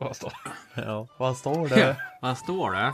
[0.00, 0.32] Vad står,
[0.74, 1.06] Ja.
[1.16, 1.96] vad står det?
[2.20, 2.92] Vad står det?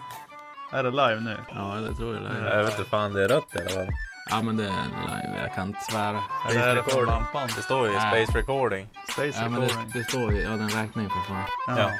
[0.72, 1.36] Är det live nu?
[1.54, 3.88] Ja, det tror jag det Jag vet inte fan, det är rött i alla fall.
[4.30, 5.40] Ja, men det är live.
[5.42, 6.20] Jag kan inte svära.
[6.50, 7.48] Är det lampan?
[7.56, 8.26] Det står ju Nej.
[8.26, 8.88] Space Recording.
[9.12, 9.90] Space Ja, men det, recording.
[9.94, 10.40] det står ju.
[10.42, 11.44] Ja, den räknar ju för fan.
[11.66, 11.78] Ja.
[11.78, 11.90] Ja.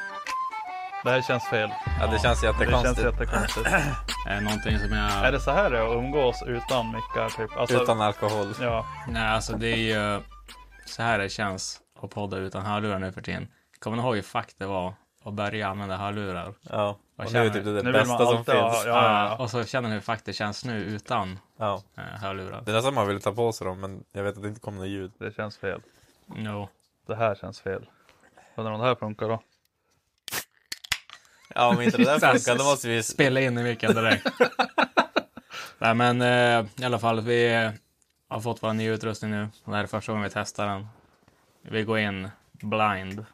[1.05, 1.71] Det här känns fel.
[2.01, 3.05] Ja, det känns Det känns jättekonstigt.
[3.07, 3.67] jättekonstigt.
[4.29, 5.11] Är det någonting som jag...
[5.27, 7.57] är det så här det är att umgås utan mickar typ?
[7.57, 8.55] Alltså, Utan alkohol.
[8.61, 8.87] Ja.
[9.09, 10.21] Nej, alltså det är ju
[10.87, 13.49] så här det känns att podda utan hörlurar nu för tiden.
[13.79, 16.55] Kommer ni ihåg hur fuck det var att börja använda hörlurar?
[16.63, 16.99] Ja.
[17.17, 18.47] Vad Och nu är känner typ det, det bästa som finns.
[18.49, 21.83] ja, ja, Ja, och så känner ni hur fuck det känns nu utan Ja.
[21.97, 22.63] eh, hörlurar.
[22.65, 24.61] Det är nästan man vill ta på sig dem, men jag vet att det inte
[24.61, 25.13] kommer något ljud.
[25.19, 25.81] Det känns fel.
[26.27, 26.69] No.
[27.07, 27.87] Det här känns fel.
[28.55, 29.43] Undrar om det här funkar då?
[31.55, 33.03] Ja, om inte det där funkar, då måste vi...
[33.03, 34.27] Spela in i micken direkt.
[35.79, 37.71] Nej, men eh, i alla fall, vi
[38.29, 39.49] har fått vår nya utrustning nu.
[39.65, 40.87] Och det här är första gången vi testar den.
[41.63, 43.27] Vi går in blind.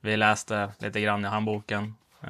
[0.00, 1.94] Vi läste lite grann i handboken.
[2.22, 2.28] Eh,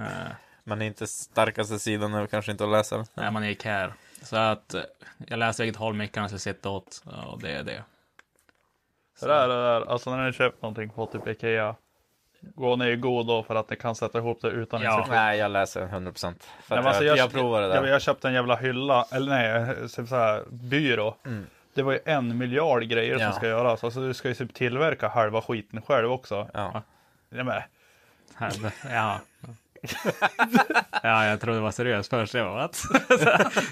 [0.64, 3.06] Man är inte starkaste sidan är kanske inte att läsa den.
[3.14, 3.92] när man gick här.
[4.22, 4.80] Så att eh,
[5.26, 7.02] jag läste vilket håll mickarna ska sitta åt.
[7.26, 7.82] Och det är det.
[9.20, 9.90] Det där, det där.
[9.92, 11.74] Alltså när ni köpt någonting på typ Ikea.
[12.40, 14.88] Gå ner i god då för att ni kan sätta ihop det utan Ja.
[14.90, 15.14] instruktion.
[15.16, 16.48] Nej, jag läser 100 procent.
[16.70, 17.74] Nej, men alltså, jag, jag provar det där.
[17.74, 21.16] Jag, jag köpte en jävla hylla, eller nej, så så här, byrå.
[21.74, 23.22] Det var ju en miljard grejer Mm.
[23.22, 23.30] Ja.
[23.32, 23.84] som ska göras.
[23.84, 26.48] Alltså du ska ju typ tillverka halva skiten själv också.
[26.54, 26.82] Ja.
[27.30, 27.62] Ja, men,
[28.34, 28.52] Här,
[28.90, 29.20] ja.
[31.02, 32.34] ja, jag trodde det var seriöst först.
[32.34, 32.68] Jag bara?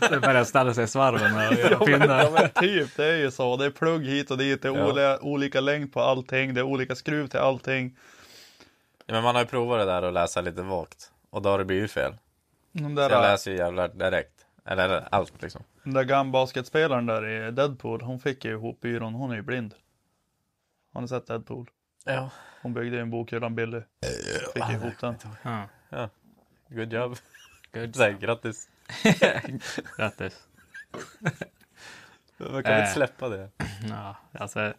[0.11, 2.31] Det började ställa sig i svarven och göra ja, men, ja, pinnar.
[2.31, 3.57] men typ, det är ju så.
[3.57, 4.85] Det är plugg hit och dit, det är Ja.
[4.87, 7.97] olika, olika längd på allting, det är olika skruv till allting.
[9.07, 11.11] Ja, men man har ju provat det där och läsa lite vagt.
[11.31, 12.17] Och då har det blivit fel.
[12.73, 14.33] Den Så jag där, läser ju jävlar direkt.
[14.65, 15.63] Eller allt liksom.
[15.83, 19.75] den där gambasketspelaren där i Deadpool, hon fick ju ihop byrån, hon är ju blind.
[20.95, 21.71] Har ni sett Deadpool?
[22.07, 22.31] Ja.
[22.63, 23.81] Hon byggde en bokhyllan Billy.
[24.55, 25.15] Fick ihop den.
[25.91, 26.09] Ja,
[26.69, 27.17] Good job.
[27.73, 27.97] good.
[27.97, 28.69] Så här, grattis.
[29.97, 30.47] Grattis.
[32.39, 32.79] Man kan Äh.
[32.81, 33.51] inte släppa det.
[33.89, 34.73] Ja, alltså,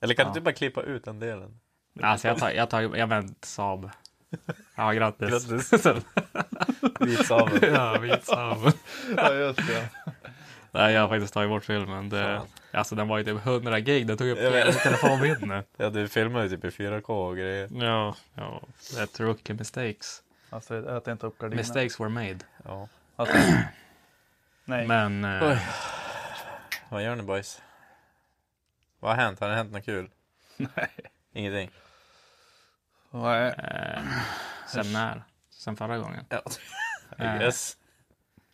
[0.00, 1.60] Eller kan du inte bara klippa ut den delen?
[2.02, 3.90] alltså jag tar, jag tar, jag vänt Saab.
[4.76, 5.28] Ja, grattis.
[5.48, 5.72] Grattis.
[7.00, 7.72] Vit sabel.
[7.74, 8.72] ja, vit Saab.
[9.16, 9.88] Ja, just det.
[10.70, 12.08] Nej, jag har faktiskt tagit bort filmen.
[12.08, 14.06] Det, alltså den var ju typ 100 gig.
[14.06, 15.68] Den tog upp hela telefonminnet.
[15.76, 17.68] Ja, du filmar ju typ i 4K och grejer.
[17.72, 18.62] Ja, ja.
[18.96, 20.22] That rookie mistakes.
[20.50, 21.56] Alltså ät inte upp gardinen.
[21.56, 22.38] Mistakes were made.
[22.64, 22.88] Ja.
[23.16, 23.36] Alltså,
[24.64, 24.86] nej.
[24.86, 25.58] Men eh,
[26.88, 27.62] Vad gör ni boys?
[29.00, 29.40] Vad har hänt?
[29.40, 30.10] Har det hänt något kul?
[30.56, 30.90] Nej.
[31.32, 31.70] Ingenting?
[33.10, 33.48] Nej.
[33.58, 34.02] eh,
[34.66, 35.22] sen när?
[35.50, 36.24] Sen förra gången?
[36.28, 36.42] Ja.
[37.18, 37.76] I guess.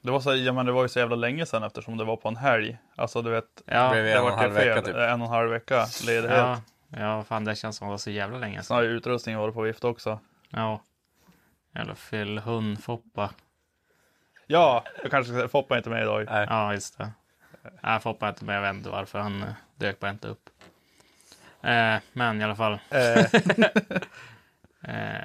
[0.04, 2.16] Det var, så, ja, men det var ju så jävla länge sedan eftersom det var
[2.16, 2.78] på en helg.
[2.96, 4.94] Alltså du vet, Ja, det och var en halv vecka typ.
[4.96, 6.38] En och en halv vecka ledighet.
[6.38, 8.84] ja, ja, fan det känns som det var så jävla länge sedan.
[8.84, 10.18] ju utrustningen varit på vift också.
[10.50, 10.80] Ja.
[11.74, 13.30] Eller fyll hund Foppa.
[14.46, 16.26] Ja, jag kanske ska säga, Foppa är inte med idag.
[16.30, 16.46] Nej.
[16.50, 17.10] Ja, just det.
[17.80, 18.56] Nej, Foppa är inte med.
[18.56, 19.18] Jag vet inte varför.
[19.18, 20.50] Han eh, dök bara inte upp.
[21.62, 22.78] Eh, men i alla fall.
[22.90, 23.24] Eh,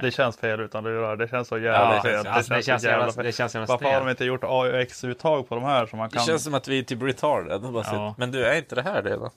[0.02, 1.28] det känns fel utan det gör det.
[1.28, 2.28] känns så jävla ja, fel.
[2.28, 3.26] alltså, det, känns jävla, fel.
[3.26, 6.16] det känns jävla Varför har de inte gjort AUX-uttag på de här som man Det
[6.18, 6.26] kan?
[6.26, 7.62] känns som att vi är typ retarded.
[7.62, 8.16] Bara Ja.
[8.18, 9.32] Men du, är inte det här det då?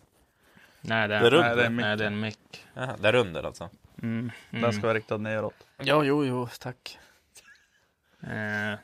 [0.80, 2.66] Nej, det Det är Nej, det är nej, det är en mick.
[2.74, 3.70] Jaha, där under alltså?
[4.02, 4.62] Mm, Mm.
[4.62, 5.54] Den ska vara riktad neråt.
[5.78, 6.98] Ja, jo, jo, tack.
[8.22, 8.78] Eh,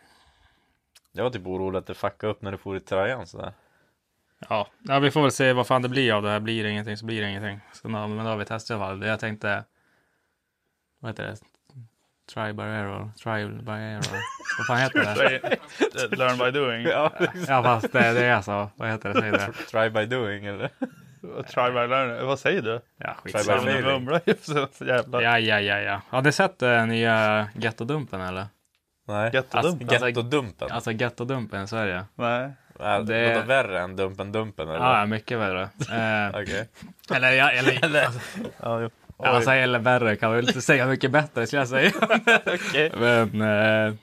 [1.13, 3.53] Jag var typ orolig att det fuckade upp när du for i tröjan sådär.
[4.49, 4.69] Ja.
[4.83, 6.41] ja, vi får väl se vad fan det blir av det här.
[6.41, 7.61] Blir det ingenting så blir det ingenting.
[7.73, 9.07] Så, men då har vi testat i alla fall.
[9.07, 9.65] Jag tänkte,
[11.01, 11.37] vad heter det?
[12.35, 14.19] Try by error, try by error.
[14.59, 15.15] vad fan heter
[16.11, 16.17] det?
[16.17, 16.83] Learn by doing.
[16.87, 17.13] Ja,
[17.49, 18.71] Ja, fast det, det är så.
[18.77, 19.21] Vad heter det?
[19.21, 19.53] Säg det.
[19.71, 20.69] try by doing eller?
[21.55, 22.27] Try by learn.
[22.27, 22.81] Vad säger du?
[22.99, 23.59] Ja, by skitsamma.
[23.61, 23.83] failing.
[23.85, 24.35] Du mumlar ju
[24.73, 26.01] så jävla Ja, ja, ja, ja.
[26.09, 28.47] Har ni sett uh, nya Gettodumpen eller?
[29.09, 29.31] Nej.
[29.35, 29.89] Jättedumpen.
[29.89, 30.71] Alltså- Gettodumpen.
[30.71, 32.05] Alltså Gettodumpen i Sverige.
[32.15, 32.51] Nej.
[32.79, 33.35] Det- det...
[33.35, 34.99] Vadå värre än Dumpen Dumpen eller?
[34.99, 35.63] Ja, mycket värre.
[35.63, 36.69] Eh, Okej.
[37.15, 38.21] eller, ja, eller, alltså,
[38.63, 38.91] Ja, jo.
[39.19, 40.87] Alltså, eller värre kan man väl inte säga.
[40.87, 41.93] Mycket bättre skulle jag säga.
[42.47, 42.93] Okej.
[42.95, 43.95] Men eh,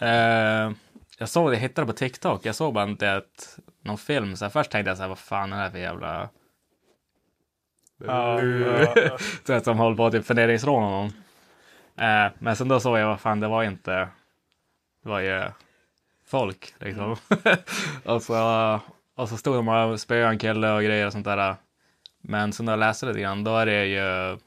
[0.00, 0.72] eh,
[1.18, 2.46] jag såg det, jag hittade på TikTok.
[2.46, 4.36] Jag såg bara inte ett, någon film.
[4.36, 6.28] Så här, först tänkte jag så här, vad fan är det här för jävla...
[8.06, 8.40] Ja.
[9.46, 11.06] Så att som håller på att typ förnedringsråna någon.
[12.00, 14.08] Eh, men sen då såg jag vad fan det var inte.
[15.02, 15.42] Det var ju
[16.26, 17.16] folk liksom.
[18.04, 18.80] och, så,
[19.16, 21.56] och så stod de och spöade en kille och grejer och sånt där.
[22.22, 24.38] Men sen när jag läste lite grann, då är det ju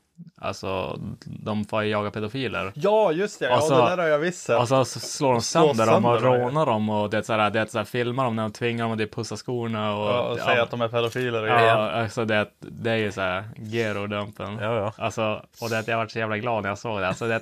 [0.42, 2.72] alltså de får ju jaga pedofiler.
[2.76, 3.46] ja, just det.
[3.46, 4.60] Ja, så- det där har jag visst sett.
[4.60, 7.66] Och så slår de sönder dem och rånar dem och det är såhär, det är
[7.66, 10.10] såhär, filmar dem när de tvingar dem att det pussa skorna och...
[10.10, 11.76] Ja, och säga att de är pedofiler och Ja, grejer.
[11.76, 14.58] alltså det, det är ju såhär, Gero-dumpen.
[14.62, 14.94] Ja, ja.
[14.98, 17.08] Alltså, och det, jag var så jävla glad när jag såg det.
[17.08, 17.42] Alltså, det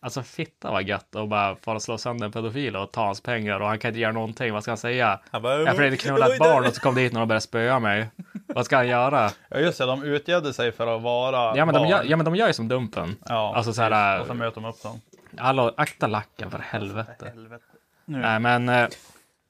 [0.00, 3.60] alltså fitta var gött och bara få slå sönder en pedofil och ta hans pengar
[3.60, 4.52] och han kan inte göra någonting.
[4.52, 5.20] Vad ska han säga?
[5.30, 7.78] Han bara, Jag försökte knulla ett barn och så kom dit någon och började spöa
[7.78, 8.10] mig.
[8.46, 9.30] Vad ska han göra?
[9.48, 9.86] Ja, just det.
[9.86, 11.88] De utgädde sig för att vara Ja men, de barn.
[11.88, 13.16] gör, ja men de gör ju som Dumpen.
[13.28, 15.00] Ja, Alltså så här, Och så möter de upp dem.
[15.36, 17.30] Hallå, akta lacken för helvete.
[17.34, 17.64] Helvete.
[18.04, 18.18] Nu.
[18.18, 18.88] Nej men, eh,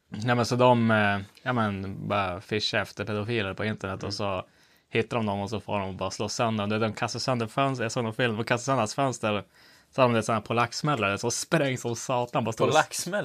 [0.08, 4.44] nej men så de, eh, ja men bara fischar efter pedofiler på internet och så
[4.90, 6.80] hittar de dem och så får de bara slå sönder dem.
[6.80, 9.42] De kastar sönder fönster, jag såg någon film, de kastar sönder hans fönster.
[9.94, 12.44] Så har de sådana polacksmällare som sprängs som satan.
[12.44, 12.56] Bara och-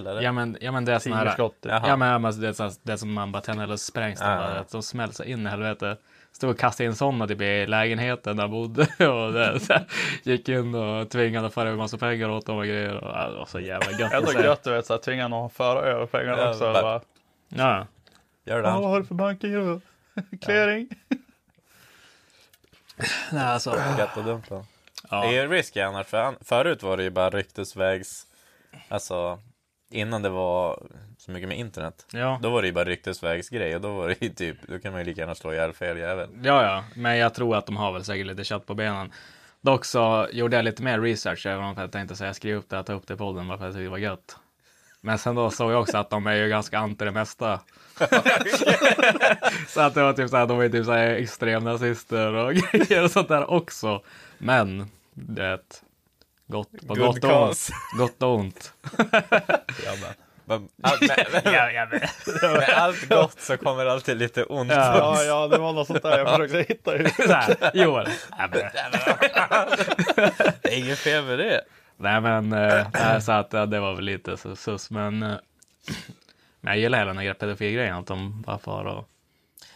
[0.09, 0.21] eller?
[0.21, 1.71] Ja men, ja men det är såna här, typ.
[1.88, 4.19] Ja men, ja, men det är så- det är som man bara tänder eller sprängs.
[4.21, 4.53] Ja, Ja, ja.
[4.53, 5.97] bara, de smälter så in i helvete.
[6.31, 9.85] Stod och kastade in sådana typ i lägenheten där jag bodde och det, så här,
[10.23, 12.95] gick in och tvingade att föra över massa pengar åt dem och grejer.
[12.95, 14.01] Och, ja, det var så jävla gött.
[14.01, 14.44] att Ändå se.
[14.44, 16.59] gött du vet, så att tvinga någon att föra över pengarna Ja, också.
[16.73, 17.01] bara- Bara,
[17.50, 17.88] Ja.
[18.45, 18.62] Gör ja, det.
[18.79, 19.81] vad har du för bankgiro?
[20.41, 20.88] Clearing?
[23.31, 23.75] Nej, alltså.
[23.97, 24.63] Gettodumpen.
[25.10, 25.22] Ja.
[25.28, 28.24] Det är risky annars, för an- förut var det ju bara ryktesvägs,
[28.90, 29.40] alltså
[29.92, 30.84] innan det var
[31.18, 32.06] så mycket med internet.
[32.12, 32.40] Ja.
[32.42, 35.02] Då var det ju bara ryktesvägsgrej och då var det ju typ, då kan man
[35.02, 36.30] ju lika gärna slå ihjäl fel jävel.
[36.44, 39.12] ja, ja, men jag tror att de har väl säkert lite kött på benen.
[39.62, 42.84] Dock så gjorde jag lite mer research, även om jag tänkte säga skriva upp det,
[42.84, 44.38] ta upp det i podden bara för att det var gött.
[45.01, 47.60] Men sen då såg jag också att de är ju ganska anti det mesta.
[49.68, 53.28] så att det var typ såhär, de är typ såhär extremnazister och grejer och sånt
[53.28, 54.01] där också.
[54.38, 55.83] Men, det
[56.47, 57.69] gott, på gott och ont.
[57.97, 58.73] Gott och ont.
[60.47, 62.01] Men, allt, med, med, ja, men.
[62.57, 64.71] med allt gott så kommer alltid lite ont.
[64.71, 64.97] Ja.
[64.97, 67.09] Ja, ja, det var något sånt där jag försökte hitta.
[67.09, 68.07] Såhär, Joel.
[68.38, 68.59] Ja, men.
[70.62, 71.62] Det är inget fel med det.
[71.97, 75.29] Nej men, eh, nej, så att ja, det var väl lite så sus, men, eh,
[76.62, 79.09] men jag gillar hela den här pedofilgrejen, att de bara far och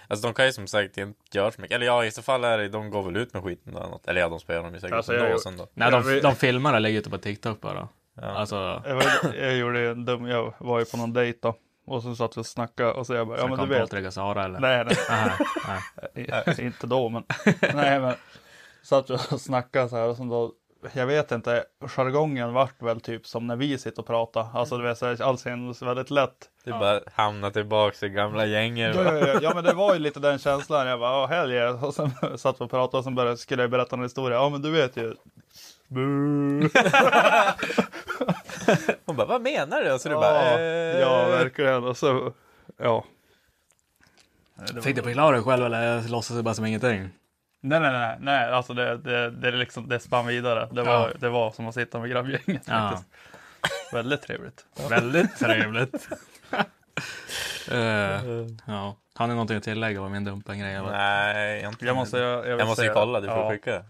[0.09, 1.75] Alltså de kan ju som sagt inte göra så mycket.
[1.75, 4.07] Eller ja, i så fall är det, de går väl ut med skiten eller något.
[4.07, 5.67] Eller ja, de spelar dem ju säkert Alltså, ändå jag- sen då.
[5.73, 7.87] Nej, de, vet- de filmar och lägger ut det på TikTok bara.
[8.21, 9.03] Alltså, Jag, var,
[9.39, 11.55] jag gjorde ju en dum, jag var ju på någon dejt då.
[11.85, 13.81] Och så satt vi och snackade och så jag bara, ja ja, men du vet.
[13.89, 14.59] Patrik och Sara eller?
[14.59, 14.95] Nej, nej.
[15.09, 15.37] Aha,
[16.13, 16.43] nej.
[16.57, 17.23] I- Inte då, men.
[17.73, 18.15] Nej, men.
[18.83, 20.51] Satt vi och snackade så här och så då.
[20.93, 24.47] Jag vet inte, jargongen vart väl typ som när vi sitter och pratar.
[24.53, 26.49] Alltså du här, allt känns väldigt lätt.
[26.63, 28.95] Det är bara hamna tillbaks i gamla gänget.
[28.95, 30.87] Ja, ja, ja, ja, men det var ju lite den känslan.
[30.87, 31.83] Jag bara, oh, hell yeah.
[31.83, 34.37] Och sen satt vi och pratade och sen började, skulle jag berätta en historia.
[34.37, 35.15] Ja, men du vet ju.
[39.05, 39.93] Hon bara, vad menar du?
[39.93, 40.99] Och så du Ja, bara, eh...
[40.99, 41.83] ja, verkligen.
[41.83, 42.33] Och så,
[42.77, 43.05] ja.
[44.83, 47.09] Fick du förklara dig själv eller låtsas du bara som ingenting?
[47.61, 50.67] Nej, nej, nej, nej, alltså det, det, det, är liksom, det spann vidare.
[50.71, 51.13] Det var, Ja.
[51.19, 52.89] det var som att sitta med grabbgänget Ja.
[52.89, 53.09] faktiskt.
[53.93, 54.65] Väldigt trevligt.
[54.89, 56.09] Väldigt trevligt.
[57.71, 58.21] Eh,
[58.67, 58.95] ja.
[59.15, 60.75] Har ni någonting att tillägga om min dumpen-grej?
[60.75, 60.91] eller?
[60.91, 61.85] Nej, jag, inte.
[61.85, 63.49] Jag måste, jag, jag jag måste ju säga- kolla, du får ja.
[63.49, 63.83] skicka.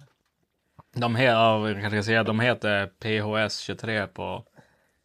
[0.93, 4.43] De, he- ja, jag kanske ska säga, de heter PHS23 på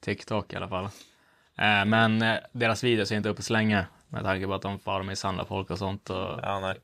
[0.01, 0.85] TikTok i alla fall.
[1.59, 3.87] Eh, men eh, deras videos är inte uppe så länge.
[4.09, 6.11] Med tanke på att de far och misshandlar folk och sånt.
[6.11, 6.77] Och Ja, nej.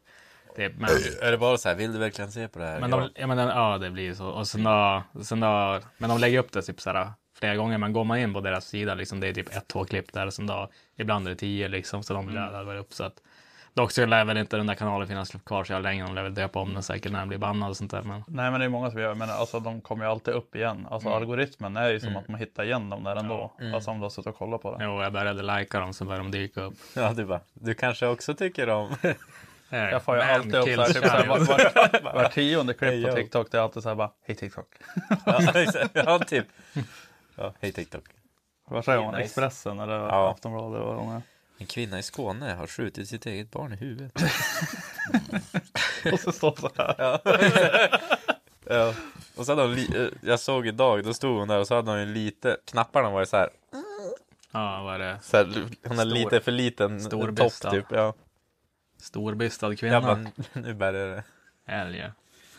[0.56, 0.90] Det, men,
[1.22, 2.80] Är det bara så här, vill du verkligen se på det här?
[2.80, 2.96] men ja.
[2.96, 4.26] de, ja, men, den- ja, det blir ju så.
[4.26, 7.78] Och sen då, sen då, men de lägger upp det typ såhär flera gånger.
[7.78, 10.26] Men går man in på deras sida, liksom, det är typ ett, två klipp där.
[10.26, 12.02] Och sen då, ibland är det tio liksom.
[12.02, 13.22] Så de laddar väl upp så att
[13.74, 16.02] Dock så lär väl inte den där kanalen finnas kvar så jag länge.
[16.04, 18.02] De lär väl döpa om den säkert när den blir bannad och sånt där.
[18.02, 20.56] Men Nej men det är många som gör men alltså de kommer ju alltid upp
[20.56, 20.86] igen.
[20.90, 21.16] Alltså Mm.
[21.22, 23.52] algoritmen är ju som att man hittar igen dem där ändå.
[23.74, 24.84] Alltså om du har suttit och kollat på det.
[24.84, 26.74] jo, jag började lajka dem så började de dyka upp.
[26.96, 28.94] Ja, du bara, du kanske också tycker om...
[29.70, 32.02] Jag får ju alltid upp kills såhär, typ såhär, var, channel.
[32.04, 33.12] var, var tionde klipp Hey, på.
[33.12, 34.66] TikTok det är alltid såhär bara Hej TikTok.
[35.94, 36.46] ja, typ.
[37.36, 38.04] Ja, hej TikTok.
[38.68, 39.14] Vad säger man?
[39.14, 40.30] Expressen eller Ja.
[40.30, 40.80] Aftonbladet?
[40.82, 41.22] Vad de är.
[41.58, 44.12] En kvinna i Skåne har skjutit sitt eget barn i huvudet.
[46.12, 46.94] Och så står så här.
[46.98, 47.20] Ja.
[48.68, 48.94] ja.
[49.36, 51.90] Och så hade hon, eh, jag såg idag, då stod hon där och så hade
[51.90, 53.48] hon ju lite, knapparna var ju så här,
[54.52, 55.18] Ja, vad är det?
[55.22, 57.70] så här hon har Stor- lite för liten storbystad.
[57.70, 57.86] topp typ.
[57.90, 58.14] Ja.
[59.00, 59.94] Storbystad kvinna.
[59.94, 61.22] Jag bara, nu börjar det.
[61.66, 62.10] Älg.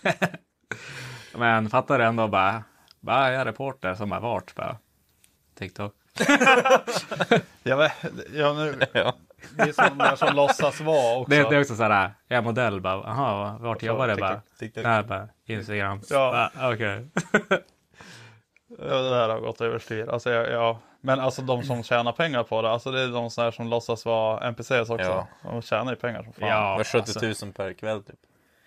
[1.36, 2.64] Men fattar du ändå bara,
[3.00, 4.78] bara jag är reporter som bara vart bara.
[5.56, 5.94] TikTok.
[7.64, 7.92] Jag vet,
[8.34, 9.14] ja, nu, Ja.
[9.58, 11.30] det är som där som låtsas vara också.
[11.30, 14.42] Det, det är också sådär, jag är modell bara, jaha, vart jobbar du bara?
[14.60, 14.84] TikTok.
[14.84, 16.02] Nej, bara Instagram.
[16.10, 16.50] Ja.
[16.56, 17.08] Bara, Okej.
[18.80, 20.08] Ja, det där har gått överstyr.
[20.10, 20.80] Alltså, ja.
[21.02, 23.68] Men alltså de som tjänar pengar på det, alltså det är de som, här som
[23.68, 24.98] låtsas vara NPCs också.
[24.98, 25.28] Ja.
[25.44, 26.42] De tjänar ju pengar som fan.
[26.42, 28.16] Det Ja, var 70 alltså, 000 per kväll typ.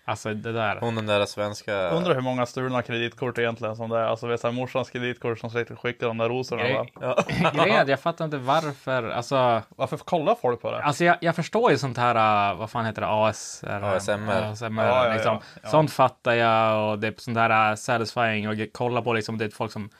[0.04, 0.76] alltså det där.
[0.80, 1.88] Hon den där svenska...
[1.90, 4.04] Undrar hur många stulna kreditkort egentligen som det är.
[4.04, 6.62] Alltså vet du, morsans kreditkort som sitter och skickar de där rosorna.
[6.62, 7.16] Grej- Bara.
[7.64, 10.82] Grejen jag fattar inte varför, alltså, Varför kollar folk på det?
[10.82, 13.84] alltså jag, jag förstår ju sånt här, uh, vad fan heter det, ASR?
[13.84, 14.32] ASMR.
[14.52, 15.34] ASMR Ja, ja, liksom.
[15.34, 15.68] ja, ja.
[15.68, 19.44] Sånt fattar jag och det är sånt här uh, satisfying och kolla på liksom, det
[19.44, 19.90] är folk som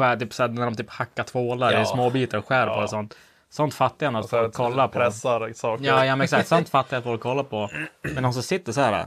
[0.00, 1.82] skär, typ såhär, när de typ hackar tvålar Ja.
[1.82, 2.82] i små bitar och skär på Ja.
[2.82, 3.16] och sånt.
[3.50, 4.92] Sånt fattar jag att folk kollar på.
[4.98, 5.84] Pressar saker.
[5.84, 6.48] Ja, ja men exakt.
[6.48, 7.70] Sånt fattar jag att folk kollar på.
[8.02, 9.06] Men de som sitter så här.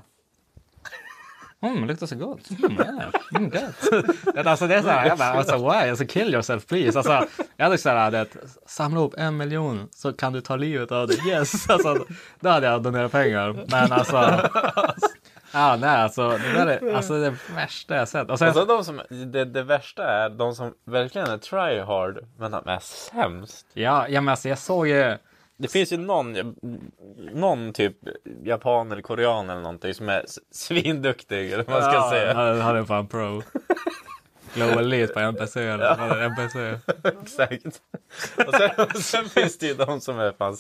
[1.62, 2.50] Mm, luktar så gott.
[2.50, 3.10] Mm, yeah.
[3.36, 4.48] mm, gott.
[4.48, 5.90] alltså det är så här, jag bara, alltså why?
[5.90, 7.00] Alltså kill yourself please.
[7.00, 8.28] Alltså, jag hade så här, det,
[8.66, 11.18] samla upp en miljon så kan du ta livet av dig.
[11.30, 11.70] Yes!
[11.70, 12.06] Alltså,
[12.40, 13.66] då hade jag donerat pengar.
[13.72, 14.50] Men alltså.
[15.54, 18.30] Ja, nej, alltså det där är alltså det värsta jag sett.
[18.30, 22.20] Och sen, Alltså de som, det, det värsta är de som verkligen är try hard
[22.38, 23.68] men de är sämst.
[23.74, 25.18] ja, ja, men alltså jag såg ju.
[25.58, 26.56] Det finns ju någon,
[27.34, 27.98] någon typ
[28.44, 32.34] japan eller korean eller någonting som är svinduktig eller vad man ska ja, säga.
[32.34, 33.44] Han hade fan pro.
[34.54, 36.26] Global Elite på NPC eller vad är det?
[36.26, 36.80] NPC.
[37.22, 37.82] Exakt.
[38.48, 40.58] Och sen, och sen finns det ju de som är fan,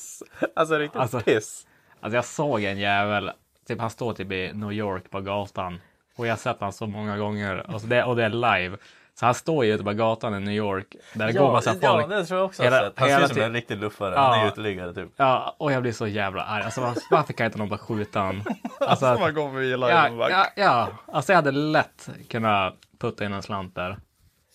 [0.55, 1.67] alltså riktigt Alltså- piss.
[1.99, 3.31] Alltså jag såg en jävel,
[3.67, 5.81] typ han står typ i New York på gatan.
[6.15, 7.65] Och jag har sett honom så många gånger.
[7.69, 8.77] Alltså det, och det är live.
[9.15, 10.95] Så han står ju ute på gatan i New York.
[11.13, 11.83] Där det går massa folk.
[11.83, 12.99] ja, det tror jag också Hela- sett.
[12.99, 14.15] Han ser ut som en riktig luffare.
[14.15, 14.21] Ja.
[14.21, 15.09] Han är uteliggare typ.
[15.17, 16.63] Ja, och jag blir så jävla arg.
[16.63, 18.43] Alltså var- varför kan inte någon bara skjuta honom?
[18.79, 23.25] Alltså, Som man går förbi live ja, ja, ja, alltså jag hade lätt kunnat putta
[23.25, 23.97] in en slant där.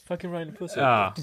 [0.09, 0.81] Fucking Ryan Pussy.
[0.81, 1.15] Ja.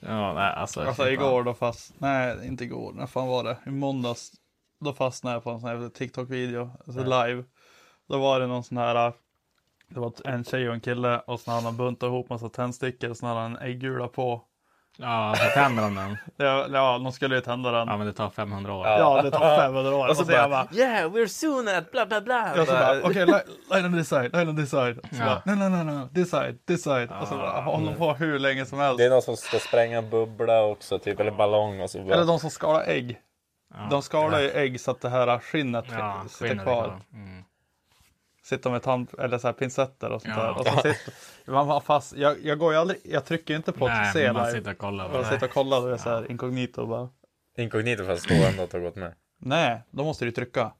[0.00, 0.80] Ja, nej, alltså.
[0.82, 3.56] Alltså igår då fast, nej inte igår, när fan var det?
[3.66, 4.32] I måndags.
[4.80, 7.44] Då fastnade jag på en sån här TikTok-video, alltså live.
[8.08, 9.12] Då var det någon sån här,
[9.88, 13.10] det var en tjej och en kille och så hade han buntat ihop massa tändstickor
[13.10, 14.42] och så hade han en äggula på.
[14.98, 16.16] Ja, så tänder de den.
[16.46, 17.88] Ja, ja, de skulle ju tända den.
[17.88, 18.86] Ja, men det tar 500 år.
[18.86, 20.08] Ja, det tar 500 år.
[20.08, 22.66] Och så jag bara, bara, yeah we're soon at bla bla bla.
[22.66, 25.00] så bara, okej, okay, line on this side, line on this side.
[25.02, 25.24] Så Ja.
[25.24, 27.08] bara, nej, nej, nej, nej, this side, this side.
[27.20, 28.98] Och så bara, håller de på hur länge som helst.
[28.98, 32.14] Det är någon som ska spränga bubbla också, typ, eller ballong och så bara...
[32.14, 33.20] Eller de som skalar ägg.
[33.90, 37.00] De skalar ju ägg så att det här skinnet Ja, sitter skinnet är kvar.
[37.12, 37.44] Mm.
[38.42, 40.42] Sitter med tand eller så här pincetter och sånt Ja.
[40.42, 40.58] där.
[40.58, 43.72] Och så sitter, man var fast, jag, jag går ju aldrig, jag trycker ju inte
[43.72, 44.58] på Nej, att se men man live.
[44.58, 45.14] sitter och kollar.
[45.14, 47.08] Jag sitter och kollar och är så här inkognito och bara.
[47.56, 49.14] Inkognito fast stå ändå att ha gått med.
[49.38, 50.72] Nej, då måste du trycka.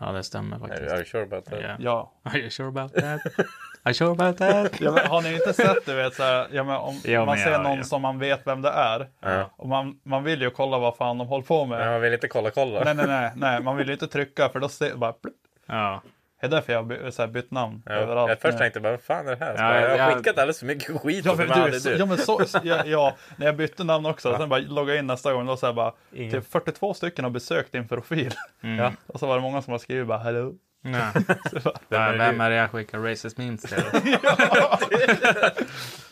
[0.00, 0.82] Ja, det stämmer faktiskt.
[0.92, 1.60] are you sure about that?
[1.62, 1.76] Ja.
[1.78, 2.12] Ja.
[2.22, 3.20] Are you sure about that?
[3.86, 4.80] You sure about that?
[4.80, 7.26] ja men, har ni inte sett du vet så här, ja, men om Jo, man
[7.36, 7.84] men ser ja, någon ja.
[7.84, 9.08] som man vet vem det är.
[9.20, 9.50] Ja.
[9.56, 11.90] Och man, man vill ju kolla vad fan de håller på Men med.
[11.90, 12.84] man vill inte kolla kolla.
[12.84, 15.34] Nej, nej, nej, nej, man vill ju inte trycka för då ser bara plupp.
[15.66, 16.02] Ja.
[16.40, 17.92] Det är därför jag har by- så här, bytt namn Ja.
[17.92, 18.28] överallt.
[18.28, 18.58] Jag först nu.
[18.58, 19.56] tänkte bara, vad fan är det här?
[19.56, 21.24] Så Ja, bara, jag har jag- skickat alldeles för mycket skit.
[21.24, 21.96] Ja och men, du, så, du.
[21.96, 25.32] ja, men så, ja, ja, när jag bytte namn också, sen bara logga in nästa
[25.32, 26.30] gång, då så här bara, Ingen.
[26.32, 28.34] typ 42 stycken har besökt din profil.
[28.78, 28.92] Ja.
[29.06, 30.54] Och så var det många som har skrivit bara hello.
[30.82, 31.12] Bara,
[31.88, 33.68] Ja, vem är det jag skickar racist memes till?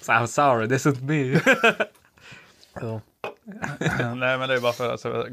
[0.01, 1.41] so, I'm sorry, this isn't me.
[4.15, 5.27] Nej men det är bara för att alltså,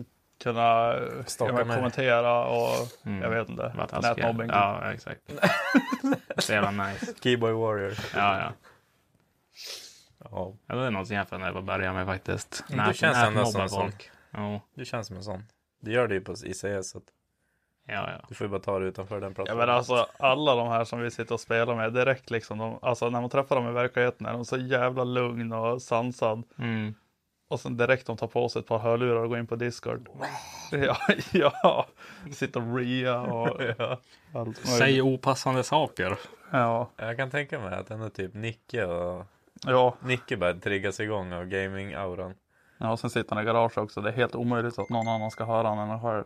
[0.44, 1.75] kunna Stalka ja, men, mig.
[1.77, 3.22] kommentera och Mm.
[3.22, 4.50] jag vet inte, nätmobbing.
[4.50, 5.22] Ja, exakt.
[6.38, 7.13] Så jävla nice.
[7.24, 7.94] Keyboy Warrior.
[8.15, 8.53] Ja, ja.
[10.20, 10.53] Ja.
[10.67, 10.75] ja.
[10.75, 12.63] Det är något som jag funderar på att börja med faktiskt.
[12.70, 13.91] Men du känns ändå som en sån.
[14.75, 15.44] Du känns som en sån.
[15.82, 17.03] Du gör det ju på ICS så att
[17.88, 18.25] ja, ja.
[18.29, 19.67] du får ju bara ta det utanför den Ja plattformen.
[19.67, 23.10] men alltså alla de här som vi sitter och spelar med direkt liksom, de, alltså
[23.10, 26.44] när man träffar dem i verkligheten är de så jävla lugn och sansad.
[26.60, 26.94] Mm.
[27.50, 30.10] Och sen direkt de tar på sig ett par hörlurar och går in på Discord.
[30.72, 30.98] Ja,
[31.34, 31.86] ja.
[32.34, 33.98] Sitter och rea och Ja.
[34.34, 35.03] allt Säg möjligt.
[35.03, 36.17] opassande saker.
[36.51, 39.25] Ja, Jag kan tänka mig att den är typ Nicke och
[39.65, 39.96] ja.
[40.00, 42.34] Nicke börjar triggas igång av gaming-auran.
[42.77, 44.01] ja, och sen sitter han i garage också.
[44.01, 46.24] Det är helt omöjligt att någon annan ska höra honom än han själv.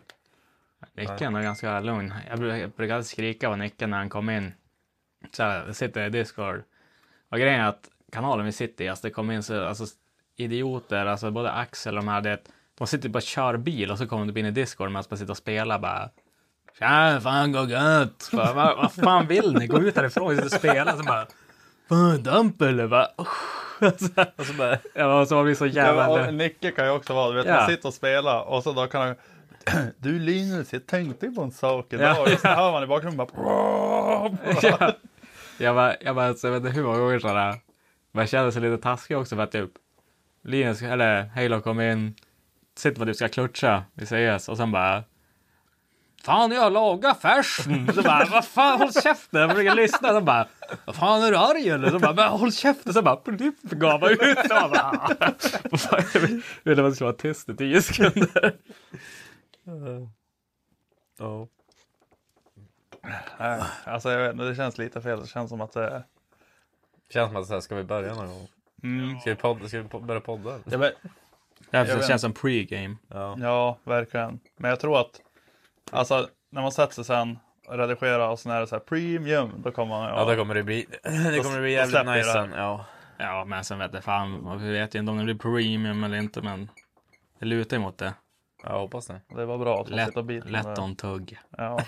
[0.94, 2.14] Nicke är nog ganska lugn.
[2.30, 4.54] Jag alltid skrika på Nicke när han kommer in.
[5.32, 6.64] Så här, sitter i Discord.
[7.32, 9.86] Och grejen är att kanalen vi sitter i, alltså det kommer in så, alltså
[10.36, 12.40] idioter, alltså både Axel och de här, det,
[12.78, 15.18] de sitter bara och kör bil och så kommer de in i Discord medan man
[15.18, 16.10] sitter och spelar bara.
[16.80, 18.30] Tja, fan gå gött!
[18.32, 19.68] Bara, Vad, vad fan vill ni?
[19.68, 20.98] Gå ut härifrån, vi sitter och spelar.
[20.98, 21.28] Så bara,
[21.90, 22.88] fan damp eller?
[22.88, 23.08] Bara,
[24.38, 26.26] Och så bara, ja, så man blir så jävla...
[26.26, 27.56] Ja, Nicke kan ju också vara, du vet, Ja.
[27.56, 29.16] man sitter och spelar och så då kan han
[29.98, 32.16] Du Linus, jag tänkte på en sak idag.
[32.18, 32.22] Ja.
[32.22, 33.30] Och så hör man i bakgrunden bara
[34.62, 34.94] ja.
[35.58, 37.56] Jag bara, jag bara, så jag vet inte hur många gånger sådär.
[38.12, 39.70] Jag kände sig lite taskig också för att typ
[40.44, 42.16] Linus, eller Halo kom in,
[42.78, 45.04] sitter vad du ska klutcha i CS och sen bara
[46.24, 47.94] Fan jag lagar färsen!
[47.94, 49.42] Så bara, vad fan håll käften!
[49.42, 50.48] Jag försöker lyssna, så bara
[50.86, 51.90] Vad fan är du arg eller?
[51.90, 52.94] Så bara, men håll käften!
[52.94, 54.20] Så bara, plupp, gav man ut.
[54.20, 55.10] Så bara,
[56.14, 56.22] jag
[56.64, 58.54] ville att det skulle vara tyst i tio sekunder.
[61.18, 61.48] Ja.
[63.40, 65.20] Nej, alltså jag vet inte, det känns lite fel.
[65.22, 66.04] Det känns som att det
[67.14, 68.48] Känns som att så här, ska vi börja någon gång?
[68.84, 69.20] mm.
[69.20, 70.60] Ska vi, podda, ska vi po- börja podda?
[70.66, 70.94] jag vet,
[71.72, 72.96] Det vet känns som pre-game.
[73.08, 73.38] Ja.
[73.40, 74.40] Ja, verkligen.
[74.58, 75.22] Men jag tror att
[75.92, 79.52] Alltså när man sätter sig sen och redigerar och sen är det så här premium.
[79.58, 82.24] Då kommer man ja, då kommer det bli, det kommer bli då jävligt nice det.
[82.34, 82.52] sen.
[82.56, 82.86] Ja.
[83.18, 86.18] Ja, men sen vet jag fan, vi vet ju inte om det blir premium eller
[86.18, 86.70] inte, men
[87.40, 88.14] det lutar emot det.
[88.64, 89.22] Jag hoppas det.
[89.36, 91.40] Det var bra att man Lätt, och biter lätt on tugg.
[91.58, 91.80] Ja,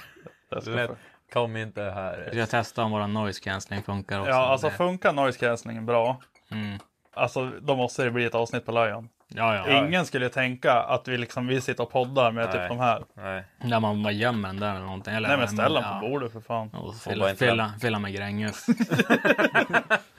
[0.62, 0.90] ska Lätt.
[0.90, 0.96] få-
[1.34, 2.30] Kom inte här.
[2.34, 4.30] Jag testar om våra noise cancelling funkar också.
[4.32, 6.22] Ja, alltså Det- funkar noise cancelling bra.
[6.52, 6.80] mm.
[7.16, 9.10] Alltså då måste det bli ett avsnitt på Lion.
[9.28, 9.86] Ja, ja.
[9.88, 12.54] Ingen skulle tänka att vi liksom vi sitter och poddar med Nej.
[12.54, 13.04] typ de här.
[13.14, 13.44] Nej.
[13.64, 15.14] Där man bara gömmer den där eller någonting.
[15.14, 16.00] Eller, Nej men ställ den ja.
[16.02, 16.70] på bordet för fan.
[16.70, 18.66] Och fylla, fylla, fylla med Gränges.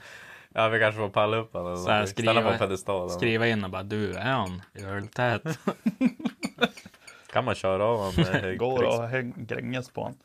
[0.57, 1.77] Ja, vi kanske får palla upp honom.
[1.77, 3.09] Så här, Ställa skriva- på pedestalen.
[3.09, 5.41] Skriva in och bara du, är han öltät?
[7.33, 10.15] Kan man köra av honom Går och Gränges på en.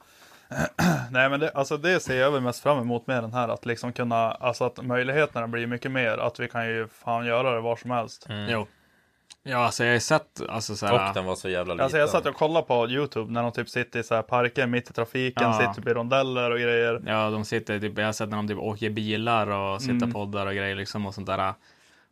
[1.10, 3.66] Nej men det, alltså det ser jag väl mest fram emot med den här att
[3.66, 6.18] liksom kunna, alltså att möjligheterna blir mycket mer.
[6.18, 8.26] Att vi kan ju fan göra det var som helst.
[8.48, 8.66] Jo.
[9.42, 11.84] Ja, alltså jag har ju sett, alltså så här, Och den var så jävla liten.
[11.84, 14.66] Alltså jag satt och kollade på YouTube när de typ sitter i så här parker
[14.66, 15.52] mitt i trafiken, Ja.
[15.58, 17.02] sitter typ i rondeller och grejer.
[17.06, 20.08] Ja, de sitter typ, jag har sett när de typ åker bilar och sitter Mm.
[20.08, 21.54] och poddar och grejer liksom och sånt där.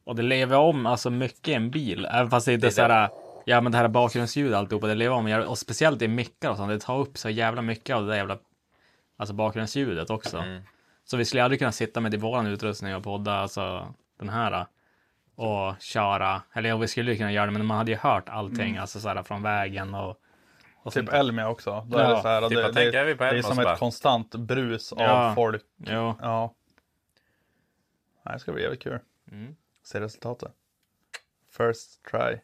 [0.05, 2.75] Och det lever om alltså mycket i en bil, även fast det inte är Det
[2.75, 3.09] så är här,
[3.45, 6.57] ja men det här bakgrundsljud och alltihopa, det lever om, och speciellt i mickar och
[6.57, 8.39] sånt, det tar upp så jävla mycket av det där jävla,
[9.17, 10.39] alltså bakgrundsljudet också.
[10.39, 10.63] Mm.
[11.05, 14.67] Så vi skulle aldrig kunna sitta med i våran utrustning och podda, alltså den här,
[15.39, 18.69] och köra, eller ja, vi skulle kunna göra det, men man hade ju hört allting,
[18.71, 18.81] Mm.
[18.81, 20.17] alltså så här från vägen och,
[20.83, 21.13] och Typ.
[21.13, 21.87] Elmia också.
[21.91, 23.31] Då är Ja, det så här, typ det, jag det, tänker, är vi på det
[23.39, 25.33] är som ett konstant brus av Ja.
[25.35, 25.63] folk.
[25.77, 26.15] Jo.
[26.23, 26.55] Ja.
[28.33, 28.99] Det ska bli jävligt kul.
[29.33, 29.57] Mm.
[29.85, 30.53] Se resultatet.
[31.57, 32.39] First try.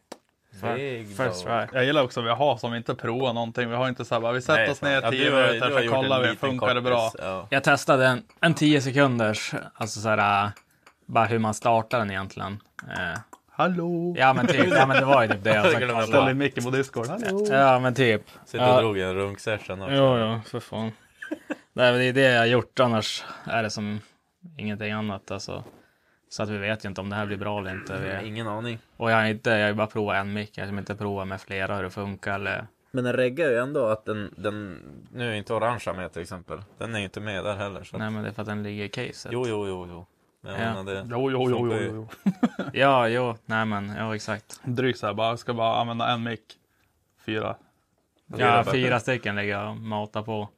[1.17, 1.65] First try.
[1.73, 3.69] Jag gillar också att vi har som inte provat någonting.
[3.69, 5.41] Vi har inte så här, bara, vi sätter Nej, oss ner Ja, 10 du har-
[5.43, 7.11] du minuter så kollar vi, funkar det bra?
[7.19, 7.47] Ja.
[7.49, 10.51] Jag testade en, en 10 sekunders, alltså så här,
[11.05, 12.59] bara hur man startar den egentligen.
[12.89, 13.19] Eh,
[13.51, 14.15] Hallå!
[14.17, 16.63] ja men typ, ja men det var ju typ det jag försökte Ställ in micken
[16.63, 17.07] på Discord.
[17.07, 17.45] Hallå!
[17.51, 18.21] Ja men typ.
[18.45, 18.81] Sitter och Ja.
[18.81, 19.93] drog en runk-session också.
[19.95, 20.91] Jo, jo, för fan.
[21.73, 23.99] Nej men det är det jag har gjort, annars är det som
[24.57, 25.63] ingenting annat alltså.
[26.29, 27.97] Så att vi vet ju inte om det här blir bra eller inte.
[28.21, 28.79] Vi, Ingen aning.
[28.97, 31.41] och jag har inte, jag har bara provat en mick, jag har inte provat med
[31.41, 32.67] flera hur det funkar eller.
[32.91, 34.81] Men den reggar ju ändå att den, den,
[35.13, 36.59] nu är inte orangea med till exempel.
[36.77, 37.83] Den är ju inte med där heller.
[37.83, 37.95] Så.
[37.95, 39.31] att- Nej men det är för att den ligger i caset.
[39.31, 40.05] Jo, jo, jo, jo.
[40.45, 40.83] Men Ja.
[40.83, 41.07] det.
[41.11, 41.79] Jo, jo, jo, jo,
[42.23, 42.31] jo.
[42.73, 44.59] Ja, jo, nej men, ja exakt.
[44.63, 46.43] Drygt så här, bara, ska bara använda en mick.
[47.25, 47.55] Fyra.
[48.27, 48.71] Ja, bättre.
[48.71, 50.49] fyra stycken lägger jag och matar på.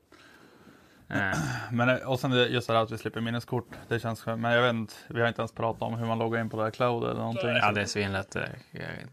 [1.10, 1.38] Eh,
[1.72, 3.68] Men eh, och sen just det här att vi slipper minneskort.
[3.88, 4.42] Det känns skönt.
[4.42, 6.58] Men jag vet inte, vi har inte ens pratat om hur man loggar in på
[6.58, 7.50] det här cloud eller någonting.
[7.50, 8.36] Ja, det är svinlätt.
[8.36, 8.44] eh,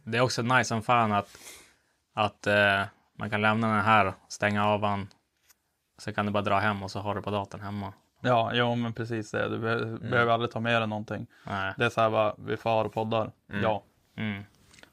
[0.04, 1.28] Det är också nice som fan att,
[2.14, 2.82] att eh,
[3.18, 5.08] man kan lämna den här, stänga av den.
[5.98, 7.92] Så kan du bara dra hem och så har du på datorn hemma.
[8.24, 9.48] Ja, jo men precis det.
[9.48, 11.26] Du be- behöver aldrig ta med dig någonting.
[11.46, 11.74] Nej.
[11.78, 13.30] Det är så här bara, vi far och poddar.
[13.62, 13.82] Ja.
[14.16, 14.44] Mm.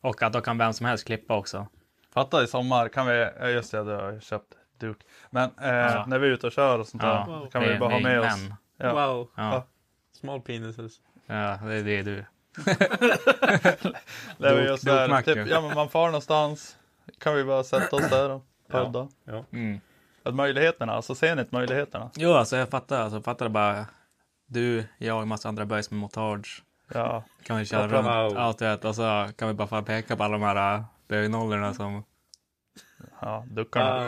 [0.01, 1.67] Och att då kan vem som helst klippa också.
[2.13, 5.05] Fatta i sommar kan vi, ja, just det, du har ju köpt Duke.
[5.29, 6.05] Men eh, Ja.
[6.07, 7.99] när vi är ute och kör och sånt där, Ja, kan vi det- bara ha
[7.99, 8.37] med oss.
[8.77, 8.93] Ja.
[9.07, 9.29] Wow.
[9.35, 9.65] Ja,
[10.19, 10.93] Small penises.
[11.25, 12.25] ja det är det du.
[14.37, 16.77] Där vi just där, typ, ja men man far någonstans.
[17.19, 19.07] Kan vi bara sätta oss där och podda.
[19.51, 19.79] Mm.
[20.23, 22.11] Att möjligheterna, alltså ser ni inte möjligheterna?
[22.15, 23.01] Jo, alltså jag fattar.
[23.01, 23.85] Alltså, jag fattar bara.
[24.45, 26.63] Du, jag och massa andra böjs med montage.
[26.93, 28.37] Ja, Kan vi köra runt wow.
[28.37, 31.73] allt vet och så kan vi bara få peka på alla de här äh, bögnollorna
[31.73, 32.03] som...
[33.19, 34.07] ja duckarna.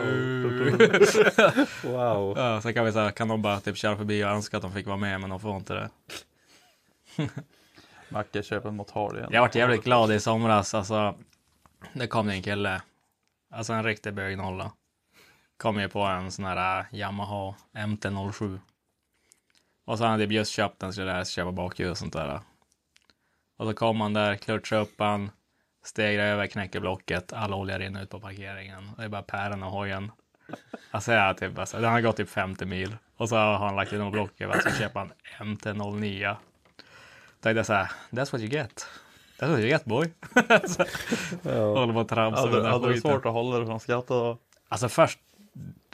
[1.84, 2.38] Wow.
[2.38, 4.62] Ja, så kan vi så här, kan de bara typ köra förbi och önska att
[4.62, 5.90] de fick vara med men de får inte det.
[8.08, 9.30] Macke köper en motor igen.
[9.32, 10.74] Jag vart jävligt glad i somras.
[10.74, 11.14] Alltså,
[11.92, 12.82] det kom en kille.
[13.50, 14.72] Alltså en riktig bögnolla.
[15.64, 18.58] Kom ju på en sån här äh, Yamaha MT-07.
[19.84, 22.40] Och så hade typ just köpt den så där köpa bakhjul och sånt där.
[23.56, 25.30] Och så kom han där, klutschade upp han,
[25.84, 28.90] stegrar över, knäcker blocket, all olja rinner ut på parkeringen.
[28.96, 30.12] Det är bara päron och hojen.
[30.90, 32.96] Alltså jag typ, alltså, den har gått typ 50 mil.
[33.16, 36.36] Och så har han lagt in något block över, så köper han MT-09.
[37.40, 38.86] Tänkte jag så här, that's what you get.
[39.38, 40.06] That's what you get boy.
[40.66, 40.84] så,
[41.50, 44.06] Håller på att tramsa med Hade, den hade du svårt att hålla dig från skratt
[44.06, 44.38] då?
[44.68, 45.18] Alltså först,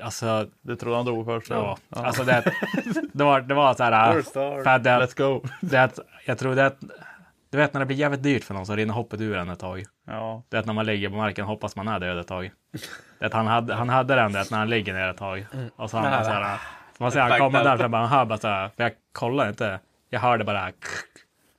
[0.02, 1.50] alltså, Du trodde han dog först?
[1.50, 2.52] ja, alltså det,
[3.12, 5.48] det var, det var så här, för det, Let's go!
[5.60, 6.76] det, jag tror det,
[7.50, 9.58] du vet när det blir jävligt dyrt för någon så rinner hoppet ur en ett
[9.58, 9.84] tag.
[10.06, 12.50] Ja, Det är att när man ligger på marken hoppas man är död ett tag.
[13.18, 15.46] Det han hade, han hade den det att när han ligger ner ett tag.
[15.76, 16.58] Och så han så här,
[16.96, 18.92] så man ser han kommer där så bara, han hör bara så här, för jag
[19.12, 19.80] kollar inte.
[20.10, 20.72] Jag hörde bara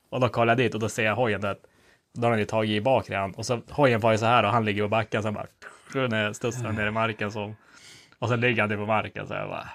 [0.09, 1.55] och då kollar jag dit och då ser jag hojen där.
[2.13, 4.43] Då har han ju tagit i bak redan och så hojen var ju så här
[4.43, 5.45] och han ligger på backen så bara
[5.93, 7.53] när studsar han ner i marken så.
[8.21, 9.69] Och sen ligger han där på marken så jag bara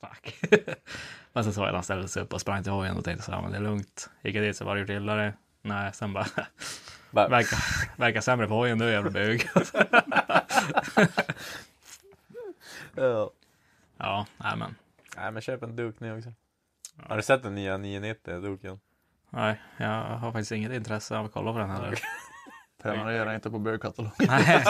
[0.00, 0.50] fuck.
[1.32, 3.24] Men sen såg jag att han ställde sig upp och sprang till hojen och tänkte
[3.24, 4.10] så här, men det är lugnt.
[4.22, 5.34] Gick jag dit så var det gjort illa det.
[5.62, 6.26] Nej, sen bara
[7.10, 7.58] Bara, Verkar,
[7.96, 9.48] verkar sämre på hojen du jävla bög.
[12.94, 13.30] ja.
[13.96, 14.74] ja, nej men.
[15.16, 16.32] Nej men köp en Duke nu också.
[17.08, 18.80] Har du sett den nya 990 Duken?
[19.30, 21.98] Nej, jag har faktiskt inget intresse av att kolla på den heller.
[22.82, 24.12] prenumerera inte på bögkatalog.
[24.18, 24.64] Nej.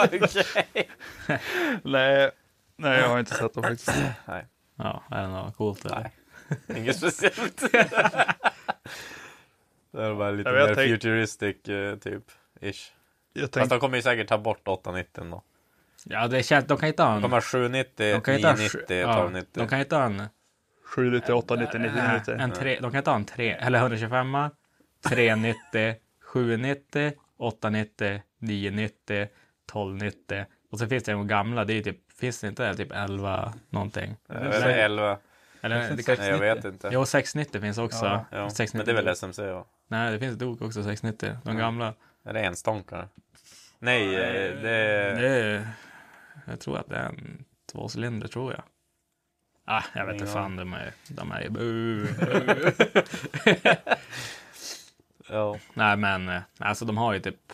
[1.83, 2.31] nej,
[2.77, 3.91] nej, jag har inte sett det faktiskt.
[4.25, 4.45] Nej,
[4.77, 6.11] Ja, är det något coolt eller?
[6.67, 6.79] Nej.
[6.79, 7.57] inget speciellt.
[9.91, 12.23] det är bara lite mer tänk- futuristic eh, typ.
[12.61, 12.91] Ish.
[13.33, 15.43] Jag Fast tänkte, de kommer ju säkert ta bort 890 då.
[16.05, 17.41] Ja, det känns, de kan inte ha De en...
[17.41, 19.49] 790, De kan inte ha, 990, ja, 1290.
[19.53, 20.23] de kan inte ha en...
[20.85, 22.33] 790, 890, 990.
[22.39, 24.37] En tre, de kan inte ha en 3, eller 125
[25.09, 30.45] 390, 790, 890, 990, 1290.
[30.75, 34.15] Och så finns det de gamla, det är typ, finns det inte typ 11 någonting?
[34.29, 35.17] Eller 11.
[35.61, 36.89] Eller, det Nej, jag vet inte.
[36.91, 38.25] Jo, 690 finns också.
[38.31, 38.77] Ja, 690.
[38.77, 39.65] men det är väl SMC va?
[39.87, 41.37] Nej, det finns dok också 690.
[41.43, 41.93] De gamla.
[42.23, 43.07] Är det enstånkare?
[43.79, 45.15] Nej, eh, det är...
[45.21, 45.67] Det är,
[46.45, 48.61] jag tror att det är en tvåcylinder, tror jag.
[49.65, 52.07] Ah, jag vet inte fan, de är, de är bu.
[55.29, 55.57] Ja.
[55.73, 57.53] Nej, men eh, alltså de har ju typ,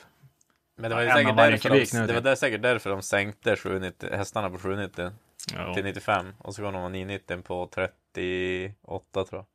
[0.81, 2.23] Men det var ju av säkert därför, de, det var typ.
[2.23, 5.11] där, säkert därför de sänkte 790, hästarna på 790
[5.55, 9.45] ja, till 95 och så går de 990 på 38 tror jag.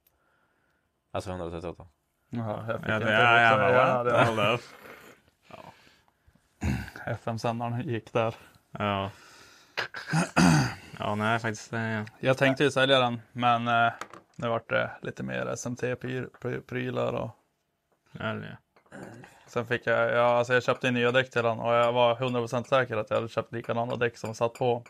[1.12, 1.86] Alltså 138.
[2.30, 3.12] Jaha, jag fick ja, inte det.
[3.12, 4.60] ja, Ja, det- hold up.
[7.06, 8.34] FM-sändaren gick där.
[8.70, 9.10] Ja.
[10.98, 11.72] Ja, nej, faktiskt.
[11.72, 13.92] eh, Jag tänkte ju sälja den, men eh,
[14.36, 17.30] nu vart det lite mer SMT-prylar och
[18.12, 18.58] ja, det-
[19.46, 22.14] sen fick jag, ja, alltså jag köpte in nya däck till den och jag var
[22.16, 24.82] 100% säker att jag hade köpt likadana däck som satt på.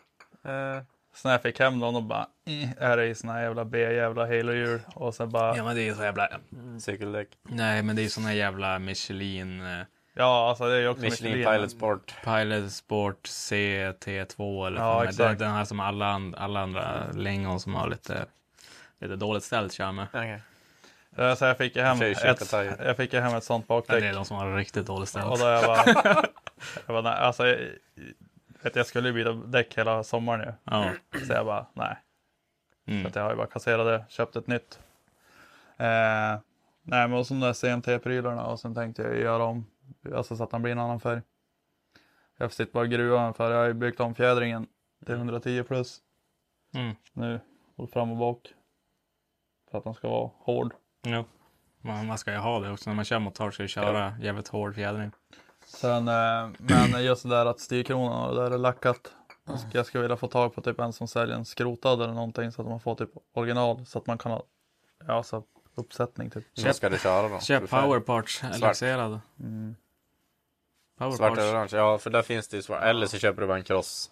[0.45, 3.41] Eh, Så när jag fick hem dem då bara, eh, är det i såna här
[3.41, 6.27] jävla B-jävla halo-hjul och sen bara, Ja, men det är ju så jävla...
[6.81, 7.27] cykeldäck.
[7.43, 9.61] Nej, men det är ju såna jävla Michelin...
[9.61, 9.81] eh,
[10.13, 11.57] ja alltså det är ju också Michelin Michelin.
[11.59, 12.13] Pilot Sport.
[12.23, 15.39] Pilot Sport CT2 eller Ja, ja, den, exakt.
[15.39, 18.25] den här som alla, and- alla andra lingon som har lite,
[18.99, 20.07] lite dåligt ställt kör med.
[20.07, 20.39] Okay.
[21.17, 22.51] Eh, Så jag fick ju hem, ett,
[22.85, 24.01] jag fick ju hem ett sånt bakdäck.
[24.01, 25.25] det är de som har riktigt dåligt ställt.
[25.25, 25.83] Och då jag bara,
[26.75, 27.57] jag bara nej, alltså jag,
[28.63, 30.53] vet, jag skulle ju byta däck hela sommaren nu.
[30.63, 30.91] Ja.
[31.27, 31.97] Så jag bara, nej.
[32.85, 33.05] Så Mm.
[33.05, 34.79] att jag har ju bara kasserat det, köpt ett nytt.
[35.77, 36.39] Eh,
[36.83, 39.65] nej men och så de där CMT-prylarna och sen tänkte jag göra om,
[40.15, 41.21] alltså så att den blir en annan färg.
[42.37, 44.67] Jag sitter bara och gruvar för jag har ju byggt om fjädringen
[45.05, 45.99] till 110 plus
[46.73, 46.95] Mm.
[47.13, 47.39] nu,
[47.75, 48.53] både fram och bak.
[49.71, 50.73] För att den ska vara hård.
[51.09, 51.25] Jo.
[51.81, 52.89] Man, man ska ju ha det också.
[52.89, 55.11] När man kör motor ska du köra jävligt hård fjädring.
[55.65, 59.11] Sen, eh, men just det där att styrkronan och det där är lackat.
[59.45, 62.13] Jag skulle- Jag skulle vilja få tag på typ en som säljer en skrotad eller
[62.13, 64.43] någonting så att man får typ original så att man kan ha,
[65.07, 65.43] ja så
[65.75, 66.45] uppsättning typ.
[66.65, 67.39] Vad ska du köra då?
[67.39, 69.19] Köp powerparts, laxerad.
[69.39, 69.75] Mm.
[70.97, 71.39] Svart Powerparts.
[71.41, 71.69] eller orange?
[71.71, 72.83] Ja, för där finns det ju svart.
[72.83, 74.11] Eller så köper du bara en cross.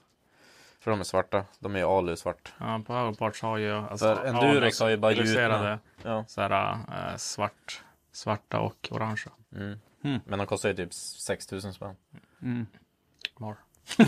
[0.86, 1.46] För de är svarta.
[1.60, 2.54] De är ju alu svart.
[2.58, 3.74] Ja, Powerparts har ju...
[3.74, 6.26] Alltså, För Endurex har ju bara illustrerade, Ja.
[6.28, 9.32] så här, eh, svart, svarta och orangea.
[9.56, 9.80] Mm.
[10.04, 10.20] Mm.
[10.26, 11.96] Men de kostar ju typ 6000 spänn.
[13.38, 13.56] More.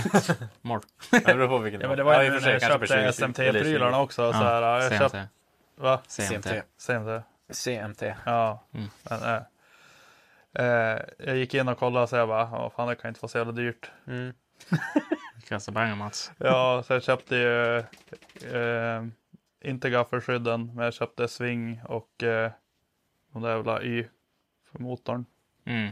[0.62, 0.82] More.
[1.12, 3.12] Det beror på vilken Ja men det var i ju när jag på köpte 20,
[3.14, 4.32] SMT-prylarna också.
[4.34, 5.30] Så här, ja, jag köpte, CMT.
[5.84, 6.02] va?
[6.08, 6.64] CMT.
[6.78, 7.24] CMT.
[7.50, 8.02] CMT?
[8.26, 8.64] Ja.
[8.74, 8.88] Mm.
[9.10, 9.42] Men,
[10.54, 13.20] Eh, jag gick in och kollade och så jag bara, "Ja, fan det kan inte
[13.22, 13.92] vara så jävla dyrt.
[14.08, 14.34] Mm.
[15.48, 16.32] Kasta pengar Mats.
[16.38, 17.78] Ja, så jag köpte ju
[18.58, 19.04] eh,
[19.64, 22.52] inte gaffelskydden, men jag köpte sving och eh,
[23.34, 24.06] de där jävla Y
[24.72, 25.26] för motorn.
[25.66, 25.92] Mm.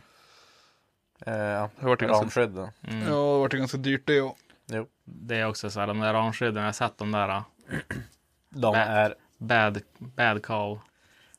[1.26, 2.70] Eh, ja, Det vart ju ganska, ramskydden.
[2.88, 3.00] Mm.
[3.02, 4.38] ja, det vart ju ganska dyrt det och.
[4.68, 4.88] Jo.
[5.04, 7.28] Det är också så här, de där ramskydden, jag har sett de där
[8.50, 10.80] De Bä- är, bad, bad call.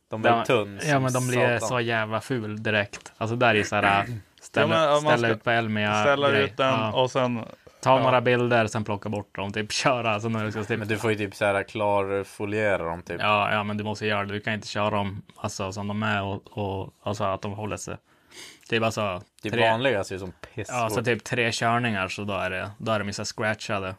[0.09, 1.69] de är Ja, tunn Ja, men de blir satan.
[1.69, 3.13] så jävla ful direkt.
[3.17, 4.07] Alltså där är så här,
[4.41, 6.03] ställa, Ja, men, ställa ut på Elmia.
[6.03, 6.45] Ställa grej.
[6.45, 6.93] ut den Ja.
[7.03, 7.45] och sen,
[7.87, 8.03] Ta ja.
[8.03, 10.11] några bilder, sen plocka bort dem, typ köra.
[10.11, 13.21] Alltså när du ska typ, Men du får ju typ så här klarfoliera dem typ.
[13.21, 14.33] ja, ja, men du måste göra det.
[14.33, 17.77] Du kan inte köra dem alltså, som de är och, och alltså att de håller
[17.77, 17.97] sig.
[18.69, 20.69] Typ alltså, Det tre, vanliga ser ut som piss.
[20.71, 23.95] ja, så typ tre körningar så då är det, då är de ju så scratchade.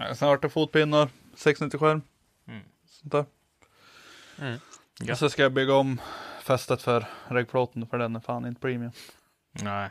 [0.00, 2.02] ja, sen vart det fotpinnar, 690 skärm.
[2.48, 2.62] Mm.
[2.86, 3.24] Sånt där.
[4.38, 4.58] Mm.
[5.10, 6.00] Och så ska jag bygga om
[6.42, 8.92] fästet för regplåten för den är fan inte premium.
[9.52, 9.90] Nej.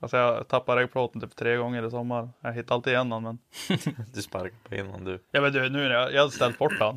[0.00, 2.28] Alltså jag tappade regplåten typ tre gånger i sommar.
[2.40, 3.38] Jag hittade alltid igen den men.
[4.14, 5.22] Du sparkar på innan du.
[5.30, 6.96] Ja men du, nu när jag, jag hade ställt bort den.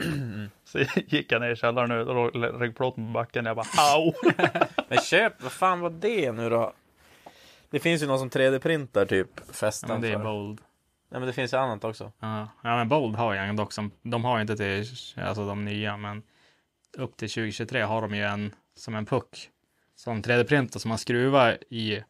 [0.64, 3.46] Så gick jag ner i källaren nu och låg regplåten på backen.
[3.46, 4.14] Jag bara au!
[4.90, 6.74] Men köp, vad fan var det nu då?
[7.70, 10.24] Det finns ju någon som 3D-printar typ Ja, fästen men det är för.
[10.24, 10.62] bold.
[11.10, 12.12] Nej men det finns ju annat också.
[12.20, 14.86] Ja, ja men Bold har en dock som, de har ju inte till,
[15.24, 16.24] alltså de nya, men
[16.98, 19.50] upp till 2023 har de ju en som en puck.
[19.96, 22.04] Som 3D-printer som man skruvar i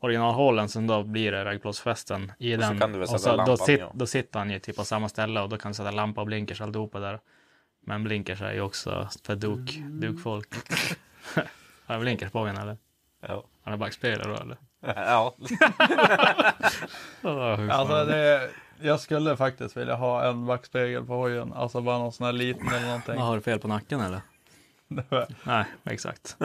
[0.00, 2.78] originalhålen, sen då blir det vägplåtsfästen i Och så den.
[2.80, 5.40] kan du väl och så, då, sit, då sitter han ju typ på samma ställe
[5.40, 7.20] och då kan du sätta lampa och blinkers alltihopa där.
[7.80, 10.48] Men blinkers är ju också för duk, dukfolk.
[11.86, 12.76] Har jag blinkers på den eller?
[13.20, 13.44] Ja.
[13.62, 14.56] Har jag backspeglar då eller?
[15.10, 15.34] ja.
[17.22, 21.52] Oh, Alltså det, jag skulle faktiskt vilja ha en backspegel på hojen.
[21.52, 23.18] Alltså bara någon sån här liten eller någonting.
[23.18, 24.20] Har du fel på nacken eller?
[25.44, 26.36] Nej, exakt.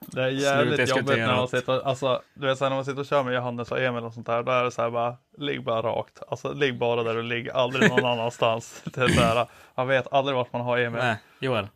[0.00, 2.84] Det är jävligt Slut jobbigt när man sitter, alltså du vet så här, när man
[2.84, 4.42] sitter och kör med Johannes och Emil och sånt där.
[4.42, 6.22] Då är det så här bara, ligg bara rakt.
[6.28, 8.82] Alltså ligg bara där du ligger, aldrig någon annanstans.
[8.84, 11.02] Det är så här, man vet aldrig vart man har Emil.
[11.02, 11.68] Nej, Joel.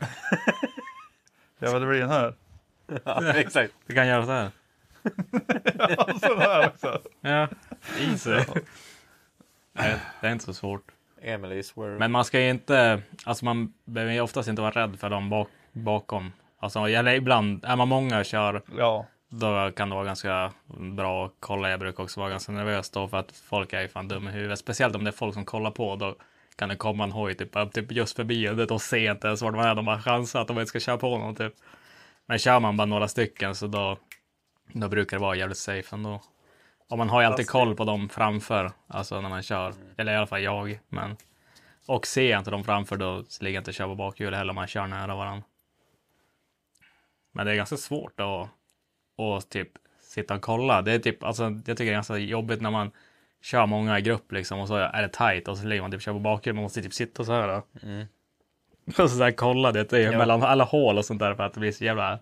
[1.58, 2.34] Ja men det blir den här.
[3.04, 3.72] ja, exakt.
[3.86, 4.50] Du kan göra så här.
[5.96, 7.00] Ja, sån här också.
[7.20, 7.48] Ja,
[7.98, 8.30] easy.
[9.72, 10.82] Nej, det är inte så svårt.
[11.24, 11.98] Emily Swerve.
[11.98, 15.30] Men man ska ju inte, alltså man behöver ju oftast inte vara rädd för dem
[15.30, 16.32] bak, bakom.
[16.58, 20.52] Alltså, eller ibland, är man många och kör, Ja, då kan det vara ganska
[20.96, 21.70] bra att kolla.
[21.70, 24.32] Jag brukar också vara ganska nervös då för att folk är ju fan dumma i
[24.32, 24.58] huvudet.
[24.58, 26.16] Speciellt om det är folk som kollar på, då
[26.56, 29.54] kan det komma en hoj typ, typ just förbi och då ser inte ens vart
[29.54, 29.74] man är.
[29.74, 31.54] De bara chansar att de inte ska köra på någon typ.
[32.26, 33.98] Men kör man bara några stycken så då,
[34.72, 36.20] då brukar det vara jävligt safe ändå.
[36.90, 39.74] Och man har ju alltid koll på dem framför, alltså när man kör.
[39.96, 40.80] Eller i alla fall jag.
[40.88, 41.16] Men,
[41.86, 44.50] och ser jag inte dem framför då ligger jag inte och kör på bakhjulet heller
[44.50, 45.44] om man kör nära varandra.
[47.32, 48.48] Men det är ganska svårt att,
[49.20, 49.68] att typ
[50.00, 50.82] sitta och kolla.
[50.82, 52.90] Det är typ, alltså, jag tycker det är ganska jobbigt när man
[53.42, 56.02] kör många i grupp liksom och så är det tight och så ligger man typ
[56.02, 56.54] kör på bakhjulet.
[56.54, 57.48] Man måste typ sitta så här.
[57.48, 57.62] Då.
[57.88, 58.06] Mm.
[58.98, 60.18] Och så där kolla det, det är Ja.
[60.18, 62.18] mellan alla hål och sånt där för att det blir så jävla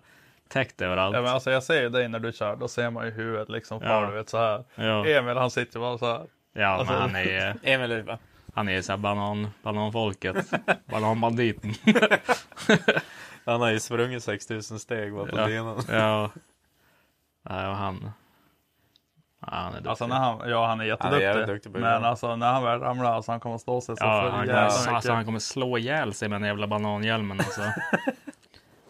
[0.53, 1.15] täckt överallt.
[1.15, 2.55] ja men alltså jag ser ju dig när du kör.
[2.55, 4.09] Då ser man ju huvudet liksom far Ja.
[4.09, 4.63] vet så här.
[4.75, 6.25] Ja, Emil han sitter bara så här.
[6.53, 8.17] ja alltså- men han är Emily, va?
[8.53, 10.51] han är så här banan, bananfolket.
[10.85, 11.73] Bananbanditen.
[13.45, 15.45] Han har ju sprungit 6000 steg bara på Ja.
[15.45, 15.77] benen.
[15.89, 16.29] ja.
[17.49, 18.11] Nej, och han.
[19.41, 19.89] Ja, han är duktig.
[19.89, 21.21] Alltså när han, ja han är jätteduktig.
[21.23, 21.83] jävligt duktig på det.
[21.83, 24.29] men alltså när han väl ramlar alltså han kommer att stå sig så Ja, för
[24.29, 27.61] han kommer, alltså, han kommer slå ihjäl sig med den jävla bananhjälmen alltså.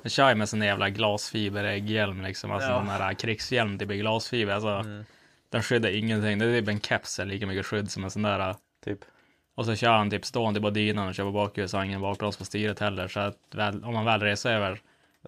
[0.03, 2.51] Jag kör ju med sån jävla glasfiberägghjälm liksom.
[2.51, 2.77] Alltså Ja.
[2.77, 4.53] den där krigshjälm typ i glasfiber.
[4.53, 5.05] Alltså, Mm.
[5.49, 6.39] Den skyddar ingenting.
[6.39, 8.55] Det är typ en keps lika mycket skydd som en sån där.
[8.85, 8.99] Typ.
[9.55, 12.01] Och så kör han typ stående på dynan och kör på bakhjulet så har ingen
[12.01, 13.07] bakbroms på styret heller.
[13.07, 14.79] Så att väl, om man väl reser över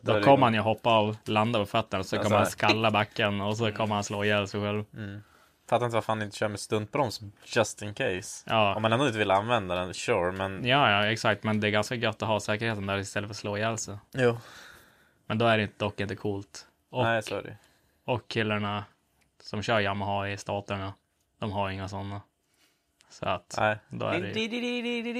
[0.01, 2.45] Då det kommer han ju hoppa av, landa på fötterna och så Ja, kommer han
[2.45, 4.83] skalla backen och så kommer han slå ihjäl sig själv.
[4.93, 5.21] Mm.
[5.69, 8.43] Fattar inte varför han inte kör med stuntbroms just in case.
[8.49, 8.75] Ja.
[8.75, 10.65] Om man ändå inte vill använda den, sure, men...
[10.67, 11.43] Ja, ja, exakt.
[11.43, 13.97] Men det är ganska gött att ha säkerheten där istället för att slå ihjäl sig.
[14.13, 14.37] Jo.
[15.25, 16.67] Men då är det dock inte coolt.
[16.89, 17.57] Och, Nej, det.
[18.05, 18.85] och killarna
[19.41, 20.93] som kör Yamaha i staterna,
[21.39, 22.21] de har inga sådana.
[23.09, 23.77] Så att Nej.
[23.89, 24.47] då är det ju...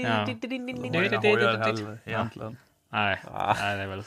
[0.04, 0.28] Jag har
[1.04, 2.58] inga hojar heller egentligen.
[2.90, 3.56] Nej, Ah.
[3.60, 4.04] nej, det är väl...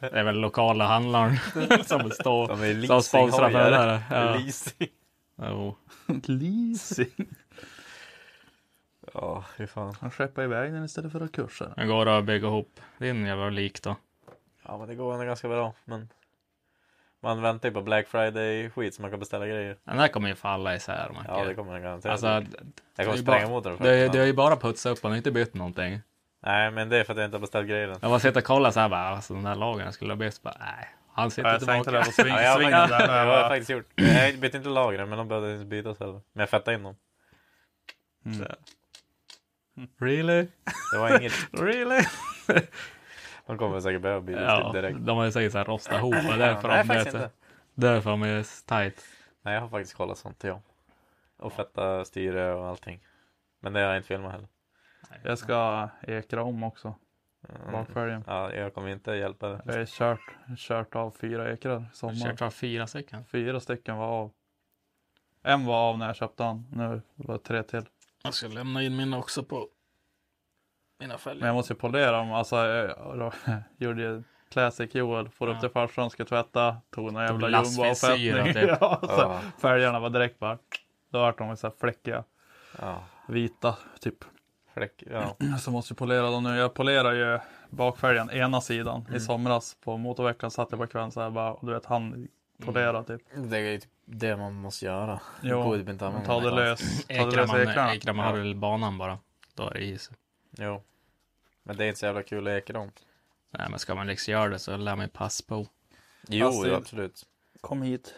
[0.00, 1.36] Det är väl lokala handlaren
[1.84, 4.02] som står är som sponsrar för det där.
[4.10, 4.34] Ja.
[4.34, 4.88] Leasing.
[5.36, 5.76] Jo.
[6.24, 7.26] Leasing.
[9.14, 9.94] Ja, hur fan.
[10.00, 11.74] Han skeppar iväg den istället för att kursa.
[11.76, 13.96] Jag går och bygger ihop din jävla lik då.
[14.62, 15.74] Ja, men det går ändå ganska bra.
[15.84, 16.08] Men
[17.20, 19.76] man väntar ju på Black Friday-skit så man kan beställa grejer.
[19.84, 21.10] Den där kommer ju falla isär.
[21.14, 21.28] Macke.
[21.28, 22.12] Ja, det kommer den garanterat.
[22.12, 22.44] Alltså, jag
[22.96, 23.76] det kommer spränga bara- motorn.
[23.78, 26.00] för du, har ju bara putsat upp och inte bytt någonting.
[26.44, 27.98] Nej, men det är för att jag inte har beställt grejer än.
[28.02, 30.16] Jag var sitter och kollar så här bara, alltså den där lagen jag skulle ha
[30.16, 32.22] bytt, bara, nej, Han sitter Jag tänkte tillbaka.
[32.22, 33.06] på Ja, jag, har svingen faktiskt, där.
[33.08, 33.86] jag Jag har bara, faktiskt gjort.
[33.94, 36.12] Jag bytte inte lager men de behövde inte bytas heller.
[36.32, 36.96] Men jag fettade in dem.
[38.26, 38.38] Mm.
[38.38, 38.44] Så,
[40.04, 40.46] Really?
[40.92, 41.32] det var inget.
[41.52, 42.04] Really?
[43.46, 44.98] De kommer säkert behöva bytas Ja, direkt.
[45.00, 46.14] de har ju säkert såhär rostat ihop.
[46.14, 47.30] Därför nej, de inte.
[47.74, 49.04] Därför de är tight.
[49.42, 50.60] Nej, jag har faktiskt kollat sånt, ja.
[51.36, 53.00] Och fetta styre och allting.
[53.60, 54.48] Men det har jag inte filmat heller.
[55.22, 56.94] jag ska ekra om också.
[57.48, 57.72] Mm.
[57.72, 58.24] Bakfälgen.
[58.26, 59.60] Ja, jag kommer inte hjälpa dig.
[59.64, 62.14] Jag har kört, kört av fyra ekrar i sommar.
[62.14, 63.24] Kört av fyra stycken.
[63.24, 64.30] Fyra stycken var av.
[65.42, 66.66] En var av när jag köpte han.
[66.72, 67.84] Nu var det tre till.
[68.22, 69.68] Jag ska lämna in mina också på
[71.02, 71.46] mina Men fälgar.
[71.46, 72.32] jag måste ju polera dem.
[72.32, 73.32] Alltså, jag då,
[73.86, 75.28] gjorde ju Classic Joel.
[75.28, 75.60] Får upp Ja.
[75.60, 76.76] till farsan, ska tvätta.
[76.90, 78.54] Tog någon jävla jumboavfettning.
[78.54, 78.70] typ.
[78.80, 79.40] ja.
[79.60, 80.58] Fälgarna var direkt bara.
[81.10, 82.24] Då vart de så här fläckiga.
[82.80, 84.24] Ja, Vita typ.
[84.74, 85.02] fläck.
[85.10, 85.36] Ja.
[85.60, 86.56] Så måste jag polera dem nu.
[86.56, 87.38] Jag polerar ju
[87.70, 89.00] bakfälgen ena sidan.
[89.00, 89.14] Mm.
[89.16, 91.52] I somras på motorveckan satt jag på kvällen så här bara.
[91.52, 92.28] Och du vet han
[92.64, 93.20] polerar typ.
[93.36, 95.20] Det är typ det man måste göra.
[95.42, 97.06] Jo, typ inte Man tar det lös.
[97.06, 97.94] Ta det Ekrar lös man, ekrarna.
[97.94, 98.54] ekrar man ja.
[98.54, 99.18] banan bara.
[99.54, 100.10] Då är det is.
[100.58, 100.82] Jo.
[101.62, 102.90] Men det är inte så jävla kul att eka dem.
[103.50, 105.66] Nej men ska man liksom göra det så lär man ju pass på.
[106.28, 107.26] Jo, Alltså, jo, absolut.
[107.60, 108.14] Kom hit.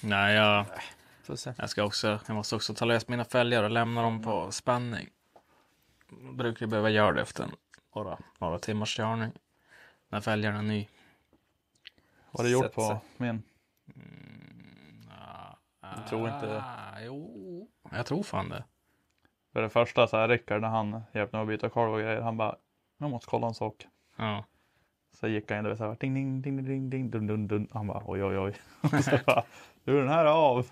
[0.00, 0.66] Nej jag,
[1.22, 1.54] Får se.
[1.58, 5.10] jag ska också, jag måste också ta lös mina fälgar och lämna dem på spänning.
[6.22, 7.46] Jag brukar ju behöva göra det efter
[7.94, 9.32] några, några timmars körning.
[10.08, 10.88] När fälgarna är ny.
[12.30, 13.42] Vad har du gjort på min?
[15.80, 16.58] Jag tror inte det.
[16.60, 18.64] Ah, Jo, jag tror fan det.
[19.54, 22.20] För det första så här Rickard när han hjälpte mig att byta kolv och grejer.
[22.20, 22.56] Han bara.
[22.98, 23.74] Jag måste kolla en sak.
[24.16, 24.44] Ja.
[25.20, 25.96] Så gick han in och så här.
[26.00, 27.68] Ding ding ding ding ding dun dun dun.
[27.72, 28.54] Han bara oj oj oj.
[28.80, 29.44] Och så bara.
[29.84, 30.66] Du den här är av.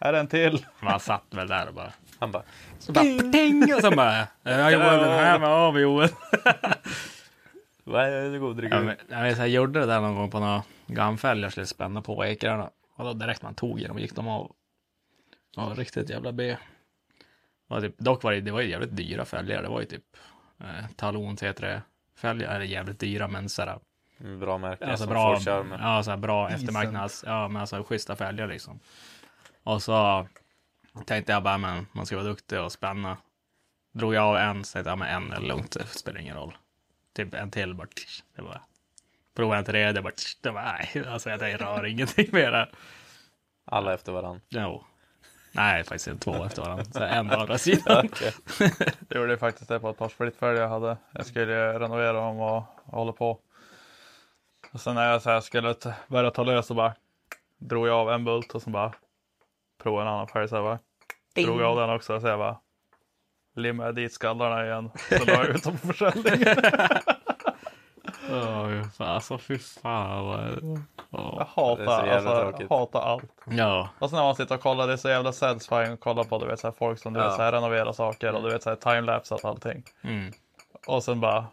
[0.00, 0.66] Här är en till.
[0.80, 1.92] Man satt väl där och bara.
[2.18, 2.42] Han bara,
[2.78, 3.74] Så bara ping!
[3.74, 4.28] Och så bara.
[4.42, 6.08] Ja Joel, den här var av Joel.
[7.84, 8.74] vad är det god att dricka?
[8.74, 11.66] Ja, men, jag, vet, jag gjorde det där någon gång på några gamfälgar jag skulle
[11.66, 12.70] spänna på ekrarna.
[12.96, 14.52] Och då direkt man tog i dem gick de av.
[15.56, 16.56] Ja, riktigt jävla B.
[17.74, 19.62] Och typ, dock var det, det var ju jävligt dyra fälgar.
[19.62, 20.04] Det var ju typ
[20.60, 21.80] eh, Talon T3
[22.16, 22.54] fälgar.
[22.54, 23.78] Eller jävligt dyra men sådär.
[24.40, 25.80] Bra märke Alltså som bra, folk kör med.
[25.80, 28.80] ja, såhär bra eftermarknads, ja men alltså schyssta fälgar liksom.
[29.62, 30.26] Och så
[31.06, 33.16] tänkte jag bara, men man ska vara duktig och spänna.
[33.92, 36.56] Drog jag av en, så tänkte jag, men en är lugnt, det spelar ingen roll.
[37.14, 38.60] Typ en till, bara, tsch, det var.
[39.36, 42.72] Provade en tredje, bara, tsch, det var, nej, alltså jag tänkte, rör ingenting mer där.
[43.64, 44.40] Alla efter varandra.
[44.48, 44.84] Jo.
[45.54, 46.84] Nej, faktiskt inte två efter varandra.
[46.84, 48.08] Så en på andra sidan.
[49.08, 50.96] Jag gjorde faktiskt det på ett par splittfälgar jag hade.
[51.12, 53.38] Jag skulle renovera dem och hålla på.
[54.72, 55.74] Och sen när jag så här skulle
[56.06, 56.94] börja ta lös så bara
[57.58, 58.92] drog jag av en bult och så bara
[59.82, 60.78] provade en annan fälg så bara.
[61.34, 62.56] Drog jag av den också så jag bara
[63.56, 64.90] limmade dit skallarna igen.
[65.08, 66.44] Så la jag ut dem på försäljning.
[68.34, 70.40] Åh, alltså fy fan vad...
[71.10, 71.38] Jag.
[71.38, 73.24] Det hatar, alltså, jag hatar allt.
[73.44, 76.24] Ja, Och sen när man sitter och kollar, det är så jävla satisfying att kolla
[76.24, 77.26] på du vet, så här, folk som du Ja.
[77.26, 79.82] vet, så här, renoverar saker och du vet så här, timelapse och allting.
[80.02, 80.32] mm.
[80.86, 81.46] Och sen bara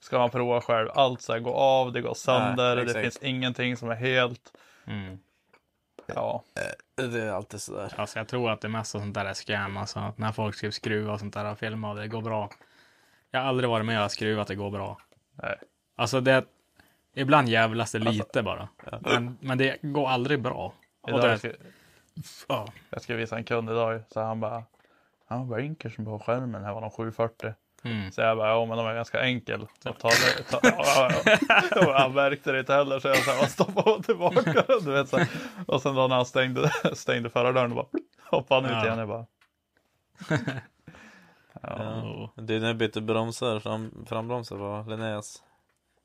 [0.00, 0.88] ska man prova själv.
[0.94, 3.00] Allt så här går av, det går sönder, det exakt.
[3.02, 4.52] finns ingenting som är helt.
[4.86, 5.18] Mm.
[6.14, 6.42] Ja,
[6.94, 7.92] Det är alltid sådär.
[7.96, 9.76] Alltså jag tror att det mesta sånt där är scam.
[9.76, 12.50] Alltså att när folk ska skruva och sånt där och filma och det går bra.
[13.30, 14.98] Jag har aldrig varit med och skruvat att det går bra.
[15.42, 15.56] Nej.
[15.96, 16.44] Alltså det...
[17.14, 18.68] Ibland jävlas det lite bara.
[19.00, 20.72] Men, men det går aldrig bra.
[21.08, 21.52] Idag, det, jag, ska,
[22.48, 22.68] ja.
[22.90, 24.64] jag ska visa en kund idag, så han bara
[25.28, 27.54] Ja, blinkers på skärmen här var de 740.
[27.82, 28.12] Mm.
[28.12, 29.62] Så jag bara, ja men de är ganska enkel.
[29.62, 30.10] att ta,
[30.50, 31.38] ta, ja, ja,
[31.70, 31.98] ja.
[31.98, 34.64] Han märkte det inte heller så jag så här, stoppade tillbaka den.
[34.84, 35.28] Du vet, så här.
[35.66, 37.86] Och sen då när han stängde, stängde förardörren, då bara
[38.24, 38.86] hoppade han ut Ja.
[38.86, 38.98] igen.
[38.98, 39.26] Jag bara,
[41.62, 42.30] Ja.
[42.34, 45.42] Du, när jag bytte bromsar, fram, frambromsar var Linneas.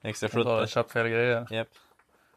[0.04, 0.72] Extra jag har 70.
[0.72, 1.48] köpt fel grejer.
[1.52, 1.68] Japp.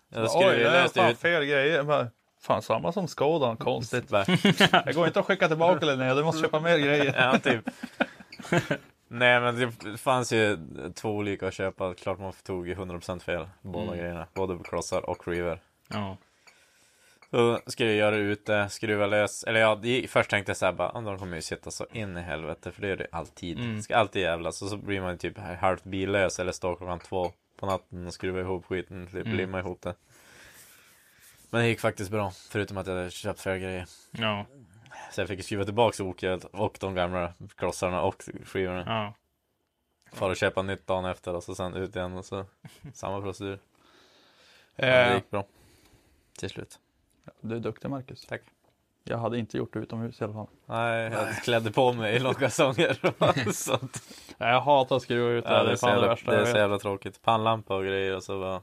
[0.09, 1.19] Ja, då Oj, det är fan ut.
[1.19, 1.77] fel grejer.
[1.77, 2.09] Jag Bara,
[2.41, 4.09] fan, samma som Skodan, konstigt.
[4.09, 7.15] Det går inte att skicka tillbaka Linnea, du måste köpa mer grejer.
[7.19, 7.65] Ja, typ.
[9.09, 10.59] Nej, men det fanns ju
[10.95, 11.95] två olika att köpa.
[11.95, 13.49] Klart man tog ju 100% fel.
[13.63, 13.99] Båda Mm.
[13.99, 14.27] grejerna.
[14.35, 15.61] Både crossar och reaver.
[15.89, 16.17] ja.
[17.37, 19.45] Så skulle jag göra det ute, skruva lös.
[19.45, 22.17] Eller ja, det- först tänkte jag såhär bara, ah, de kommer ju sitta så in
[22.17, 22.73] i helvete.
[22.73, 23.59] För det gör det alltid.
[23.59, 23.83] Mm.
[23.83, 24.63] Ska alltid jävlas.
[24.63, 28.15] Och så blir man ju typ halvt billös eller står klockan två på natten och
[28.15, 29.07] skruvar ihop skiten.
[29.07, 29.37] Typ Mm.
[29.37, 29.95] limma ihop det.
[31.51, 32.31] Men det gick faktiskt bra.
[32.51, 33.87] Förutom att jag hade köpt fel grejer.
[34.11, 34.47] Ja.
[35.13, 38.85] Så jag fick skruva tillbaka oket och de gamla crossarna och skivorna.
[38.87, 39.15] Ja.
[40.13, 42.45] Fara och köpa nytt dagen efter och så sen ut igen och så
[42.95, 43.59] samma procedur.
[44.77, 45.45] Ja, det Eh, gick bra.
[46.39, 46.79] Till slut.
[47.49, 48.27] Du är duktig Marcus.
[48.27, 48.43] Tack.
[49.05, 50.47] Jag hade inte gjort det utomhus i alla fall.
[50.67, 52.99] Nej, jag klädde på mig i långkalsonger
[53.47, 54.03] och sånt.
[54.39, 55.51] Nej, jag hatar att skruva ut det.
[55.51, 57.23] Ja, det det är fan det jävla, värsta det är så jävla tråkigt.
[57.23, 58.61] Pannlampa och grejer och så bara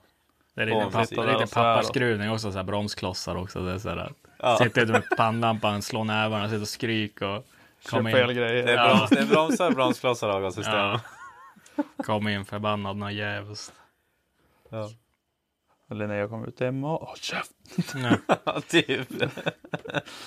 [0.54, 3.60] Det är lite, pappa, lite pappaskruvning också, så här bromsklossar också.
[3.66, 4.58] Det är så här, Ja.
[4.58, 7.46] Sitter ute med pannlampan, slår nävarna, sitter och skriker och
[7.80, 8.66] Kör kommer fel in, grejer.
[8.66, 8.96] Det är, Ja.
[8.96, 10.74] broms, det är bromsar, bromsklossar och avgassystem.
[10.76, 11.00] ja,
[11.98, 13.74] kommer in förbannad något djävulskt.
[14.70, 14.90] Ja.
[15.98, 16.98] Linnea kom ut hemma.
[16.98, 17.52] Åh, käft!
[18.28, 18.36] Ja.
[18.46, 19.10] Ja, typ.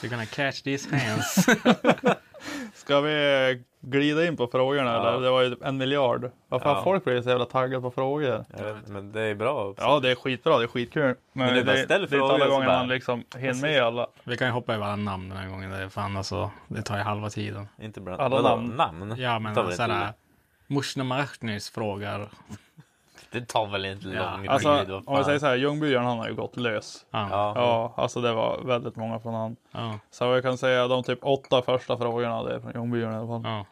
[0.03, 1.47] We're gonna catch these hands.
[2.75, 5.09] Ska vi glida in på frågorna Ja.
[5.09, 5.21] eller?
[5.21, 6.31] Det var ju en miljard.
[6.49, 6.85] Varför Ja.
[6.85, 8.45] folk blivit så jävla taggade på frågor?
[8.59, 9.65] Jag vet men det är bra.
[9.69, 9.83] också.
[9.85, 10.59] Ja, det är skitbra.
[10.59, 11.03] Det är skitkul.
[11.33, 14.07] Men, Men det det, ställ det är alla och gånger man liksom hinner med alla.
[14.25, 15.71] Vi kan ju hoppa över alla namn den här gången.
[15.71, 17.69] Det är fan alltså, det tar ju halva tiden.
[17.83, 18.69] Inte bland Alla namn.
[18.77, 19.15] namn.
[19.19, 20.13] Ja men såhär,
[20.67, 22.29] Mushna Marknys frågar.
[23.31, 24.93] Det tar väl inte Ja, lång Alltså, tid.
[25.07, 27.07] om vi säger så här, Ljungbyarn han har ju gått lös.
[27.11, 27.29] Ja.
[27.31, 27.53] Ja.
[27.57, 29.57] Ja, alltså det var väldigt många från han.
[29.73, 29.99] Ja.
[30.11, 33.27] Så jag kan säga de typ åtta första frågorna, det är från Ljungbyarn i alla
[33.27, 33.43] fall.
[33.45, 33.67] ja.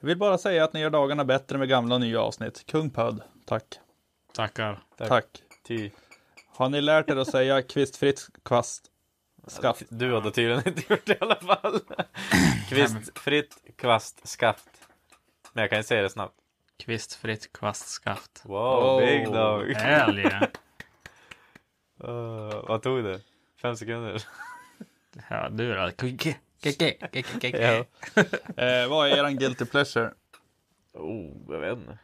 [0.00, 2.66] Jag vill bara säga att ni gör dagarna bättre med gamla och nya avsnitt.
[2.66, 3.64] Kung Pöd, tack.
[4.34, 4.78] Tackar.
[4.98, 5.08] Tack.
[5.08, 5.26] Tack.
[5.66, 5.90] Ty.
[6.56, 8.90] Har ni lärt er att säga kvistfritt kvast?
[9.46, 9.82] Skaft.
[9.88, 11.80] Du hade tydligen inte gjort det i alla fall.
[12.68, 14.68] Kvist, fritt, kvast, skaft.
[15.52, 16.34] Men jag kan ju säga det snabbt.
[16.78, 18.42] Kvistfritt kvastskaft.
[18.44, 19.00] Wow, Oh.
[19.00, 19.70] big dog.
[19.76, 20.42] Hell yeah.
[22.04, 23.20] Uh, vad tog det?
[23.62, 24.22] Fem sekunder?
[25.30, 25.90] Ja, du då?
[27.52, 27.84] Ja.
[28.56, 30.12] Eh, vad är eran guilty pleasure?
[30.92, 31.98] Oh, jag vet inte.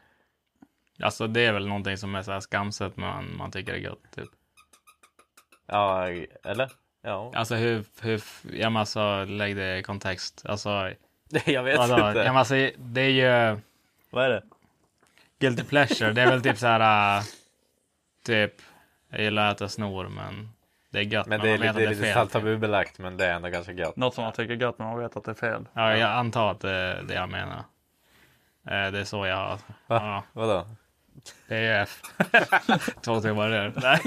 [1.03, 3.83] Alltså det är väl någonting som är så här skamset men man tycker det är
[3.83, 4.29] gött typ.
[5.67, 6.09] Ja,
[6.45, 6.73] eller?
[7.03, 7.33] Ja.
[7.35, 10.43] Alltså hur, hur, ja men alltså lägg det i kontext.
[10.47, 10.93] Alltså,
[11.45, 12.09] jag vet vadå?
[12.09, 12.19] inte.
[12.21, 13.09] Ja, men alltså det är
[13.55, 13.61] ju
[14.11, 14.43] Vad är det?
[15.43, 16.13] Guilty pleasure.
[16.13, 17.25] Det är väl typ så här, äh,
[18.27, 18.53] typ,
[19.11, 20.49] jag gillar att äta snor men
[20.91, 22.99] det är gött Men man det är, vet lite, att det är det lite tabubelagt,
[22.99, 23.97] men det är ändå ganska gött.
[23.97, 25.69] Något som man tycker är gött men man vet att det är fel.
[25.73, 27.59] Ja, jag antar att det är det jag menar.
[28.67, 30.67] Eh, Det är så jag, ja, Vadå?
[31.49, 32.03] PF.
[33.05, 33.73] Två timmar där.
[33.77, 34.01] Nej.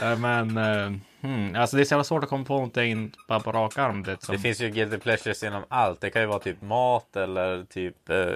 [0.16, 3.40] Nej, men, eh, hmm, alltså det är så jävla svårt att komma på någonting bara
[3.40, 4.02] på rak arm.
[4.02, 6.00] Det, som, Det finns ju guilty pleasures inom allt.
[6.00, 8.26] Det kan ju vara typ mat eller typ eh,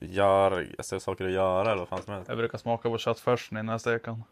[0.00, 2.28] gör, alltså, saker att göra eller vad fan som helst.
[2.28, 4.24] Jag brukar smaka på kött först innan jag steker den.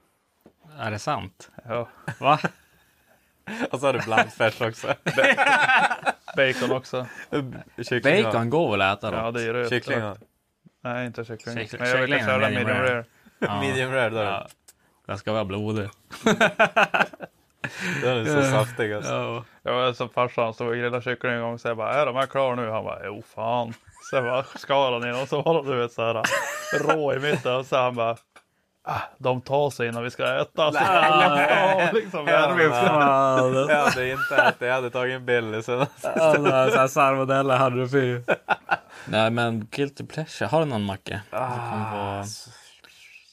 [0.78, 1.50] Är det sant?
[1.68, 1.88] Ja.
[2.20, 2.38] Va?
[3.70, 4.94] Och så har du blandfärs också.
[6.36, 7.06] Bacon också.
[7.88, 9.16] Kyckling Bacon går väl att äta då?
[9.16, 9.68] Ja, det är rött.
[9.68, 10.00] Kyckling
[10.84, 11.56] Nej, inte kyckling.
[11.56, 12.94] Kyckling- Men jag brukar köra medium rare.
[12.94, 13.04] rare.
[13.38, 13.60] Ja.
[13.60, 14.08] medium rare.
[14.10, 14.46] Då Ja.
[15.06, 15.88] Den ska vara blodig.
[18.02, 19.12] Den är så saftig alltså.
[19.12, 19.44] Ja.
[19.62, 22.16] Jag var som farsan stod och grillade kyckling en gång så jag bara, är de
[22.16, 22.70] här klara nu?
[22.70, 23.74] Han bara, jo fan.
[24.10, 24.44] Så jag bara
[25.00, 26.22] han in och så var de du vet så här
[26.82, 28.16] rå i mitten och så han bara,
[28.84, 30.72] ah, de tar sig innan vi ska äta.
[30.72, 32.32] Så ja, liksom, Ja.
[33.68, 35.86] Jag hade inte ätit, jag hade tagit en bild sen.
[36.88, 38.20] Salmonella hade du fy.
[39.08, 41.20] Nej men guilty pleasure, har du någon Macke?
[41.30, 42.24] Jag kom på,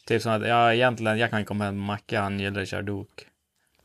[0.07, 2.81] typ som att, ja egentligen, jag kan komma hem med Macke, han gillar att köra
[2.81, 3.27] dok.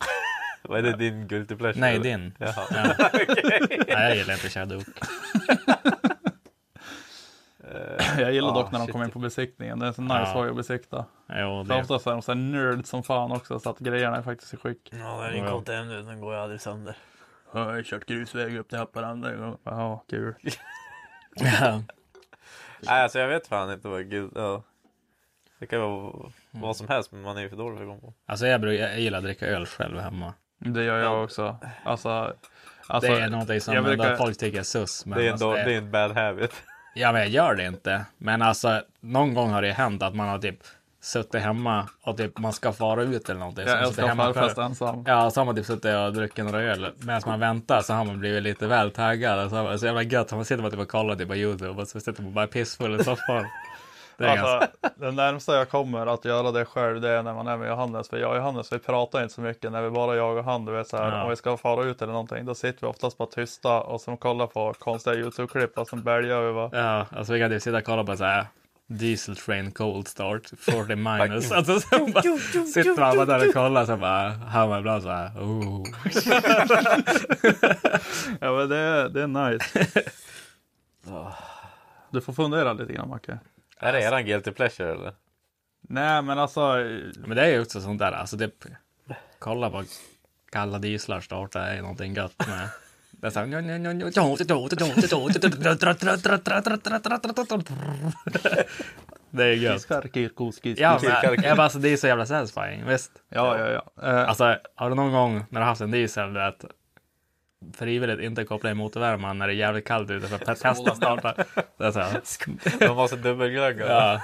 [0.63, 1.81] Vad är det din guilty pleasure?
[1.81, 2.05] Nej, eller?
[2.05, 2.35] din.
[2.39, 2.67] Jaha.
[2.71, 2.95] Ja.
[3.69, 4.85] Nej, jag gillar inte att köra dok.
[8.19, 8.93] Jag gillar Ah, dock när de shit.
[8.93, 9.79] kommer in på besiktningen.
[9.79, 10.51] Det är en så nice Ja.
[10.51, 11.05] att besikta.
[11.29, 14.17] Jo, För det, oftast är de så här nerd som fan också så att grejerna
[14.17, 14.89] är faktiskt i skick.
[14.93, 16.97] Ja, det är din KTM nu, den går ju aldrig sönder.
[17.55, 19.57] Jag har kört grusväg upp till Haparanda en gång.
[19.65, 20.35] Ja, kul.
[21.35, 21.83] Ja.
[22.81, 24.63] Nej, alltså jag vet fan inte vad gud, ja.
[25.59, 28.01] Det kan vara vad som helst, men man är ju för dålig för att komma
[28.01, 28.15] på.
[28.27, 30.35] Alltså jag, brukar, jag gillar att dricka öl själv hemma.
[30.59, 31.57] Det gör jag också.
[31.85, 32.35] Alltså,
[32.87, 35.07] alltså det är någonting som jag brukar- folk tycker är sus.
[35.07, 36.63] Men Det är, en alltså, då, det- det är en bad habit.
[36.95, 38.05] Ja, men jag gör det inte.
[38.19, 40.59] Men alltså, någon gång har det hänt att man har typ
[41.03, 43.65] suttit hemma och typ man ska fara ut eller någonting.
[43.67, 44.59] Så jag älskar själv.
[44.59, 45.05] ensam.
[45.07, 46.87] Ja, så har man typ suttit och druckit några öl.
[46.99, 49.51] Medan man väntar så har man blivit lite väl taggad.
[49.51, 50.33] Så, har man- så jävla gött.
[50.33, 53.01] Man sitter bara typ och kollar typ på YouTube och så sitter man bara pissfull
[53.01, 53.47] i soffan.
[54.17, 54.31] Det.
[54.31, 57.69] Alltså, det närmsta jag kommer att göra det själv det är när man är med
[57.69, 58.09] Johannes.
[58.09, 60.65] För jag och Johannes vi pratar inte så mycket när vi bara jag och han.
[60.65, 61.23] Du vet så här, Ja.
[61.25, 62.45] om vi ska fara ut eller någonting.
[62.47, 66.41] Då sitter vi oftast bara tysta och så kollar på konstiga YouTube-klipp och sen bälgar
[66.41, 66.71] vi bara.
[66.83, 68.47] Ja, alltså vi kan typ sitta och kolla på så här.
[68.99, 71.53] Diesel train cold start 40 minus.
[71.53, 75.29] Alltså, så bara, sitter man där och kollar så bara hör man ibland så här.
[75.29, 75.85] Oh.
[78.41, 79.87] Ja men det är, det är nice.
[82.11, 83.39] Du får fundera lite grann Macke.
[83.79, 85.13] Är det eran guilty pleasure eller?
[85.81, 86.61] Nej men alltså.
[87.17, 88.55] Men det är ju också sånt där, alltså typ
[89.39, 89.85] kolla på
[90.51, 92.69] kalla dieslar starta är någonting gött med.
[99.31, 99.73] Det är Det gött.
[100.79, 103.13] Ja, men, ja, men alltså, det är så jävla satisfying, visst?
[103.29, 104.09] Ja ja ja.
[104.09, 106.65] Eh, Alltså, har du någon gång när du haft en diesel, du vet,
[107.75, 111.35] frivilligt inte koppla in motorvärmaren när det är jävligt kallt ute för att testa starta.
[112.79, 113.87] De var så dubbelglögga.
[113.89, 114.21] Ja.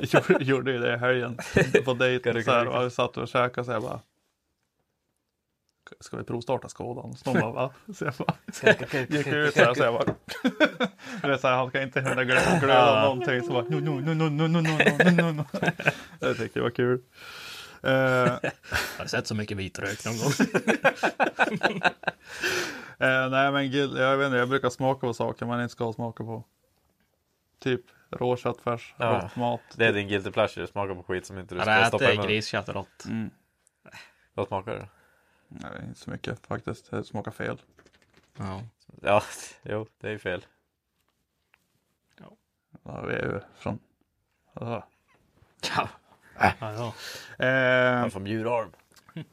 [0.40, 1.38] gjorde ju det i helgen
[1.84, 2.44] på dejten.
[2.44, 4.00] Så här, och vi satt och käkade så jag bara.
[6.00, 7.16] Ska vi provstarta Skådan?
[7.16, 7.72] Så de bara va?
[7.94, 8.34] Så jag bara
[9.08, 10.14] gick ut så här, så jag bara.
[11.22, 13.42] Du vet så här, han ska inte hinna glöda, någonting.
[13.42, 15.44] Så bara no, no, no, no, no, no, no, no.
[16.20, 17.02] Jag tyckte det var kul.
[17.82, 20.32] Eh, Har du sett så mycket vitrök någon gång?
[22.98, 25.92] eh, nej men gud, jag vet inte, jag brukar smaka på saker man inte ska
[25.92, 26.44] smaka på.
[27.62, 27.80] Typ
[28.10, 29.20] rå köttfärs, Ja.
[29.24, 29.60] rått mat.
[29.76, 32.26] Det är din guilty pleasure, smaka på skit som inte du ska stoppa i munnen.
[32.30, 33.04] griskött rått?
[33.04, 33.30] Mm.
[34.34, 34.88] Vad smakar det?
[35.62, 36.90] Nej, inte så mycket faktiskt.
[36.90, 37.60] Det smakar fel.
[38.38, 38.62] Ja.
[39.02, 39.22] Ja,
[39.62, 40.44] jo, det är ju fel.
[42.84, 43.78] Ja, vi är ju från...
[44.54, 44.86] Ja.
[45.76, 45.88] Ja.
[46.38, 46.52] Ja,
[47.38, 47.46] ja.
[47.46, 48.70] Eh, från Bjurholm.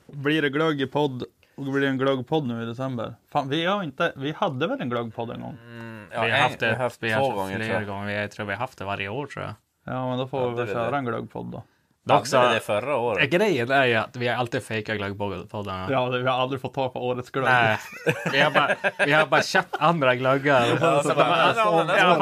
[0.08, 1.24] blir det glögg i podd?
[1.56, 3.16] Och blir det en glöggpodd nu i december?
[3.30, 4.14] Fan, vi har inte...
[4.16, 5.58] Vi hade väl en glöggpodd en gång?
[5.62, 7.80] Mm, vi har haft det, vi har haft vi två har haft gånger flera tror
[7.82, 7.88] jag.
[7.88, 8.08] gånger.
[8.08, 9.54] Vi, jag tror vi har haft det varje år tror jag.
[9.84, 10.98] Ja, men då får Ja, vi väl köra det.
[10.98, 11.64] en glöggpodd då.
[12.04, 13.30] Dock Hade vi det förra året?
[13.30, 15.88] grejen är ju att vi har alltid fejkat glöggpoddarna.
[15.90, 17.46] Ja, vi har aldrig fått tag på årets glögg.
[17.46, 17.78] Nej,
[18.32, 18.76] vi har bara,
[19.06, 20.66] vi har bara köpt andra glöggar.
[20.82, 22.16] Ja, så de ja,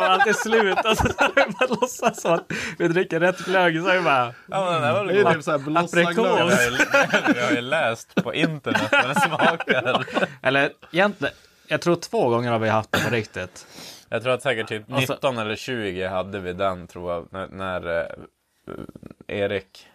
[0.00, 0.78] var alltid slut.
[0.84, 3.82] Och så har vi bara låtsas som att vi dricker rätt glögg.
[3.82, 6.18] Så är vi bara, Ja, men det var Det är typ såhär blossaglögg.
[6.18, 10.04] Jag har ju- har läst på internet vad den smakar.
[10.42, 11.34] eller egentligen,
[11.68, 13.66] jag tror två gånger har vi haft det på riktigt.
[14.08, 17.26] Jag tror att säkert typ Och så- 19 eller 20 hade vi den tror jag.
[17.30, 18.06] När, när eh,
[19.26, 19.88] Erik,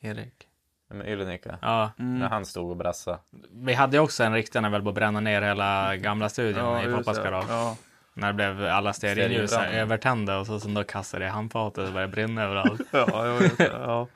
[0.00, 0.48] Erik.
[0.88, 3.18] men Ylenika, Ja, när han stod och brassade.
[3.50, 6.64] vi hade också en riktig när vi höll på att bränna ner hela gamla studion
[6.64, 6.96] Ja, i det.
[6.96, 7.76] Pappas Ja.
[8.14, 12.12] När det blev alla stearinljus övertända och så som då kastade i handfatet och började
[12.12, 12.80] brinna överallt.
[12.92, 13.64] Ja, jag vet det.
[13.64, 14.06] Ja.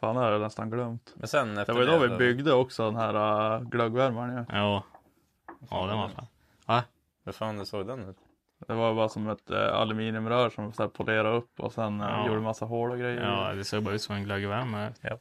[0.00, 1.12] Fan, det har jag nästan glömt.
[1.14, 4.36] Men sen Det efter var ju då vi då- byggde också den här uh, glöggvärmaren
[4.36, 4.44] ju.
[4.58, 4.82] Jo.
[5.70, 6.26] Ja, det var fan.
[6.66, 6.84] Va?
[7.24, 8.16] Hur fan det såg den ut?
[8.68, 12.06] Det var bara som ett uh, aluminiumrör som så här polerade upp och sen uh,
[12.06, 12.26] Ja.
[12.26, 13.22] gjorde massa hål och grejer.
[13.22, 14.92] Ja, det såg bara ut som en glöggvärmare.
[15.00, 15.18] Ja.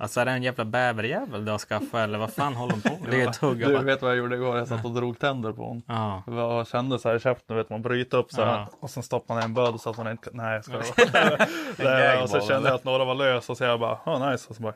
[0.00, 2.98] Alltså är det en jävla bäverjävel du har skaffat eller vad fan håller de på
[3.02, 3.10] med?
[3.10, 3.58] Det är hugg.
[3.58, 4.56] Du vet vad jag gjorde igår?
[4.58, 5.82] Jag satt och drog tänder på hon.
[5.86, 6.22] ja.
[6.26, 8.68] Jag kände så här i käften, vet man bryter upp så här Ja.
[8.80, 10.82] och sen stoppar man en böld så att man inte Nej, jag
[11.78, 14.46] gagball, Och så kände jag att några var lös och så jag bara, oh, nice.
[14.48, 14.74] Och så bara,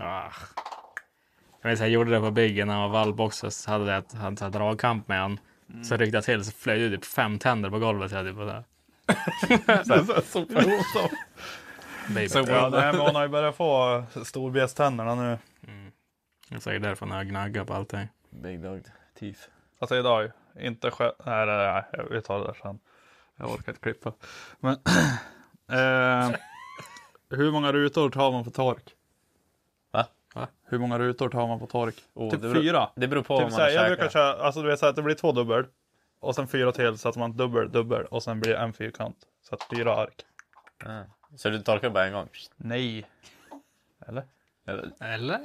[0.00, 0.30] Ah.
[1.62, 3.50] Jag, vet, jag gjorde det på byggen när han var också.
[3.50, 5.38] Så hade jag hade dragkamp med
[5.74, 5.84] han.
[5.84, 8.12] Så ryckte jag till så flög det typ fem tänder på golvet.
[8.12, 8.64] Jag det.
[9.84, 10.46] så, så, så,
[12.14, 12.28] Baby.
[12.34, 15.38] Ja, nej, men hon har ju börjat få storbjäständerna nu.
[16.48, 18.08] Det är säkert därför när jag gnaggar på allting.
[18.30, 18.82] Big Dog
[19.18, 19.40] Teeth.
[19.78, 21.12] Alltså idag, inte själv.
[21.26, 22.78] Nej, nej, nej, vi tar det där sen.
[23.36, 24.12] Jag orkar inte klippa.
[24.60, 24.72] Men
[25.70, 26.36] eh,
[27.30, 28.94] hur många rutor tar man på tork?
[30.34, 30.48] Va?
[30.64, 31.94] Hur många rutor tar man på tork?
[32.14, 32.90] Oh, typ det beror- fyra.
[32.94, 34.96] Det beror på Typ vad man såhär, jag brukar köra, alltså du vet såhär att
[34.96, 35.66] det blir två dubbel.
[36.20, 39.16] Och sen fyra till så att man dubbel, dubbel och sen blir det en fyrkant.
[39.42, 40.22] Så att fyra ark.
[40.84, 41.02] Ja.
[41.36, 42.28] Så du torkar bara en gång?
[42.56, 43.06] Nej.
[44.08, 44.24] Eller?
[44.66, 44.90] Eller?
[45.00, 45.40] Eller?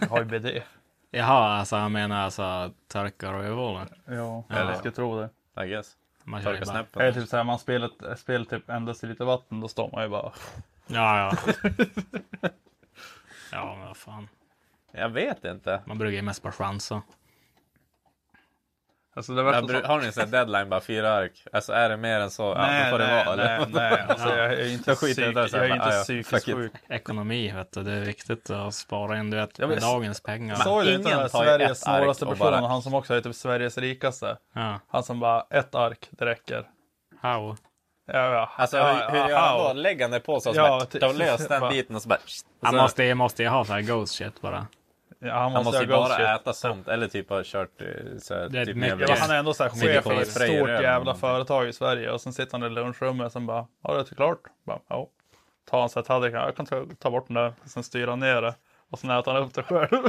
[0.00, 0.46] Jag har ju BD.
[1.10, 3.88] Jaha, alltså han menar alltså torkar och övervålen.
[4.06, 4.70] ja, Eller?
[4.70, 5.64] jag skulle tro det.
[5.64, 5.96] I guess.
[6.24, 6.78] Man kör ju Torka bara.
[6.78, 7.02] snäppen.
[7.02, 10.08] Eller typ såhär, man spelar, spelar typ endast i lite vatten, då står man ju
[10.08, 10.32] bara...
[10.86, 11.52] Ja, ja.
[13.52, 14.28] ja, men vad fan.
[14.92, 15.82] Jag vet inte.
[15.86, 17.02] Man brukar ju mest bara chansa.
[19.14, 21.44] Alltså det bru- har ni här deadline bara fyra ark?
[21.52, 23.66] Alltså är det mer än så, ja Nej, då får det nej, vara nej, eller?
[23.66, 26.72] nej, alltså jag är inte, psyk, det jag är inte bara, ah, ja, psykiskt sjuk.
[26.88, 27.82] Ekonomi, vet du.
[27.82, 30.54] Det är viktigt att spara in, du vet, Ja, men- dagens pengar.
[30.56, 34.36] Såg du inte den Sveriges snålaste personen, bara- han som också är typ Sveriges rikaste.
[34.52, 34.80] Ja.
[34.88, 36.68] Han som bara, ett ark, det räcker.
[37.20, 37.56] How?
[38.14, 39.72] Ja, ja, Alltså ja, hur, gör han då?
[39.72, 41.00] Lägg han det på så och så Ja, bara, typ.
[41.00, 42.18] ta lös den biten och så bara...
[42.62, 44.66] Han så- måste, ju- måste ju ha så här ghost shit bara.
[45.18, 46.26] Ja, han Han måste, måste ju bara shit.
[46.40, 47.86] äta sånt eller typ ha kört eh,
[48.18, 50.20] så här, Det typ mycket- med Ja, men han är ändå så här chef för
[50.22, 53.66] ett stort jävla företag i Sverige och sen sitter han i lunchrummet och sen bara,
[53.84, 54.38] ja det är klart.
[54.66, 55.08] Bara, ja.
[55.70, 58.42] Tar han sig tallriken, jag kan ta, ta bort den där, sen styr han ner
[58.42, 58.54] det.
[58.92, 60.08] Och sen äter han upp det själv.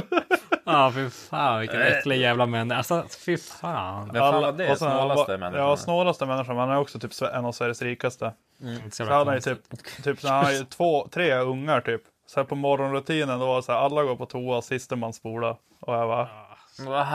[0.66, 2.76] Ja, fy fan vilken äcklig jävla människa.
[2.78, 4.06] Alltså, fy fan.
[4.06, 5.66] Men fan vad det är och sen snålaste människan.
[5.66, 8.32] Ja, snålaste människan, men han är också typ en av Sveriges rikaste.
[8.62, 9.58] Inte så Så jävla han har ju typ,
[10.04, 12.02] typ så han har ju två, tre ungar typ.
[12.26, 15.12] Så här på morgonrutinen då var det så här, alla går på toa, siste man
[15.12, 15.56] spola.
[15.80, 16.28] Och jag bara,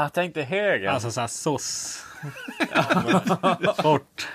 [0.03, 0.89] Jag tänkte höger.
[0.89, 2.03] Alltså såhär soss.
[3.83, 4.27] Bort.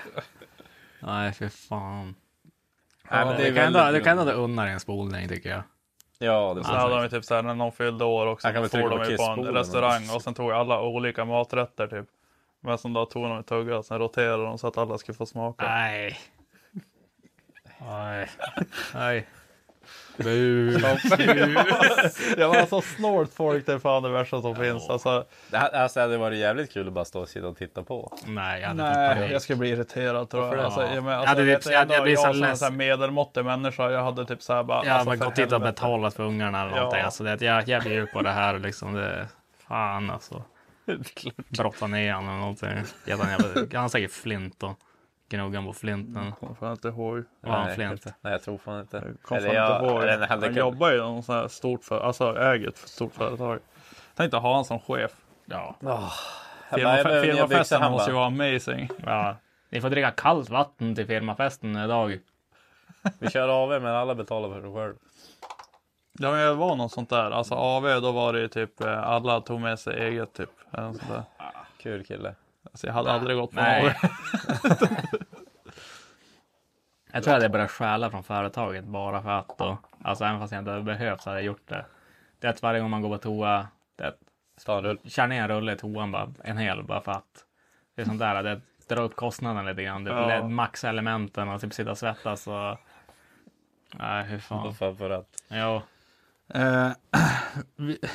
[0.99, 2.15] Nej, fy fan.
[3.11, 5.63] Nej, men det du kan ändå, du kan ändå unna dig en spolning tycker jag.
[6.19, 8.47] Ja, det sen var hade de ju typ så här när någon fyllde år också.
[8.55, 11.25] Då väl får de på ju på en restaurang och- och sen tog alla olika
[11.25, 12.05] maträtter typ.
[12.59, 15.15] Men som då tog de en tugga och sen roterade de så att alla skulle
[15.15, 15.65] få smaka.
[15.67, 16.17] Nej.
[17.79, 18.29] Nej.
[18.93, 19.27] Nej.
[22.37, 24.89] Ja men alltså snålt folk det fan det värsta som finns.
[24.89, 27.57] Alltså, Det här- alltså, det hade varit jävligt kul att bara stå och sitta och
[27.57, 28.17] titta på.
[28.25, 30.57] Nej, jag hade nej, typ jag skulle bli irriterad tror jag.
[30.57, 30.65] det?
[30.65, 30.93] Alltså, Ja.
[30.95, 32.43] jag, men, Ja, alltså, det- jag, vet, jag- jag, jag jag, blir jag så som
[32.43, 34.85] en sån här medelmåttig människa, jag hade typ såhär bara.
[34.85, 36.99] Jag har alltså, bara gått dit och betalat för ungarna eller någonting.
[36.99, 37.05] Ja.
[37.05, 38.93] Alltså, det, jag, jag blir på det här liksom.
[38.93, 39.27] Det,
[39.67, 40.43] fan alltså.
[41.49, 43.69] Brotta ner honom eller någonting.
[43.73, 44.79] Han har säkert flint och
[45.29, 46.31] gnugga på flinten.
[46.31, 47.23] Kommer fan inte ihåg.
[47.41, 47.91] Var han Nej, flint?
[47.91, 48.13] inte.
[48.21, 48.97] Nej, jag tror fan inte.
[48.97, 50.01] Jag kommer inte ihåg.
[50.03, 52.77] eller en Han kunnat- jobbar ju i någon sån här stort för, alltså äger ett
[52.77, 53.59] stort företag.
[54.15, 55.11] Tänkte ha han som chef.
[55.45, 55.75] Ja.
[55.81, 58.89] Jag jag byxor, firmafesten han måste ju vara amazing.
[59.05, 59.35] ja.
[59.69, 62.19] Ni får dricka kallt vatten till firmafesten idag.
[63.19, 64.95] Vi kör AV men alla betalar för sig själv.
[66.19, 67.31] Ja men det var något sånt där.
[67.31, 70.49] Alltså AV då var det ju typ eh, alla tog med sig eget typ.
[70.73, 71.23] Eller något sånt där.
[71.77, 72.35] Kul kille.
[72.71, 73.95] Alltså jag hade aldrig gått på Nej.
[77.11, 79.77] Jag tror att jag började stjäla från företaget bara för att då.
[80.03, 81.85] Alltså även fast jag inte hade behövt så hade jag gjort det.
[82.39, 83.67] Det är att varje gång man går på toa.
[83.95, 84.13] Det
[84.65, 84.99] Ta en rull.
[85.05, 86.33] kör ner en rulle i toan bara.
[86.43, 87.45] En hel bara för att.
[87.95, 88.43] Det är sånt där.
[88.43, 90.03] Det drar upp kostnaden lite grann.
[90.03, 90.33] Det Ja.
[90.33, 90.47] ja.
[90.47, 92.77] maxa elementen och typ sitta och svettas och.
[93.93, 94.73] Nej hur fan.
[94.75, 95.27] För, för att.
[95.49, 95.81] Jo.
[96.53, 96.91] Eh,
[97.75, 97.97] vi...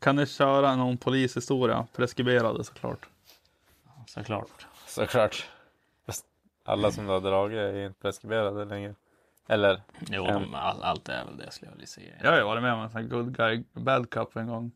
[0.00, 1.86] kan ni köra någon polishistoria?
[1.96, 3.08] Preskriberade såklart.
[4.06, 4.66] Såklart.
[4.86, 5.46] Såklart.
[6.64, 8.94] Alla som du har dragit är inte preskriberade längre.
[9.48, 9.80] Eller?
[10.10, 10.32] Jo, Ja.
[10.32, 12.12] de, all, allt är väl det skulle jag vilja säga.
[12.22, 14.72] Jag har ju varit med om en sån good guy bad cup en gång.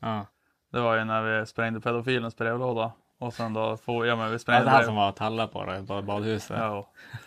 [0.00, 0.26] Ja.
[0.72, 2.92] Det var ju när vi sprängde pedofilens brevlåda.
[3.18, 5.12] Och sen då får, ja men vi Det är sprängde det här brev- som var
[5.12, 6.56] talla på det, på badhuset.
[6.58, 6.88] Ja.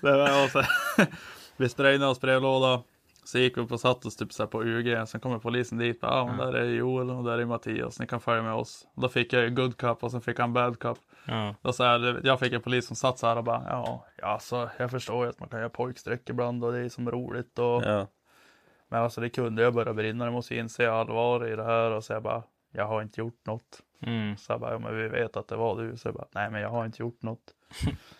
[0.00, 0.62] det var, och så,
[1.56, 2.82] vi sprängde hans brevlåda.
[3.28, 5.08] Så gick vi upp och satt oss typ så på UG.
[5.08, 5.98] Sen kommer polisen dit.
[6.02, 8.00] Ja, men där är Joel och där är Mattias.
[8.00, 8.86] Ni kan följa med oss.
[8.94, 10.98] Då fick jag ju good cup och sen fick han bad cup.
[11.26, 11.54] Ja.
[11.62, 13.62] Då så här, jag fick en polis som satt så här och bara.
[13.68, 16.88] Ja, ja så jag förstår ju att man kan göra pojkstreck ibland och det är
[16.88, 17.58] som roligt.
[17.58, 18.06] Och, Ja.
[18.88, 20.24] Men alltså det kunde jag börja brinna.
[20.24, 21.90] Jag måste inse allvar i det här.
[21.90, 22.42] Och jag bara.
[22.72, 23.82] Jag har inte gjort något.
[24.02, 24.36] Mm.
[24.36, 25.96] Så jag bara, ja, men vi vet att det var du.
[25.96, 27.54] Så jag bara, nej men jag har inte gjort något.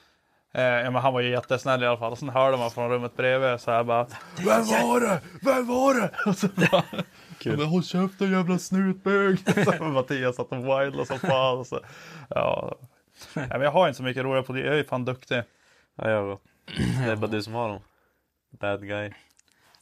[0.55, 2.13] eh, ja, men han var ju jättesnäll i alla fall.
[2.13, 5.21] Och sen hörde man från rummet bredvid så här bara, vem var det?
[5.43, 6.11] Vem var det?
[6.27, 6.85] Och så bara,
[7.45, 9.39] men håll käften jävla snutbög.
[9.65, 11.59] så Mattias satt och wildade som fan.
[11.59, 11.81] Och så,
[12.29, 12.79] ja.
[13.35, 14.61] ja, men jag har inte så mycket roliga på det.
[14.61, 15.43] Jag är fan duktig.
[15.95, 16.41] Ja, jag då.
[17.05, 17.81] Det är bara du som har dem.
[18.51, 19.11] Bad guy.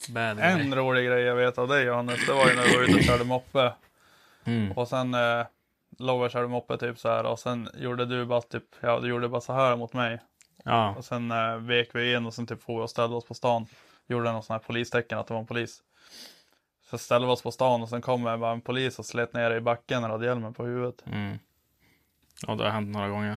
[0.09, 0.47] Bad guy.
[0.47, 2.95] En rolig grej jag vet av dig Johannes, det var ju när du var ute
[2.95, 3.73] och körde moppe.
[4.45, 4.73] Mm.
[4.73, 5.47] Och sen eh,
[5.99, 9.29] Lover körde moppe typ så här och sen gjorde du bara typ, ja du gjorde
[9.29, 10.21] bara så här mot mig.
[10.67, 10.95] Ja.
[10.95, 13.67] Och sen eh, vek vi in och sen typ vi och ställde oss på stan.
[14.07, 15.83] Gjorde någon sån här polistecken att det var en polis.
[16.91, 19.51] Så ställde vi oss på stan och sen kom bara en polis och slet ner
[19.51, 21.05] i backen och hade hjälmen på huvudet.
[21.07, 21.39] Mm.
[22.47, 23.37] Och det har hänt några gånger.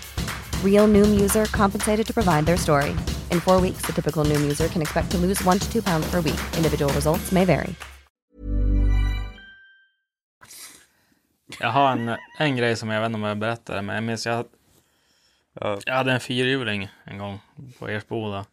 [0.65, 2.89] Real Noom user compensated to provide their story.
[3.31, 6.09] In four weeks, the typical Noom user can expect to lose one to two pounds
[6.11, 6.39] per week.
[6.57, 7.75] Individual results may vary.
[11.59, 14.25] Jag har en, en grej som jag vet inte om jag berättade, men jag minns
[14.25, 14.45] jag,
[15.53, 15.79] Ja.
[15.85, 17.39] jag hade en fyrhjuling en gång
[17.79, 18.45] på Ersboda.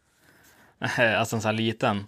[1.17, 2.07] Alltså en sån här liten.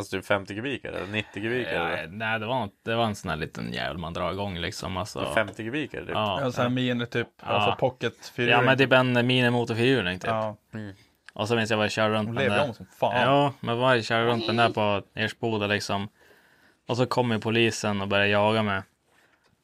[0.00, 2.06] Alltså typ 50 kubik eller 90 kubik Ja, eller?
[2.12, 4.96] nej, det var, det var en sån här liten jävel man drar igång liksom.
[4.96, 5.90] Alltså, 50 kubik?
[5.90, 6.08] Typ.
[6.08, 6.40] ja.
[6.40, 10.30] En sån här mini typ, alltså pocket ja, men typ en minimotorfyrhjuling typ.
[10.30, 10.56] Ja,
[11.32, 13.20] Och så minns jag var jag körde runt hon med den lever om som fan.
[13.22, 16.08] Ja, men var jag körde runt den där på Ersboda liksom.
[16.88, 18.82] Och så kommer polisen och börjar jaga mig.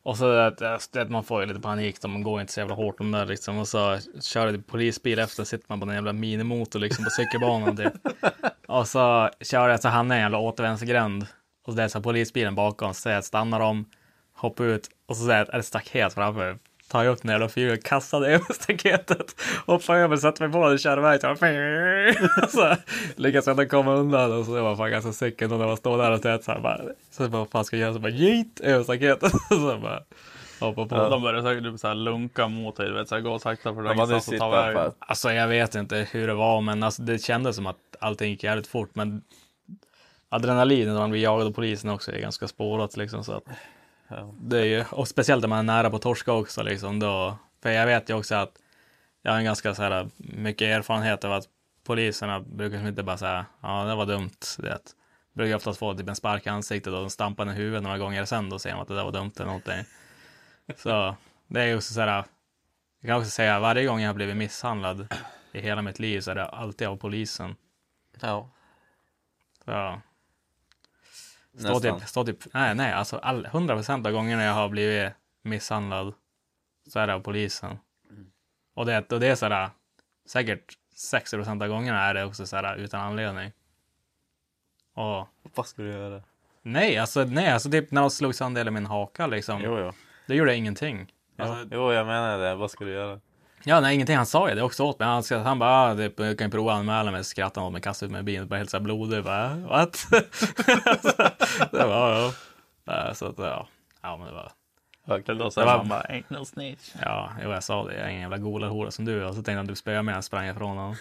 [0.07, 0.62] Och så att,
[0.96, 3.26] att man får ju lite panik, då, man går inte så jävla hårt om där
[3.26, 3.59] liksom.
[3.59, 7.76] Och så kör det polisbil efter, sitter man på en jävla minimotor liksom på cykelbanan
[7.76, 7.92] typ.
[8.66, 11.26] Och så kör jag så hamnar jag i en jävla återvändsgränd.
[11.66, 13.84] Och så är det så polisbilen bakom, så säger jag stannar de,
[14.34, 16.59] hoppar ut och så säger jag att är det staket framför.
[16.89, 19.34] Tar jag upp den jävla fyrhjulet, kastar det över staketet,
[19.66, 21.20] hoppar över, sätter mig på den och kör iväg.
[22.51, 22.76] Så,
[23.16, 25.99] lyckas inte komma undan och så det var fan ganska cykeln och när man står
[25.99, 26.80] där och så här bara,
[27.11, 27.95] så vad fan ska jag göra?
[27.95, 29.32] Så bara jeet över staketet.
[29.49, 30.03] Så bara
[30.61, 31.09] hoppa på.
[31.09, 33.74] De börjar säkert typ så här lunka mot dig, du vet, så här, gå sakta
[33.74, 34.93] för Ja, men ingenstans du att ta vägen.
[34.99, 38.45] Alltså jag vet inte hur det var, men alltså, det kändes som att allting gick
[38.45, 38.91] jävligt fort.
[38.95, 39.22] Men
[40.28, 43.24] adrenalinet när man blir jagad av polisen också är ganska spårat liksom.
[43.24, 43.53] Så att Ja.
[44.40, 46.98] Det är ju, och speciellt när man är nära på torska också liksom.
[46.98, 48.59] Då, för jag vet ju också att
[49.22, 51.44] jag har en ganska så här, mycket erfarenhet av att
[51.84, 54.30] poliserna brukar inte bara säga ja det var dumt.
[54.59, 54.78] Det
[55.32, 58.24] brukar oftast få typ en spark i ansiktet och de stampar i huvudet några gånger
[58.24, 59.84] sen då säger de att det där var dumt eller någonting.
[60.76, 62.24] Så det är ju också så här.
[63.00, 65.14] Jag kan också säga varje gång jag har blivit misshandlad
[65.52, 67.57] i hela mitt liv så är det alltid av polisen.
[68.20, 68.50] Ja.
[69.64, 70.00] Så,
[71.59, 71.98] Stå Nästan.
[72.00, 76.14] typ, stå typ, nej, nej, alltså all, 100% av gångerna jag har blivit misshandlad
[76.88, 77.78] så är det av polisen.
[78.74, 79.70] Och det, och det är sådär,
[80.26, 80.78] säkert
[81.12, 83.52] 60% av gångerna är det också sådär utan anledning.
[84.94, 86.22] Och Vad ska du göra?
[86.62, 89.61] nej, alltså nej, alltså typ när de slog sönder hela min haka liksom.
[89.64, 89.92] Jo, jo.
[90.26, 91.12] Det gjorde ingenting.
[91.38, 92.54] Alltså, Jo, jag menar det.
[92.54, 93.20] Vad ska du göra?
[93.69, 94.17] Ja, nej, ingenting.
[94.17, 95.09] Han sa ju det också åt mig.
[95.09, 97.25] Han, han bara, ah, jag kan ju prova att anmäla mig.
[97.25, 98.49] Skrattade åt mig, kastade ut mig i bilen.
[98.49, 99.25] Bara helt så här blodig.
[99.25, 99.97] Bara, what?
[99.97, 100.09] så,
[101.73, 102.33] det var, ja,
[102.85, 103.14] ja.
[103.14, 103.69] Så att, ja.
[104.03, 104.53] Ja, men det var,
[105.07, 106.95] låter Det som var- man bara, ain't no snitch.
[107.03, 107.95] ja, jo, jag sa det.
[107.95, 109.25] Jag är ingen jävla golarhora som du.
[109.25, 110.14] Och så tänkte att du spöade mig.
[110.14, 110.97] Jag sprang ifrån honom.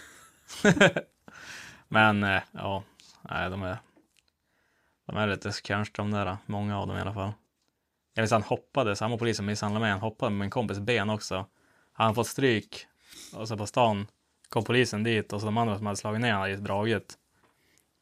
[1.88, 2.84] men, eh, ja.
[3.22, 3.78] Nej, de är,
[5.08, 6.38] de är lite kanske de där.
[6.46, 7.32] Många av dem i alla fall.
[8.14, 11.10] Jag vet han hoppade, samma polis som misshandlade mig, han hoppade med min kompis ben
[11.10, 11.46] också.
[11.98, 12.88] Han fått stryk
[13.34, 14.08] och så på stan
[14.50, 17.18] kom polisen dit och så de andra som hade slagit ner honom hade dragit.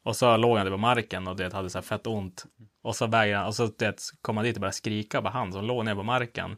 [0.04, 2.46] Och så låg han där på marken och det hade så här fett ont.
[2.82, 5.66] Och så vägrade och så det, kom han dit och började skrika på han som
[5.66, 6.58] låg ner på marken.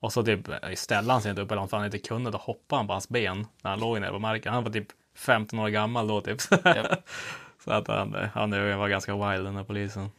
[0.00, 2.80] Och så typ ställde han sig inte upp eller om han inte kunde, då hoppade
[2.80, 4.52] han på hans ben när han låg ner på marken.
[4.54, 6.40] Han var typ 15 år gammal då typ.
[7.64, 10.10] så att han, han var ganska wild den där polisen.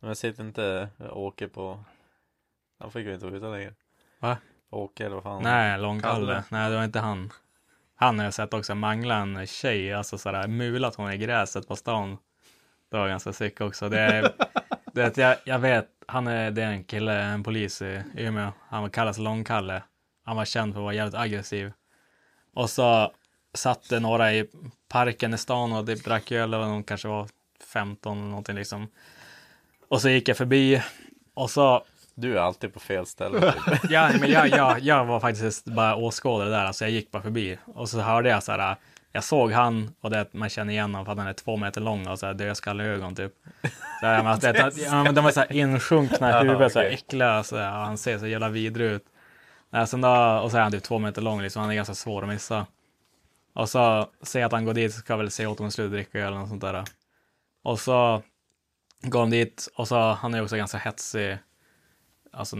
[0.00, 1.84] Men jag sitter inte Åke på...
[2.78, 3.74] Han fick ju inte vara ute längre.
[4.18, 4.36] Va?
[4.72, 5.42] Åke eller vad fan.
[5.42, 6.26] Nej, Långkalle.
[6.26, 6.44] Kalle.
[6.48, 7.32] Nej, det var inte han.
[7.94, 11.76] Han har jag sett också mangla en tjej, alltså sådär mulat hon i gräset på
[11.76, 12.18] stan.
[12.90, 13.88] Det var ganska sick också.
[13.88, 14.32] Det är,
[14.92, 18.52] det jag, jag vet, han är, det är en kille, en polis i Umeå.
[18.68, 19.82] Han kallas Långkalle.
[20.24, 21.72] Han var känd för att vara jävligt aggressiv.
[22.54, 23.12] Och så
[23.54, 24.48] satt det några i
[24.88, 27.28] parken i stan och typ drack öl, och de kanske var
[27.72, 28.88] 15 eller någonting liksom.
[29.88, 30.82] Och så gick jag förbi
[31.34, 33.52] och så Du är alltid på fel ställe.
[33.52, 33.80] Typ.
[33.90, 37.58] Ja, men jag, jag, jag var faktiskt bara åskådare där, alltså jag gick bara förbi.
[37.66, 38.76] Och så hörde jag så här,
[39.12, 41.80] jag såg han och det man känner igen honom för att han är två meter
[41.80, 43.32] lång och så här dödskalleögon typ.
[44.00, 46.86] Så här, men, det, ja, men de var så här insjunkna i huvudet, så här
[46.86, 49.04] äckliga, så här, och han ser så jävla vidrig ut.
[49.70, 51.94] Nej, sen då, och så är han typ två meter lång, liksom, han är ganska
[51.94, 52.66] svår att missa.
[53.54, 55.70] Och så ser jag att han går dit, så ska jag väl se åt honom
[55.70, 56.84] slut dricka eller något sånt där.
[57.64, 58.22] Och så
[59.02, 61.38] går han dit och så, han är också ganska hetsig
[62.32, 62.56] alltså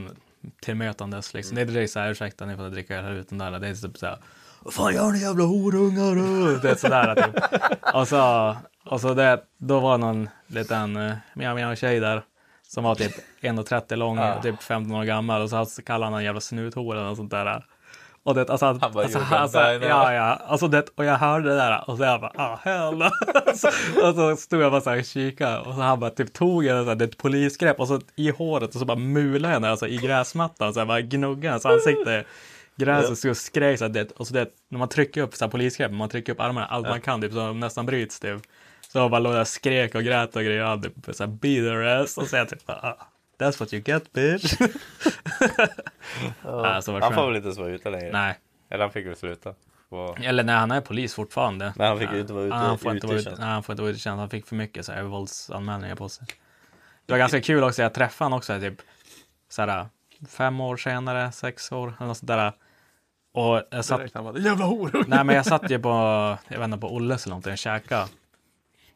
[0.61, 1.55] tillmötandes liksom.
[1.55, 3.59] Det är direkt såhär, ursäkta ni får dricka öl här ute där.
[3.59, 4.19] Det är typ såhär,
[4.61, 6.15] vad fan gör ni jävla horungar?
[6.15, 7.45] du?" Det är sådär typ.
[7.95, 12.23] Och så, och så det, då var någon liten uh, mjau mjau tjej där.
[12.69, 15.43] Som var typ 1,30 lång, typ 15 år gammal.
[15.43, 17.65] Och så kallade han en jävla snuthora eller något sånt där.
[18.25, 20.85] Och det, alltså, Han bara, alltså, "You alltså, can die now." ja, ja, alltså det,
[20.95, 23.05] och jag hörde det där och så jag bara, ah, hell.
[23.55, 23.69] så,
[24.09, 26.67] och så stod jag bara så här och kikade och så han bara typ tog
[26.67, 29.87] en, så här, ett polisgrepp och så i håret och så bara mulade henne alltså,
[29.89, 32.25] i gräsmattan så jag bara gnuggade hans ansikte.
[32.77, 35.51] Gräset stod och skrek så det, och så det, när man trycker upp så här,
[35.51, 38.43] polisgrepp, man trycker upp armarna allt man kan typ så de nästan bryts typ.
[38.93, 41.23] Så jag bara låg där och skrek och grät och grejer och han typ så
[41.25, 42.95] här, beat their ass och så jag typ ah,
[43.43, 44.55] That's what you get bitch.
[46.45, 48.13] ja, så var det Han får väl inte vara ute längre?
[48.13, 48.39] Nej.
[48.71, 49.55] Eller han fick väl sluta?
[49.89, 50.21] Och...
[50.25, 51.73] Eller nej, han är polis fortfarande.
[51.77, 53.73] Men han fick ju inte vara ute- han får inte vara ute, nej, han får
[53.73, 54.19] inte vara ute i tjänst.
[54.19, 56.27] Han fick för mycket så här, våldsanmälningar på sig.
[57.07, 58.75] Det var ganska kul också, jag träffade honom också typ
[59.49, 59.87] så här,
[60.29, 62.53] fem år senare, sex år eller något sånt där.
[63.35, 65.05] Och jag satt, Direkt han bara, jävla horunge.
[65.09, 65.89] nej men jag satt ju på,
[66.49, 68.07] jag vet inte, på Olles eller någonting och käkade.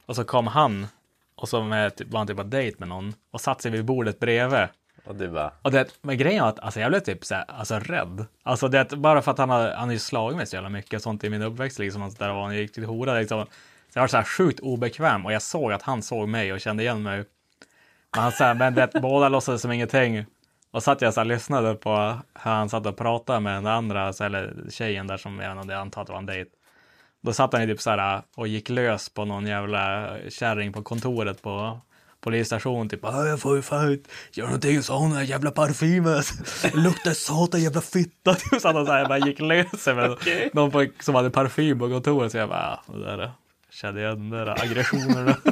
[0.07, 0.86] Och så kom han
[1.37, 3.84] och så med, typ, var han typ på dejt med någon och satt sig vid
[3.84, 4.68] bordet bredvid.
[5.05, 7.45] Och du bara, Och det, men grejen var att alltså, jag blev typ så här,
[7.49, 8.26] alltså, rädd.
[8.43, 11.03] Alltså det, bara för att han har, han ju slagit mig så jävla mycket och
[11.03, 12.03] sånt i min uppväxt liksom.
[12.03, 13.47] Och så där, och han gick till hora liksom.
[13.93, 16.61] Så jag var så här sjukt obekväm och jag såg att han såg mig och
[16.61, 17.24] kände igen mig.
[18.14, 20.24] Men, han, så här, men det, båda låtsades som ingenting.
[20.70, 21.91] Och satt jag så här, lyssnade på
[22.34, 25.62] hur han satt och pratade med den andra, så, eller tjejen där som jag vet
[25.62, 26.51] inte, jag antar att det var en dejt.
[27.27, 30.83] Då satt han ju typ så här och gick lös på någon jävla kärring på
[30.83, 31.81] kontoret på
[32.20, 32.89] polisstationen.
[32.89, 36.22] Typ "Ah, jag får ju fan inte göra någonting så hon den jävla parfymen.
[36.74, 38.35] Luktar satan jävla fitta.
[38.51, 40.16] Typ så att han så här bara gick lös med
[40.53, 42.33] någon på, som hade parfym på kontoret.
[42.33, 43.31] Så jag bara, ah, det där
[43.70, 45.37] kände igen de där aggressionerna.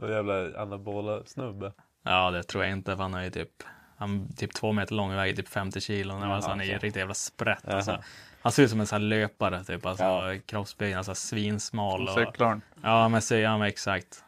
[0.00, 1.72] Det jävla anabola snubbe.
[2.04, 2.96] ja, det tror jag inte.
[2.96, 3.50] För han är ju typ,
[3.98, 6.14] han är typ två meter lång och väger typ 50 kilo.
[6.14, 7.68] Alltså, han är ju en riktig jävla sprätt.
[7.68, 7.98] Alltså.
[8.46, 9.86] Han ser ut som en sån här löpare typ.
[9.86, 10.34] Alltså, Ja.
[10.46, 12.08] Kroppsbyggnaden, alltså, svinsmal.
[12.08, 12.62] Och, Cyklaren.
[12.82, 14.24] ja, men, så, ja, men exakt.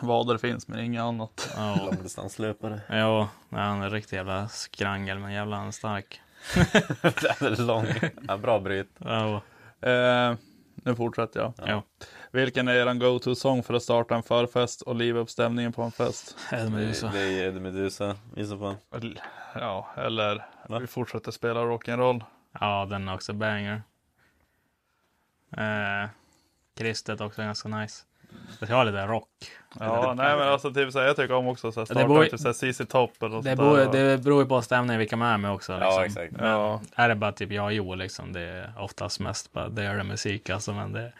[0.00, 1.52] Vader finns men inget annat.
[1.56, 1.76] Ja.
[1.84, 2.80] Långdistanslöpare.
[2.90, 6.20] Jo, nej, han är riktigt jävla skrangel, men jävla han är stark.
[7.40, 7.86] Den är lång.
[8.28, 8.90] Ja, bra bryt.
[8.98, 9.40] Ja,
[9.88, 10.34] Eh,
[10.74, 11.52] nu fortsätter jag.
[11.66, 11.82] ja.
[12.30, 15.92] Vilken är eran go-to-sång för att starta en förfest och liva upp stämningen på en
[15.92, 16.36] fest?
[16.50, 17.10] Det, Meduza.
[17.14, 18.76] det är Eddie Meduza i så fall.
[19.54, 20.78] Ja, eller Va?
[20.78, 22.22] vi fortsätter spela rock'n'roll.
[22.60, 23.82] Ja, den är också banger.
[25.56, 26.08] Eh,
[26.76, 28.04] Kristet också ganska nice.
[28.68, 29.28] Vara lite rock.
[29.80, 32.40] Ja, nej men alltså typ såhär, jag tycker om också såhär, Det starta beror- typ
[32.40, 35.50] såhär CC Top eller Det beror, det beror ju på stämningen vilka man är med
[35.52, 35.72] också.
[35.72, 35.92] Liksom.
[35.92, 36.32] Ja, exakt.
[36.32, 36.80] Men Ja.
[36.94, 39.96] Är det bara typ jag och Joel liksom, det är oftast mest bara det är
[39.96, 41.12] det musik alltså, men det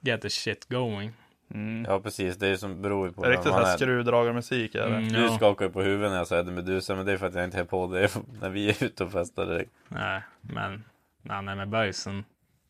[0.00, 1.12] get the shit going.
[1.54, 1.84] Mm.
[1.88, 2.36] Ja, precis.
[2.36, 3.76] Det är som beror ju på Det är riktigt vem man såhär är.
[3.78, 4.86] skruvdragarmusik är det.
[4.96, 5.36] Mm, Du ja.
[5.36, 7.44] skakar ju på huvudet när jag sa Eddie Meduza, men det är för att jag
[7.44, 8.08] inte är på det
[8.40, 9.70] när vi är ute och festar direkt.
[9.88, 10.84] Nej, men
[11.22, 12.24] när han är med böjsen,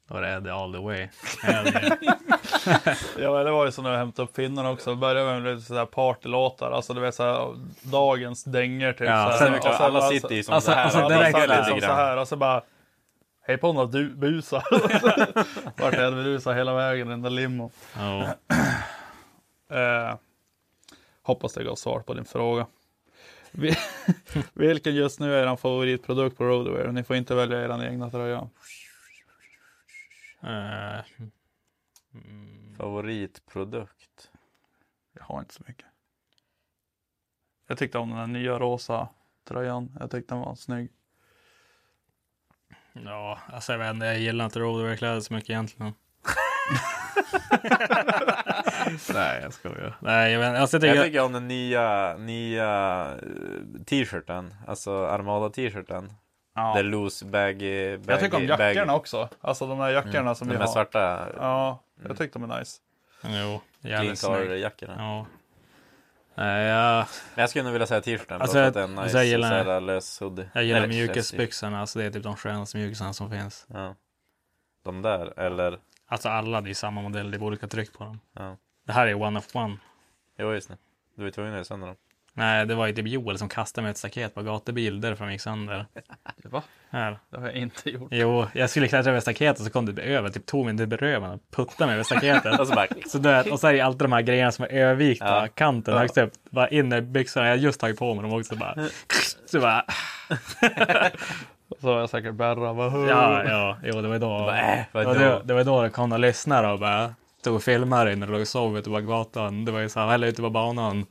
[0.08, 1.08] då är det Eddie all the way.
[1.42, 1.92] Hell yeah.
[3.18, 5.54] Ja men det var ju så när jag hämtade upp finnarna också, då började med
[5.54, 9.08] lite sådär partylåtar, alltså du vet såhär dagens dängor typ.
[9.08, 9.38] Ja, såhär.
[9.38, 10.84] Sen det Och sen alla sitter ju som alltså- så här.
[10.84, 11.96] alltså, direkt- dansar lite lite som så grann.
[11.96, 12.62] här och så bara
[13.46, 14.56] Hej på något du busa.
[15.76, 17.70] Vart är det busa hela vägen i den där limon.
[17.96, 18.34] Ja.
[19.68, 20.16] Eh,
[21.22, 22.66] hoppas det gav svar på din fråga.
[23.50, 23.76] Vi-
[24.52, 26.92] Vilken just nu är er favoritprodukt på Roadwear?
[26.92, 28.48] Ni får inte välja er egna tröja.
[30.42, 31.00] Eh,
[32.14, 34.30] mm, Favoritprodukt?
[35.12, 35.86] Jag har inte så mycket.
[37.66, 39.08] Jag tyckte om den här nya rosa
[39.48, 39.96] tröjan.
[40.00, 40.90] Jag tyckte den var snygg.
[43.04, 45.92] Ja, alltså jag vet inte, jag gillar inte roadwear-kläder så mycket egentligen.
[49.14, 49.96] Nej, jag skojar.
[50.00, 50.60] Nej, jag vet.
[50.60, 54.54] Alltså, jag tycker, Jag tycker om den nya, nya eh, t-shirten.
[54.66, 56.12] Alltså Armada-t-shirten.
[56.54, 56.72] Ja.
[56.74, 58.62] Det är loose baggy, baggy jag tycker om baggy.
[58.74, 59.28] jackorna också.
[59.40, 60.66] Alltså de här jackorna som De vi har.
[60.66, 62.80] svarta Ja, jag tyckte de är nice.
[63.24, 64.32] jo, jävligt snygg.
[64.32, 64.94] car-jackorna.
[64.98, 65.26] Ja.
[66.34, 68.40] Nej, jag, Men jag skulle nog vilja säga t-shirten.
[68.40, 70.48] Alltså, jag- alltså, jag nice gillar- så här lös hoodie.
[70.54, 73.66] jag gillar mjukisbyxorna, alltså det är typ de skönaste mjukisarna som finns.
[73.68, 73.94] Ja.
[74.84, 75.78] De där, eller?
[76.06, 78.20] Alltså alla, det är samma modell, det är olika tryck på dem.
[78.32, 78.56] Ja.
[78.86, 79.76] Det här är one of one.
[80.38, 80.76] Jo, just det.
[81.14, 81.96] Du var ju tvungen att sönder dem.
[82.36, 85.32] Nej, det var ju typ Joel som kastade med ett staket på gatubil, därför de
[85.32, 85.86] gick sönder.
[86.44, 86.62] Va?
[86.90, 87.18] Här.
[87.30, 88.08] Det har jag inte gjort.
[88.10, 90.96] Jo, jag skulle klättra över staketet och så kom det över, typ tog mig till
[90.96, 92.60] röven och puttade mig över staketet.
[92.60, 94.68] Och så bara, Så, det, och så är det alltid de här grejerna som är
[94.68, 95.48] övervikta, Ja.
[95.54, 96.00] kanten Ja.
[96.00, 96.32] högst upp.
[96.50, 98.74] Bara in i byxorna, jag just tagit på mig dem också bara.
[99.46, 99.84] Så bara,
[101.80, 102.74] Så har jag säkert Berra.
[102.74, 104.50] Bara, ja, ja, jo det var då.
[104.50, 108.16] äh, Det var det var då det kom några lyssnare och bara stod och filmade
[108.16, 109.64] när det låg och sov ute på gatan.
[109.64, 111.06] Det var ju så här, eller ute på banan.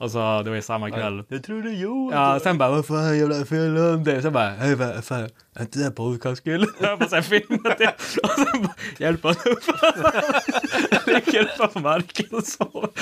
[0.00, 1.22] Och så, det var ju samma kväll.
[1.28, 2.18] Jag tror det är Johan.
[2.18, 4.22] Ja, sen bara, vad fan jävla fel om det?
[4.22, 6.66] Sen bara, hej vad fan, är inte det här podcastkul?
[6.80, 7.94] Jag bara såhär filmat det.
[8.22, 9.64] Och sen bara, hjälp honom upp.
[11.06, 12.94] Ligger på marken och.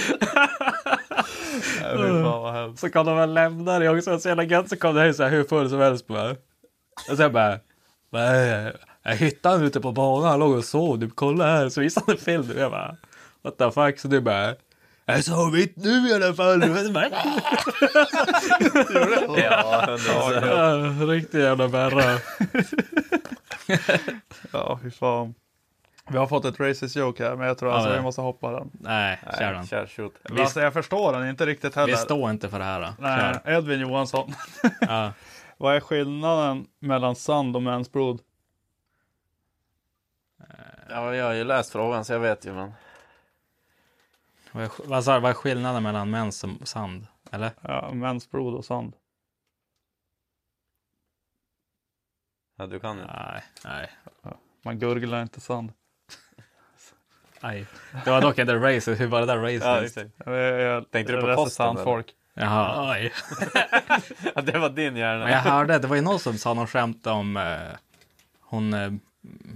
[1.82, 2.80] Nej, fy fan vad hemskt.
[2.80, 4.68] Så kom de väl lämna det också, så jävla gött.
[4.68, 6.30] Så kom det här så här hur full som helst bara.
[7.10, 7.58] Och sen bara,
[8.12, 8.72] nej,
[9.02, 10.98] jag hittade han ute på banan, han låg och sov.
[10.98, 12.58] Du kolla här, så visade han en film.
[12.58, 12.96] Jag bara,
[13.42, 13.98] what the fuck?
[14.00, 14.54] Så du bara,
[15.14, 16.62] jag sa mitt nu i alla fall.
[19.36, 19.98] Ja,
[20.42, 20.72] Ja,
[21.06, 22.18] Riktigt jävla bärra.
[24.52, 25.34] Ja, fy fan.
[26.10, 28.50] Vi har fått ett racist joke här, men jag tror Ja, alltså vi måste hoppa
[28.52, 28.70] den.
[28.72, 29.66] Nej, kör den.
[29.66, 30.14] Kör, shoot.
[30.22, 31.92] Men Alltså, jag förstår den inte riktigt heller.
[31.92, 32.80] Vi står inte för det här.
[32.80, 32.88] Då.
[32.98, 33.52] Nej, Kör.
[33.52, 34.32] Edvin Johansson.
[34.80, 35.12] Ja.
[35.56, 38.20] Vad är skillnaden mellan sand och mensblod?
[40.90, 42.72] Ja, jag har ju läst frågan så jag vet ju men.
[44.52, 47.06] Vad är, vad, sa, vad är skillnaden mellan mens och sand?
[47.32, 47.50] Eller?
[47.60, 48.94] Ja, mensblod och sand.
[52.56, 53.04] Ja, du kan ju.
[53.04, 53.90] Nej, nej,
[54.64, 55.72] Man gurglar inte sand.
[57.40, 57.66] nej.
[58.04, 59.00] Det var dock inte racist.
[59.00, 59.96] Hur var det där racist?
[60.26, 60.32] Ja.
[60.32, 62.14] Jag, jag, Tänkte du på posten, sandfolk.
[62.34, 63.12] Jaha, oj.
[64.34, 65.36] Ja, det var din Men jag hjärna.
[65.50, 67.58] hörde, det var ju någon som sa något skämt om eh,
[68.40, 68.92] hon eh,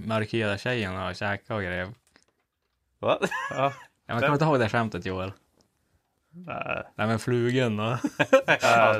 [0.05, 1.93] mörkhyade tjejen och käkade och grejer.
[2.99, 3.19] Va?
[3.49, 3.73] Ja,
[4.13, 5.31] Jag kommer inte ihåg det skämtet Joel.
[6.35, 7.83] Nej, Nej men flugen då?
[8.47, 8.93] nej, ja,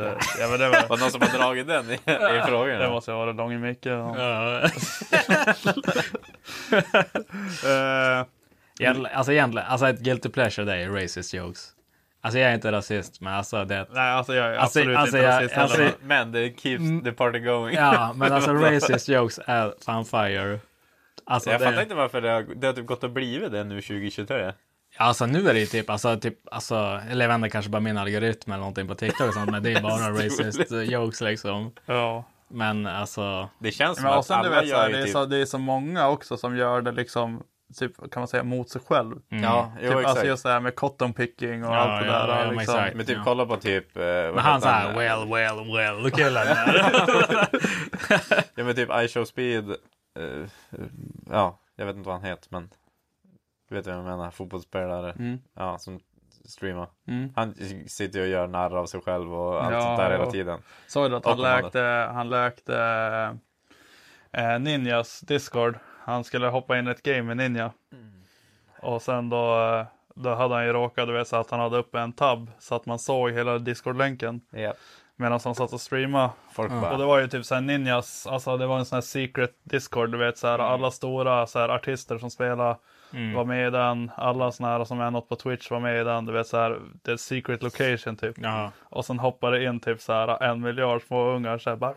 [0.50, 2.80] men det, var, Var det någon som har dragit den i, i frågan?
[2.80, 3.86] det måste ha varit Långe Micke.
[3.86, 4.16] Ja.
[7.66, 8.26] Eh,
[8.80, 11.70] Egentligen- alltså egentligen, alltså ett guilty pleasure det är racist jokes.
[12.22, 13.88] Alltså jag är inte rasist, men alltså det...
[13.92, 15.94] nej, alltså jag är Alltså- absolut alltså, inte jag- rasist alltså- heller.
[16.04, 17.76] Men det keeps the party going.
[17.76, 20.60] Ja, men alltså racist jokes är fan fire.
[21.26, 23.64] Alltså, jag det, fattar inte varför det har, det har typ gått och blivit det
[23.64, 24.54] nu 2023.
[24.98, 27.80] Alltså nu är det ju typ, alltså, typ, alltså, eller jag vet inte, kanske bara
[27.80, 31.72] min algoritm eller någonting på TikTok och sånt, men det är bara racist jokes liksom.
[31.86, 32.24] Ja.
[32.48, 35.04] Men alltså, Det känns som Men att alla vet, så gör här, ju det, är
[35.04, 35.14] typ...
[35.14, 37.44] så, det är så många också som gör det liksom,
[37.80, 39.16] typ, kan man säga, mot sig själv.
[39.30, 40.08] Ja, jo, typ, exakt.
[40.08, 42.40] alltså just det här med cotton picking och Ja, allt det ja, där.
[42.40, 42.76] ja, men liksom.
[42.76, 42.96] exakt.
[42.96, 43.24] Men typ Ja.
[43.26, 43.98] kolla på typ...
[43.98, 46.48] Eh, men han heter såhär well, well, well killen.
[48.56, 49.70] Ja men typ I show speed.
[49.70, 50.48] eh,
[51.32, 52.70] ja, jag vet inte vad han heter men.
[53.70, 55.12] Du vet vad jag menar, fotbollsspelare.
[55.12, 55.40] Mm.
[55.54, 56.00] Ja, som
[56.46, 56.88] streamar.
[57.08, 57.34] Mm.
[57.36, 57.56] Han
[57.88, 60.60] sitter ju och gör narr av sig själv och allt Ja, sånt där hela tiden.
[60.88, 62.78] Såg du att han läkte, han läkte
[64.32, 65.80] eh, Ninjas Discord.
[66.00, 67.72] Han skulle hoppa in i ett game med Ninja.
[68.82, 69.86] Och sen då,
[70.16, 72.76] då hade han ju råkat, du vet, så att han hade uppe en tab så
[72.76, 74.74] att man såg hela Discord-länken Ja.
[75.16, 76.30] medan han satt och streamade.
[76.52, 79.56] Folk Och det var ju typ såhär Ninjas, alltså det var en sån här secret
[79.64, 82.78] Discord, du vet såhär alla stora så här, artister som spelar
[83.36, 84.12] var med i den.
[84.16, 86.80] Alla såna här som är något på Twitch var med i den, du vet såhär,
[87.02, 88.36] det är secret location typ.
[88.38, 88.72] ja.
[88.84, 91.94] Och sen hoppade in typ så här en miljard små ungar så här bara.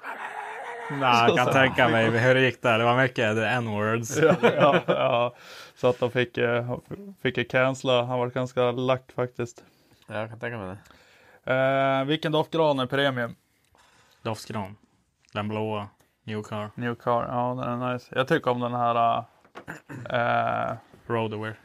[0.91, 2.79] Nej, jag kan tänka mig hur det gick där.
[2.79, 4.19] Det var mycket n-words.
[4.23, 5.35] Ja, ja, ja.
[5.75, 6.77] Så att de fick, eh,
[7.23, 8.03] fick cancella.
[8.03, 9.65] Han var ganska lack faktiskt.
[10.07, 10.77] Ja, jag kan tänka mig
[11.45, 11.55] det.
[11.55, 13.35] Eh, vilken doftgran är premium?
[14.23, 14.77] Doftgran.
[15.33, 15.89] Den blåa.
[16.25, 16.71] New car.
[16.75, 17.27] New car.
[17.29, 18.13] Ja, den är nice.
[18.17, 19.25] Jag tycker om den här.
[20.13, 21.57] Uh, Roadaware.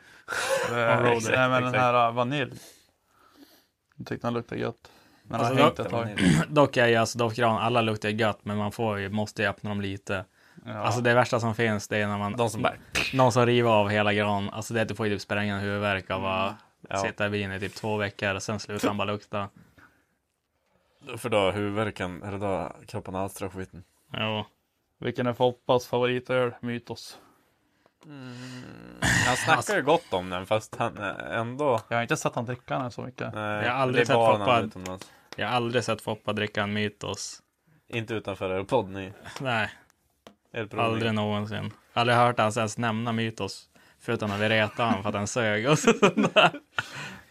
[0.69, 2.53] Road, nej, men den här uh, vanilj.
[3.95, 4.91] Jag tyckte den luktade gött.
[5.23, 6.09] Men Alltså, har hängt dock- ett tag.
[6.49, 9.69] Dock är ju alltså doftgran, alla luktar gött, men man får ju, måste ju öppna
[9.69, 10.25] dem lite.
[10.65, 10.73] Ja.
[10.73, 12.65] Alltså det värsta som finns, det är när man, De som
[13.13, 14.49] någon som river av hela gran.
[14.49, 16.53] Alltså det är att du får ju typ sprängande huvudvärk av att
[16.89, 16.97] Ja.
[16.97, 19.49] sitta i bilen i typ två veckor, sen slutar han bara lukta.
[21.17, 23.83] För då huvudvärken, eller då kroppen alstrar skiten.
[24.13, 24.45] Jo.
[24.99, 26.53] Vilken är Foppas favoritöl?
[26.61, 27.17] Mytos.
[29.28, 31.80] Han snackar ju gott om den fast han eh, ändå.
[31.88, 33.34] Jag har inte sett han dricka den så mycket.
[33.34, 34.99] Nej, Jag har aldrig det sett han Foppa-.
[35.36, 37.41] Jag har aldrig sett Foppa dricka en Mytos.
[37.88, 39.14] Inte utanför podd ni.
[39.41, 39.70] Nej,
[40.78, 41.74] aldrig någonsin.
[41.93, 43.70] Aldrig hört han ens nämna Mytos.
[43.99, 46.52] Förutom när vi retade honom för att han sög och sånt där.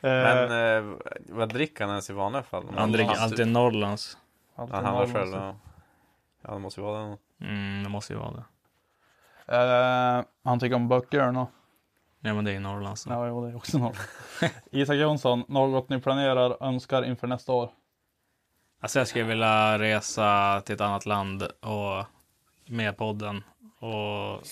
[0.00, 0.94] Men eh,
[1.28, 2.64] vad dricker han ens i vanliga fall?
[2.76, 4.18] Han dricker alltid Norrlands.
[4.56, 5.56] Allt Ja, är han noll, själv, ja.
[6.42, 7.16] Ja, det måste ju vara den.
[7.40, 8.44] Mm, det måste ju vara det.
[9.50, 11.46] Eh, han tycker om böcker nu.
[12.20, 13.06] Ja, men det är Norrlands.
[13.08, 13.94] Ja, jo, det är också noll.
[14.70, 17.70] Isak Jonsson, något ni planerar, önskar inför nästa år?
[18.80, 22.04] Alltså jag skulle vilja resa till ett annat land och
[22.66, 23.44] med podden
[23.78, 24.42] och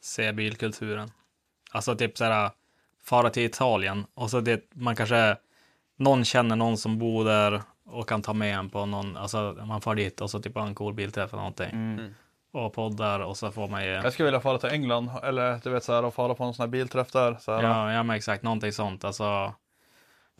[0.00, 1.10] se bilkulturen.
[1.70, 2.50] Alltså typ såhär
[3.02, 5.36] fara till Italien och så det, man kanske
[5.96, 9.80] någon känner någon som bor där och kan ta med en på någon, alltså man
[9.80, 11.70] far dit och så typ har en cool bilträff eller någonting.
[11.70, 12.14] Mm.
[12.52, 15.70] Och poddar och så får man ju, Jag skulle vilja fara till England, eller du
[15.70, 17.36] vet så här, och fara på en sån här bilträff där.
[17.40, 19.04] Så här, ja, ja men exakt, någonting sånt.
[19.04, 19.54] Alltså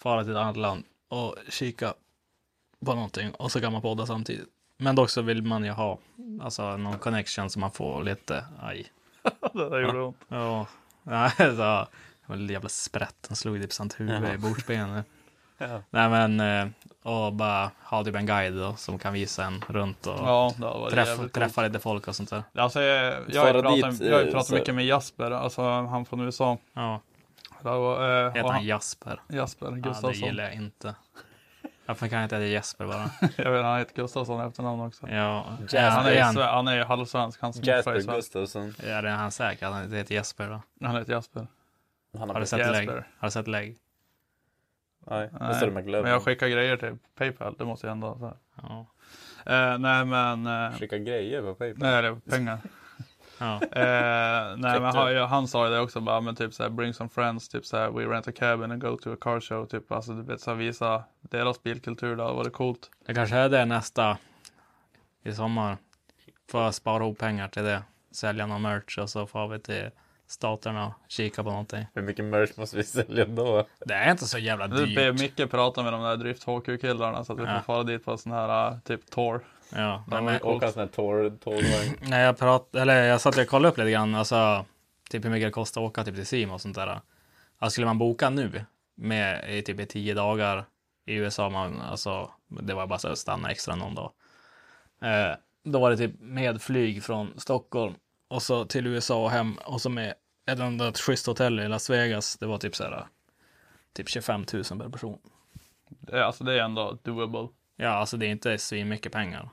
[0.00, 1.94] fara till ett annat land och kika
[2.84, 4.48] på någonting och så kan man podda samtidigt.
[4.76, 5.98] Men dock så vill man ju ha
[6.42, 8.86] alltså någon connection så man får lite, aj.
[9.52, 10.16] det där gjorde ont.
[10.28, 10.66] Ja,
[11.02, 11.86] nej, så, det
[12.26, 13.16] var en jävla sprätt.
[13.28, 15.06] Den slog typ sant huvud i bordsbenet.
[15.60, 15.82] Ja.
[15.90, 16.68] Nej men, eh,
[17.02, 20.54] och bara ha typ en guide då, som kan visa en runt och Ja,
[20.90, 22.42] träffa, träffa lite folk och sånt där.
[22.54, 25.62] Alltså, jag, jag har pratat, dit, jag har eh, pratat så- mycket med Jasper, alltså
[25.62, 26.58] han från USA.
[26.72, 27.00] Ja,
[27.62, 29.20] var, eh, heter han Jasper?
[29.28, 30.12] Jasper Ja, det Gustafsson.
[30.12, 30.94] gillar jag inte.
[31.86, 33.10] Varför kan jag inte heta Jesper bara?
[33.36, 35.08] jag vet, han heter Gustafsson efternamn också.
[35.08, 35.88] Ja, Jasper.
[35.90, 38.14] Han är, är han, han är halvsvensk, han Jasper.
[38.16, 38.74] Gustafsson.
[38.84, 40.86] är det han säker han heter Jesper då?
[40.86, 41.46] Han heter Jasper.
[42.18, 42.72] Han Har har du sett Jasper.
[42.86, 42.88] lägg?
[42.90, 43.76] Har du sett lägg?
[45.06, 46.02] Nej, Nej, det står det med glöm.
[46.02, 48.36] Men jag skickar grejer till Paypal, det måste jag ändå ha.
[48.62, 48.86] Ja.
[49.46, 51.82] Eh, nej men, eh, Skicka grejer på Paypal.
[51.82, 52.58] nej det är pengar.
[53.38, 53.54] ja.
[53.54, 57.10] Eh, nej men han, han sa ju det också bara, men typ såhär bring some
[57.10, 60.12] friends, typ såhär we rent a cabin and go to a car show, typ alltså
[60.12, 62.90] du vet såhär visa deras bilkultur då, var det coolt.
[63.06, 64.18] Det kanske är det nästa
[65.22, 65.76] i sommar.
[66.50, 67.82] Får jag spara ihop pengar till det.
[68.12, 69.90] Sälja någon merch och så får vi till
[70.30, 71.86] staterna och kika på någonting.
[71.94, 73.66] Hur mycket merch måste vi sälja då?
[73.78, 74.96] Det är inte så jävla Du dyrt.
[74.96, 77.54] ber Micke prata med de där Drift HQ killarna så att vi Ja.
[77.54, 79.40] får fara dit på sån här typ tour.
[79.72, 81.96] Ja, Ja, men, Åka en sån här tår- tågvagn.
[82.10, 84.64] när jag prat, eller jag satt och kollade upp lite grann, alltså
[85.10, 87.00] typ hur mycket det kostar att åka typ till Simo och sånt där.
[87.58, 88.64] Alltså skulle man boka nu
[88.96, 90.64] med i typ i tio dagar
[91.06, 94.12] i USA, man, alltså, det var bara så att stanna extra någon dag.
[95.02, 97.94] Eh, då var det typ med flyg från Stockholm
[98.28, 100.14] och så till USA och hem och så med
[100.52, 102.36] ett enda ett schysst hotell i Las Vegas.
[102.36, 103.06] Det var typ så här,
[103.92, 105.18] typ 25 000 per person.
[105.88, 107.48] Det, alltså det är ändå doable.
[107.76, 109.48] Ja, alltså det är inte svin mycket pengar.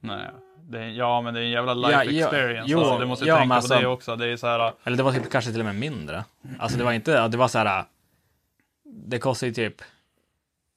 [0.00, 0.30] Nej.
[0.72, 2.72] Är, ja, men det är en jävla life Ja, experience.
[2.72, 4.16] jo, alltså, du måste ja, tänka men på det alltså- också.
[4.16, 6.24] Det är så här, Eller det var typ kanske till och med mindre.
[6.58, 7.84] Alltså det var inte, det var så här.
[8.84, 9.82] Det kostar ju typ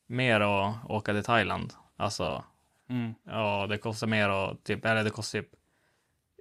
[0.08, 1.74] mer att åka till Thailand.
[1.97, 2.43] Alltså,
[2.89, 5.49] mm, ja, det kostar mer att typ, eller det kostar typ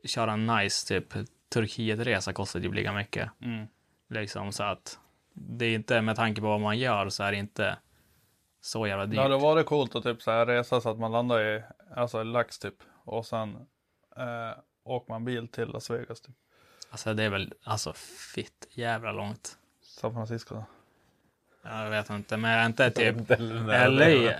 [0.04, 1.14] köra en nice typ
[1.48, 3.30] Turkietresa kostar typ lika mycket.
[3.40, 3.66] mm.
[4.08, 4.98] Liksom så att
[5.32, 7.76] det är inte med tanke på vad man gör så är det inte
[8.60, 9.16] så jävla dyrt.
[9.16, 11.62] Det hade varit coolt att typ så här resa så att man landar i,
[11.96, 12.74] alltså i Lax typ.
[13.04, 13.56] Och sen
[14.16, 16.34] eh, åker man bil till Las Vegas typ.
[16.90, 17.92] Alltså det är väl alltså
[18.34, 19.58] fitt jävla långt.
[19.82, 20.64] San Francisco då.
[21.62, 23.16] Jag vet inte, men är inte typ
[23.88, 24.34] LA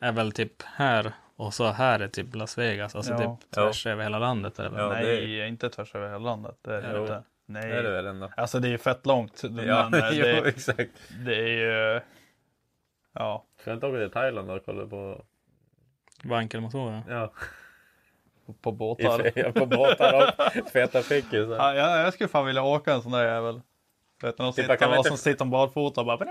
[0.00, 2.96] är väl typ här och så här är typ Las Vegas.
[2.96, 3.18] Alltså Ja.
[3.18, 4.58] typ tvärs över hela landet.
[4.58, 4.80] Är det väl?
[4.80, 6.56] Ja, Nej, inte tvärs över hela landet.
[6.62, 7.22] Det är det inte.
[7.46, 7.68] Nej.
[7.68, 8.30] Det är det väl ändå.
[8.36, 9.42] Alltså det är ju fett långt.
[9.66, 10.90] Ja, men eh, jo, det, exakt.
[11.26, 12.00] det är ju...
[13.12, 13.44] Ja.
[13.60, 15.24] Ska jag inte åka till Thailand och kolla på...
[16.24, 17.02] Vankelmotorer.
[17.08, 17.32] Ja,
[18.62, 19.52] På båtar.
[19.52, 20.32] på båtar
[20.62, 21.44] och feta fickor.
[21.46, 21.52] så.
[21.52, 23.60] Ja, jag, jag skulle fan vilja åka en sån där jävel.
[24.22, 26.18] Vet du, någon Typ, sitter, kan man och inte- som sitter barfota och bara...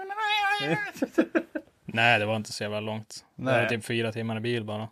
[1.95, 3.25] Nej, det var inte så jävla långt.
[3.35, 3.61] Det Nej.
[3.61, 4.89] var typ fyra timmar i bil bara.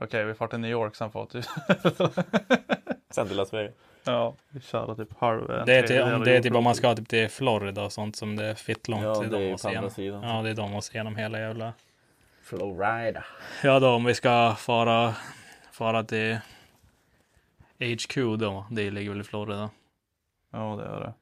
[0.00, 1.42] Okej, vi far till New York sen får vi...
[3.10, 3.74] Sen till Las Vegas.
[4.04, 5.48] ja, vi kör typ halv...
[5.66, 8.16] Det är, till, om det är typ om man ska typ till Florida och sånt
[8.16, 9.04] som det är fitt långt.
[9.04, 10.22] Ja, till det är och på se andra sidan.
[10.22, 11.72] Ja, det är de och se genom hela jävla...
[12.42, 13.24] Flowrida.
[13.62, 15.14] Ja då, om vi ska fara,
[15.72, 16.38] fara till
[17.78, 18.66] HQ då.
[18.70, 19.70] Det ligger väl i Florida.
[20.50, 21.12] Ja, det gör det.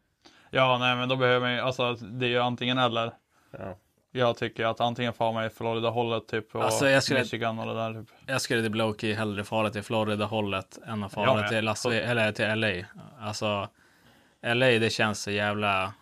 [0.51, 1.61] Ja, nej, men då behöver man ju...
[1.61, 3.13] Alltså, det är ju antingen eller.
[3.51, 3.77] Ja.
[4.13, 7.67] Jag tycker att antingen får man i Florida-hållet typ och Alltså, jag skulle- Michigan och
[7.67, 8.11] det där typ.
[8.27, 12.45] Jag skulle till Blokey hellre fara till Florida-hållet än att fara till, Las eller till
[12.61, 12.87] LA.
[13.21, 13.69] Alltså,
[14.43, 15.93] LA det känns så jävla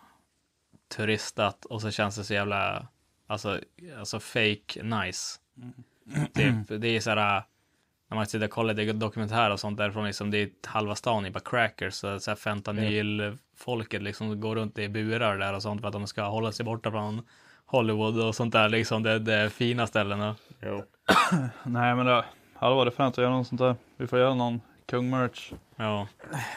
[0.95, 2.87] turistat och så känns det så jävla,
[3.27, 3.59] alltså,
[3.99, 5.39] alltså fake nice.
[6.33, 7.43] Typ, det är så här,
[8.09, 11.25] när man sitter och kollar lite dokumentärer och sånt därifrån, liksom, det är halva stan
[11.25, 15.81] är bara crackers, så, så här fentanyl-folket liksom går runt i burar där och sånt
[15.81, 17.21] för att de ska hålla sig borta från
[17.65, 20.35] Hollywood och sånt där, liksom, det, det är fina ställena.
[20.61, 20.83] Jo.
[21.63, 23.75] Nej, men det hade varit fränt att göra något sånt där.
[23.97, 25.51] Vi får göra någon kung-merch.
[25.75, 26.07] Ja.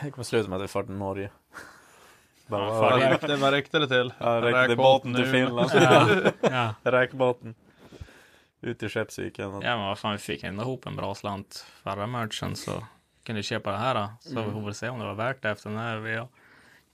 [0.03, 1.31] Det kommer sluta med att vi far till Norge.
[2.47, 4.13] Bara, Ja, vad- räckte, vad räckte det till?
[4.19, 5.27] Ja, räckte båten till.
[5.27, 5.71] Finland.
[6.41, 6.75] Ja.
[6.83, 7.55] Räkbåten.
[8.63, 9.53] Ut i Skeppsviken.
[9.53, 12.87] Ja men vad fan, vi fick ändå ihop en bra slant förra merchen så
[13.23, 14.09] kan du köpa det här då.
[14.21, 16.29] Så vi får väl se om det var värt det efter den här vi har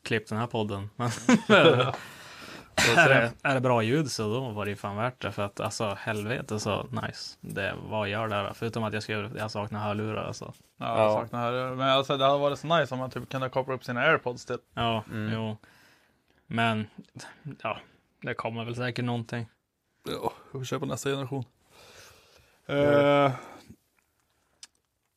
[0.03, 0.91] klippt den här podden.
[0.97, 1.09] Men
[2.97, 5.43] är, det, är det bra ljud så då var det ju fan värt det för
[5.43, 7.37] att alltså helvete så nice.
[7.41, 8.53] Det, vad gör det här?
[8.55, 10.53] Förutom att jag skulle, jag saknar hörlurar alltså.
[10.77, 11.77] Ja, jag saknar det.
[11.77, 14.45] Men alltså det hade varit så nice om man typ kunde koppla upp sina airpods
[14.45, 14.59] till.
[14.75, 15.57] Ja, jo.
[16.47, 16.87] Men
[17.63, 17.79] ja,
[18.23, 19.47] det kommer väl säkert någonting.
[20.09, 21.45] Ja, vi får köpa nästa generation.
[22.71, 23.31] Uh,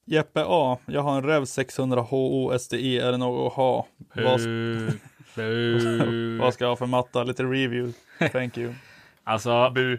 [0.06, 0.78] Jeppe A.
[0.86, 3.00] Jag har en Rev 600 HO SDI.
[3.00, 3.88] Är det något att ha?
[4.16, 4.40] Vad,
[6.40, 7.24] vad ska jag ha för matta?
[7.24, 7.94] Lite review.
[8.32, 8.74] Thank you.
[9.24, 9.98] Alltså, Bu.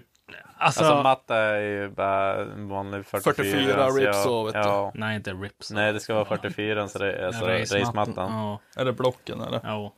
[0.59, 3.35] alltså, Alltså matta är ju bara en vanlig 44.
[3.35, 4.59] 44 så rips så, vet du.
[4.59, 4.93] ja.
[4.95, 5.71] nej inte rips.
[5.71, 8.33] Nej, det ska vara 44 så det är alltså Racemattan.
[8.33, 9.61] Ja, Är det blocken eller?
[9.63, 9.93] ja.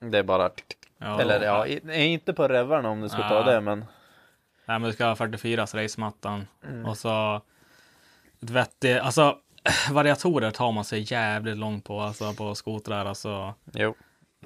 [0.00, 0.50] Det är bara...
[0.98, 1.20] ja.
[1.20, 3.42] Eller ja, inte på revarna om du ska ta Ja.
[3.52, 3.84] det, men...
[4.64, 6.46] Nej, men du ska ha 44 så racemattan.
[6.64, 6.86] Mm.
[6.86, 7.42] Och så
[8.42, 9.38] ett vettigt, alltså
[9.90, 13.06] variatorer tar man sig jävligt långt på, alltså på skotrar.
[13.06, 13.94] Alltså, Jo.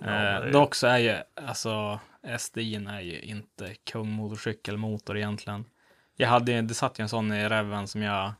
[0.04, 1.16] eh, dock så är ju,
[1.46, 2.00] alltså
[2.38, 5.64] SDI är ju inte kung motorcykelmotor egentligen.
[6.16, 8.32] Jag hade ju, det satt ju en sån i reven som jag,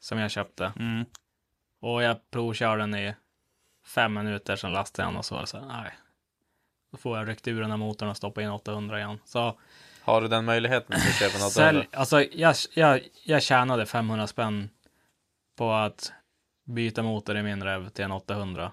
[0.00, 0.72] som jag köpte.
[0.78, 1.04] Mm.
[1.80, 3.14] Och jag provkörde den i
[3.86, 5.92] fem minuter, sen lastade jag den och så var det så här, nej.
[6.90, 9.18] Då får jag ryckt ur den här motorn och stoppa in 800 igen.
[9.24, 9.58] Så
[10.02, 11.88] Har du den möjligheten att köpa något Sälj, över?
[11.92, 14.70] alltså jag, jag, jag tjänade 500 spänn
[15.56, 16.12] på att
[16.64, 18.72] byta motor i min rev till en 800.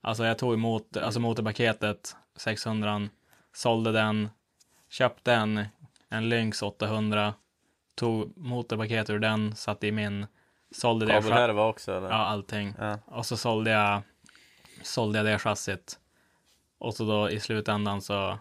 [0.00, 3.08] Alltså jag tog emot, alltså motorpaketet 600,
[3.54, 4.28] sålde den,
[4.90, 5.66] köpte en,
[6.08, 7.34] en Lynx 800,
[7.94, 10.26] tog motorpaket ur den, satte i min,
[10.70, 11.12] sålde det.
[11.12, 12.08] Kabelhärva också eller?
[12.08, 12.74] Ja, allting.
[12.78, 12.98] Ja.
[13.06, 14.02] Och så sålde jag,
[14.82, 15.98] sålde jag det chassit.
[16.78, 18.38] Och så då i slutändan så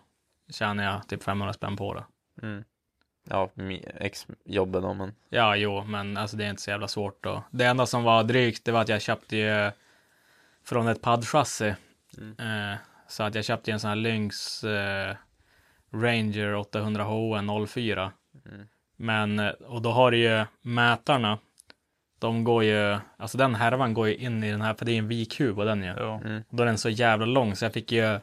[0.52, 2.03] tjänade jag typ 500 spänn på det.
[2.48, 2.64] Mm.
[3.30, 3.49] Ja,
[3.99, 5.14] ex-jobbet då, men...
[5.30, 7.44] Ja, jo, men alltså det är inte så jävla svårt då.
[7.52, 9.72] Det enda som var drygt, det var att jag köpte ju
[10.64, 11.68] från ett paddchassi.
[12.38, 12.76] Eh,
[13.07, 15.15] Så att jag köpte en sån här Lynx eh,
[15.94, 18.11] Ranger 800 HN 04.
[18.98, 21.38] Men, eh, och då har du ju mätarna.
[22.19, 24.98] De går ju, alltså den härvan går ju in i den här, för det är
[24.98, 25.88] en vikub och den ju.
[25.98, 26.22] Ja.
[26.49, 28.19] Då är den så jävla lång så jag fick ju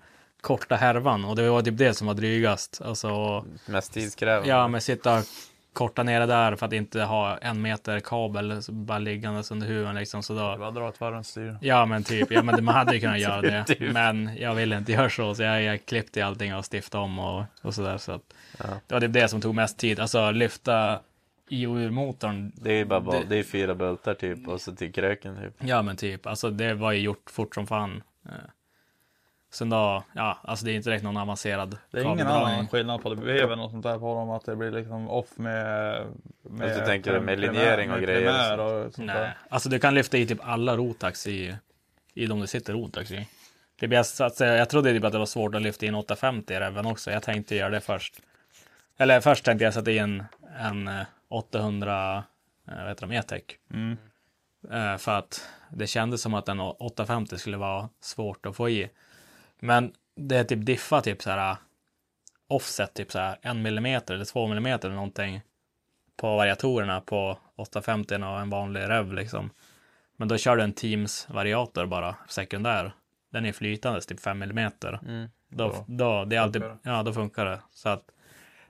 [0.49, 2.81] korta härvan och det var typ det som var drygast.
[2.85, 4.49] Alltså, Mest tidskrävande.
[4.49, 5.23] ja men sitta
[5.73, 9.95] korta nere där för att inte ha en meter kabel så bara liggandes under huven
[9.95, 10.23] liksom.
[10.23, 11.59] Så då, Bara dra ett varv styr.
[11.61, 13.65] Ja men typ, ja men man hade ju kunnat göra det.
[13.65, 13.93] Typ.
[13.93, 17.45] Men jag ville inte göra så, så jag, jag klippte allting och stiftade om och,
[17.63, 17.99] och sådär.
[17.99, 18.23] Så att
[18.59, 18.65] Ja.
[18.87, 20.01] det var typ det som tog mest tid.
[20.01, 20.99] Alltså lyfta
[21.49, 22.53] i och ur motorn.
[22.55, 25.37] Det är ju bara, bara Det- det är fyra bultar typ och så till kröken
[25.37, 25.55] typ.
[25.69, 28.03] Ja men typ, alltså det var ju gjort fort som fan.
[29.49, 32.69] Eh, Sen då, ja alltså det är inte direkt någon avancerad Det är ingen annan
[32.69, 33.21] skillnad på det.
[33.25, 34.31] Veven och sånt där på dem.
[34.31, 36.07] Att det blir liksom off med...
[36.43, 39.37] med Alltså, du tänker med primär- linjering och med grejer och sånt Nej, där.
[39.51, 41.57] alltså du kan lyfta i typ alla Rotax i,
[42.15, 43.29] i de du sitter Rotax i.
[43.81, 45.95] Det blir så att säga, jag trodde typ att det var svårt att lyfta in
[45.95, 47.11] 850 i Reven också.
[47.11, 48.15] Jag tänkte göra det först.
[48.99, 50.25] Eller först tänkte jag sätta in
[50.61, 52.25] en eh, 800,
[52.69, 53.43] eh, vad heter de, E-tech.
[53.75, 53.97] Mm.
[54.73, 58.91] Eh, För att det kändes som att en 850 skulle vara svårt att få i.
[59.61, 61.57] Men det är typ diffa typ så här
[62.49, 65.41] offset typ så här en millimeter eller två millimeter eller någonting
[66.17, 69.51] på variatorerna på 850 och en vanlig rev liksom.
[70.17, 72.93] Men då kör du en Teams variator bara sekundär.
[73.31, 74.99] Den är flytandes typ 5 millimeter.
[75.49, 77.61] Då, då, det är alltid, funkar ja, då funkar det.
[77.71, 78.05] Så att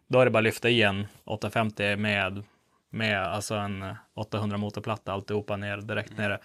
[0.06, 2.42] då är det bara att lyfta i en 850 med,
[2.90, 6.38] med alltså en 800 motorplatta alltihopa ner direkt nere.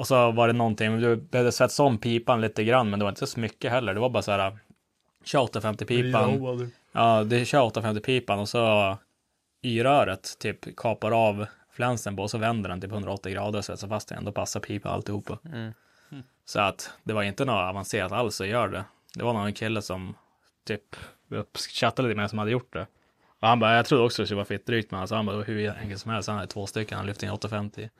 [0.00, 3.10] Och så var det någonting, du behövde svetsa om pipan lite grann, men det var
[3.10, 3.94] inte så mycket heller.
[3.94, 4.58] Det var bara så här,
[5.24, 6.70] kör 850 pipan.
[6.92, 8.96] Ja, det kör 850 pipan och så
[9.62, 13.88] Y-röret typ kapar av flänsen på och så vänder den typ 180 grader och svetsar
[13.88, 14.24] fast igen.
[14.24, 15.38] Då passar pipan alltihopa.
[16.44, 18.84] Så att det var inte något avancerat alls att göra det.
[19.14, 20.14] Det var någon kille som
[20.66, 20.96] typ
[21.74, 22.86] chattade lite med som hade gjort det.
[23.40, 25.42] Och han bara, jag trodde också det skulle vara fett drygt men alltså han bara,
[25.42, 26.28] hur enkelt som helst.
[26.28, 27.90] Han hade två stycken, han lyfte in 850.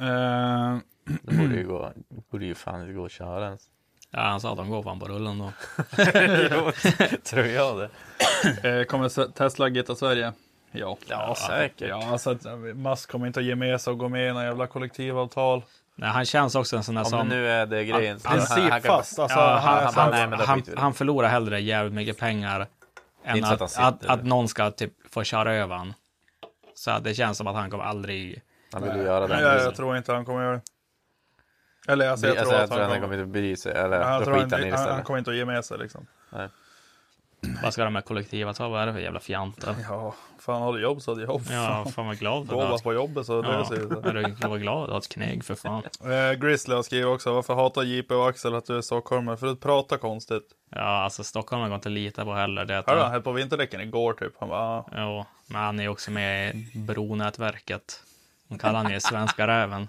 [0.00, 1.92] Eh, Det borde ju gå,
[2.30, 3.62] borde ju fan inte gå att köra ens.
[4.10, 5.52] Ja, han sa att de går fan på rullen då.
[6.50, 6.72] jo,
[7.24, 7.90] tror jag det.
[8.80, 10.32] eh, kommer Tesla gitta Sverige?
[10.72, 10.96] Ja.
[11.08, 11.88] Ja, säkert.
[11.88, 12.38] Ja, alltså
[12.74, 15.62] Musk kommer inte att ge med sig och gå med i några jävla kollektivavtal.
[15.94, 17.28] Nej, han känns också en sån där Om som...
[17.28, 18.18] det nu är det grejen.
[18.24, 19.18] han- han kan- fast.
[19.18, 19.56] Alltså, Ja,
[20.46, 22.66] han, men förlorar hellre jävligt mycket pengar
[23.24, 25.94] än att, att att, någon ska typ få köra över han.
[26.74, 28.42] Så att det känns som att han kommer aldrig...
[28.72, 29.30] Han vill ju göra den.
[29.30, 30.62] Nej, jag, jag tror inte han kommer göra det.
[31.88, 33.18] Eller alltså, jag jag tror jag att tror han han kommer...
[33.18, 33.72] inte bry sig.
[33.72, 36.06] Eller Jag tror han, han han, kommer inte att ge med sig liksom.
[37.62, 38.70] Vad ska de med kollektivavtal?
[38.70, 39.76] Vad är det för jävla fjantar?
[39.88, 41.42] Ja, fan har du jobb så har du jobb.
[41.50, 44.10] Ja, fan vad glad bara för på jobbet så Ja, löser det sig.
[44.10, 45.82] är du var glad att ha ett knägg för fan.
[46.04, 49.36] Eh, Grizzly har skrivit också, varför hatar JP och Axel att du är stockholmare?
[49.36, 50.42] För du pratar konstigt.
[50.70, 52.64] Ja, alltså Stockholm går inte att lita på heller.
[52.64, 54.32] Det är att Hörde han han, höll på vinterdäcken igår typ?
[54.38, 54.88] Han bara, ah.
[54.96, 58.02] jo, men han är också med i Bronätverket.
[58.50, 59.88] De kallar ju Svenska Räven.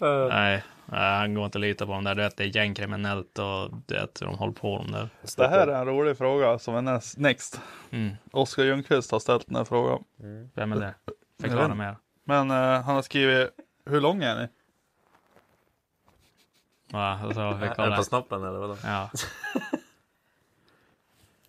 [0.30, 2.14] nej, han går inte att lita på dem där.
[2.14, 5.08] Du vet, det är gängkriminellt och vet hur de håller på dem där.
[5.36, 7.60] Det här är en rolig fråga som är näst, next.
[7.90, 8.14] Mm.
[8.32, 10.04] Oskar Ljungqvist har ställt den här frågan.
[10.54, 10.94] Vem är det?
[11.40, 11.96] Förklara mer.
[12.24, 13.50] Men eh, han har skrivit,
[13.86, 14.48] hur lång är ni?
[16.90, 18.76] Va, alltså, Är det på snoppen eller vadå?
[18.84, 19.10] Ja.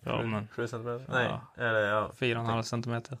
[0.00, 1.04] ja, men Sju centimeter?
[1.12, 1.64] Nej, Ja.
[1.64, 2.10] eller ja.
[2.16, 3.18] fyra och en halv centimeter.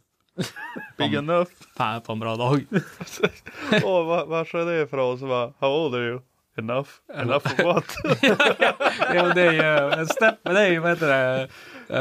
[0.98, 1.50] Big enough?
[1.76, 2.66] Fan, på en bra dag.
[3.84, 5.20] Åh, vad, vad är det för oss?
[5.20, 6.20] Bara, How old are you?
[6.58, 6.88] Enough?
[7.14, 7.84] Enough for what?
[9.14, 11.48] jo, det är ju en step, men det är ju, vad heter det,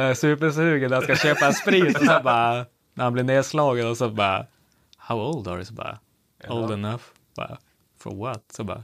[0.09, 3.97] uh, supersugen han ska köpa en sprit och så bara, när han blir nedslagen och
[3.97, 4.45] så bara,
[4.97, 5.65] how old are you?
[5.65, 5.99] Så bara,
[6.49, 7.03] old enough.
[7.35, 7.57] Bara,
[7.99, 8.43] for what?
[8.51, 8.83] Så bara,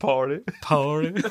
[0.00, 0.38] Party.
[0.68, 1.12] party.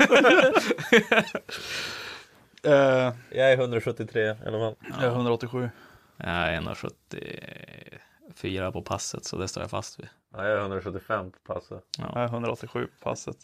[2.64, 4.76] Eh, Jag är 173 i alla fall.
[4.90, 5.70] jag är 187.
[6.24, 10.10] Jag är 1,74 på passet, så det står jag fast vid.
[10.34, 11.84] Ja, jag är 175 på passet.
[11.98, 13.38] Jag är 187 på passet.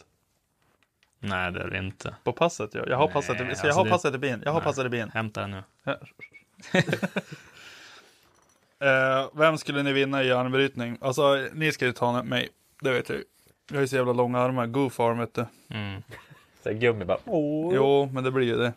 [1.20, 2.14] Nej, det är det inte.
[2.24, 2.82] På passet ja.
[2.86, 4.42] Jag har Nej, passet, i, alltså jag ha det- passet i bilen?
[4.44, 4.64] Jag har Nej.
[4.64, 5.10] passet i bilen.
[5.10, 5.62] Hämta den nu.
[8.80, 10.98] Eh, vem skulle ni vinna i armbrytning?
[11.00, 12.48] Alltså, ni ska ju ta mig.
[12.80, 13.18] Det vet jag.
[13.68, 14.66] Jag har ju så jävla långa armar.
[14.66, 15.46] Goof arm vet du.
[15.68, 16.02] Mm.
[16.62, 17.18] Så gummi bara.
[17.24, 17.74] Oh.
[17.74, 18.72] Jo, men det blir ju det.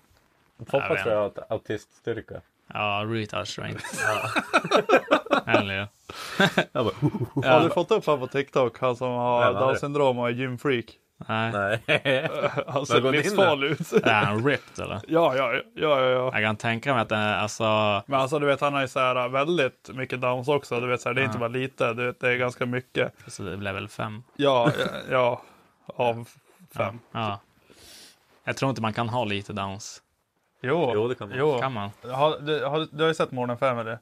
[0.57, 2.41] Foppa tror jag har autiststyrka.
[2.73, 3.85] Ja, retard strength.
[5.48, 5.88] Eller ja.
[7.43, 8.80] Har du fått upp han på TikTok?
[8.80, 9.53] Han som har?
[9.53, 10.85] Down syndrom och är gymfreak.
[11.27, 11.80] Nej.
[11.85, 12.30] Nej.
[12.68, 13.93] Han ser livsfarlig ut.
[13.93, 15.02] Är han ripped eller?
[15.07, 16.31] Ja, ja, ja, ja, ja.
[16.34, 17.64] Jag kan tänka mig att det är alltså...
[18.06, 20.80] Men alltså du vet, han har ju så här väldigt mycket downs också.
[20.80, 23.14] Du vet, så här, det är inte bara lite, du vet, det är ganska mycket.
[23.27, 24.23] Så det är level 5.
[24.35, 25.41] Ja, ja, ja
[25.85, 26.30] av
[26.76, 26.99] fem.
[27.11, 27.39] Ja.
[28.43, 30.02] Jag tror inte man kan ha lite downs.
[30.61, 31.38] Jo, Jo, det kan man.
[31.38, 31.59] Jo.
[31.59, 31.89] Kan man?
[32.11, 33.29] Har, du, har, du har ju sett
[33.59, 33.99] 5 eller?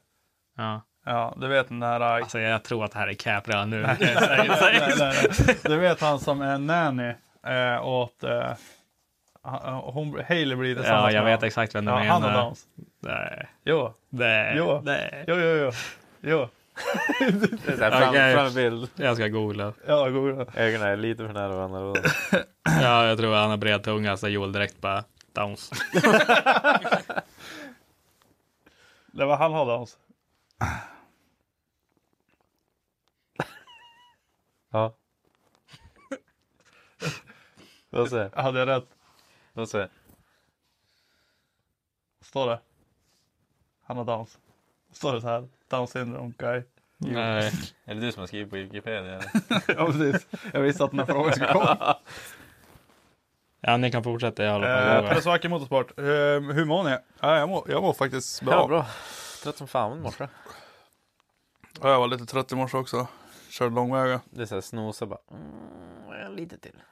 [0.56, 0.80] Ja.
[1.06, 2.00] Ja, du vet den där...
[2.00, 3.82] Alltså jag tror att det här är cap redan nu.
[3.82, 5.56] nej, nej, nej, nej.
[5.62, 7.12] Du vet han som är nanny
[7.46, 8.24] eh, åt...
[8.24, 8.52] Eh,
[9.42, 12.10] han- hon, Hailey blir det Ja, jag vet exakt vem du ja, menar.
[12.12, 12.64] Han har downs.
[13.02, 13.46] Nej.
[13.64, 14.54] Jo, Nej.
[14.56, 14.80] Jo.
[14.84, 15.24] Nej.
[15.28, 15.70] jo, jo, jo.
[16.20, 16.48] jo.
[17.66, 18.34] Det är fram, Okej.
[18.34, 18.90] fram bild.
[18.96, 19.72] Jag ska googla.
[19.86, 20.46] Ja, goda.
[20.56, 21.80] Ögonen är lite för nära varandra.
[21.80, 21.96] och-
[22.82, 25.70] Ja, jag tror han har bred tunga så Joel direkt bara downs.
[29.12, 29.98] Det var han har downs.
[34.72, 34.94] Ja.
[37.90, 38.86] Vad säger Hade jag rätt?
[39.52, 39.88] Vad säger
[42.20, 42.60] Står det?
[43.82, 44.38] Han har downs.
[44.92, 45.48] Står det så här?
[45.68, 46.62] Down syndrome guy.
[46.96, 47.52] Nej.
[47.84, 48.98] Är det du som har skrivit på Wikipedia?
[49.00, 49.24] Eller?
[49.68, 50.26] ja, precis.
[50.52, 51.96] Jag visste att den här frågan skulle komma.
[53.70, 54.44] Ja, ni kan fortsätta.
[54.44, 55.22] Jag håller på Eh.
[55.22, 55.98] Teresa Motorsport.
[55.98, 56.04] Eh,
[56.54, 56.96] hur mår ni?
[57.20, 58.54] Ja, jag, mår, jag mår faktiskt bra.
[58.54, 58.86] Ja, bra.
[59.42, 60.28] Trött som fan i morse.
[61.82, 63.06] Ja, jag var lite trött i morse också.
[63.50, 64.20] Körde långväga.
[64.30, 65.18] Det är såhär snosa bara.
[65.30, 66.82] Mm, lite till.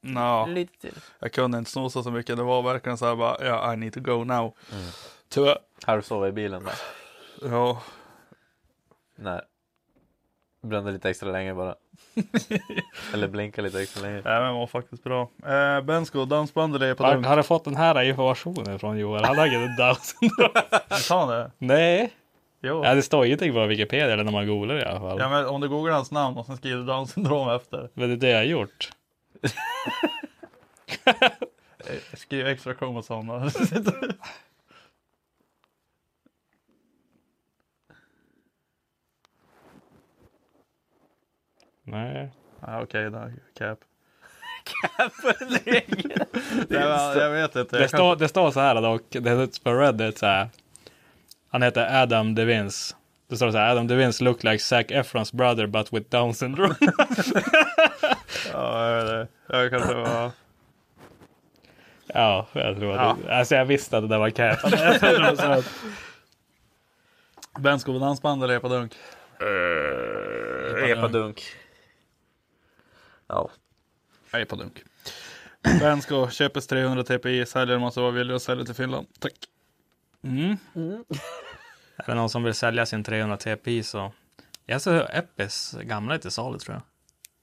[0.00, 0.94] Nå, Lite till.
[1.18, 2.36] jag kunde inte snosa så mycket.
[2.36, 4.54] Det var verkligen så här bara, ja, I need to go now.
[4.72, 4.84] Mm.
[5.28, 5.58] Tyvärr.
[5.86, 6.74] Halvsova i bilen där.
[7.50, 7.82] Ja,
[9.16, 9.40] Nej.
[10.62, 11.74] Brände lite extra länge bara.
[13.14, 14.22] Eller blinka lite extra länge.
[14.24, 15.28] Nej, men mår faktiskt bra.
[15.46, 19.24] Eh, Bensko, dansbandet är på Har, har du fått den här informationen från Joel?
[19.24, 20.62] Han har inget down syndrome.
[21.08, 21.50] Ta det.
[21.58, 22.12] Nej.
[22.62, 22.84] Jo.
[22.84, 25.18] Ja, det står ingenting på Wikipedia eller när man googlar i alla fall.
[25.18, 27.88] Ja, men om du googlar hans namn och sen skriver down syndrom efter.
[27.94, 28.90] Men det är det jag har gjort.
[31.86, 33.52] Eh, Skriv extra kromosomer.
[41.90, 42.30] Nej.
[42.60, 43.30] ah, Okej, då.
[43.58, 43.78] Cap.
[44.64, 45.12] Cap
[47.16, 47.76] jag vet inte.
[47.76, 49.02] Det Jag står, det står så här dock.
[49.10, 50.48] Det är på Reddit så här.
[51.50, 52.96] Han heter Adam Devins.
[53.28, 53.70] Det står så här.
[53.70, 56.74] Adam Devins look like Zac Efrons brother but with down syndrome.
[58.52, 59.28] Ja, jag vet det.
[59.48, 60.30] Jag
[62.14, 63.16] ja, jag tror att Ja.
[63.26, 64.58] det, Alltså jag visste att det där var cap.
[64.72, 65.74] Jag trodde det var så att-
[67.58, 68.92] Bensko, dansband eller epa dunk?
[70.88, 71.42] Epadunk.
[73.28, 73.50] Ja.
[74.32, 74.82] Epa dunk.
[75.80, 79.06] Bensko, köpes 300 TPI, säljer måste vara villig att sälja till Finland.
[79.18, 79.32] Tack.
[80.22, 80.56] Mm.
[81.96, 84.12] Är det någon som vill sälja sin 300 TPI så.
[84.66, 86.82] Jag ser Epis gamla är till salu tror jag.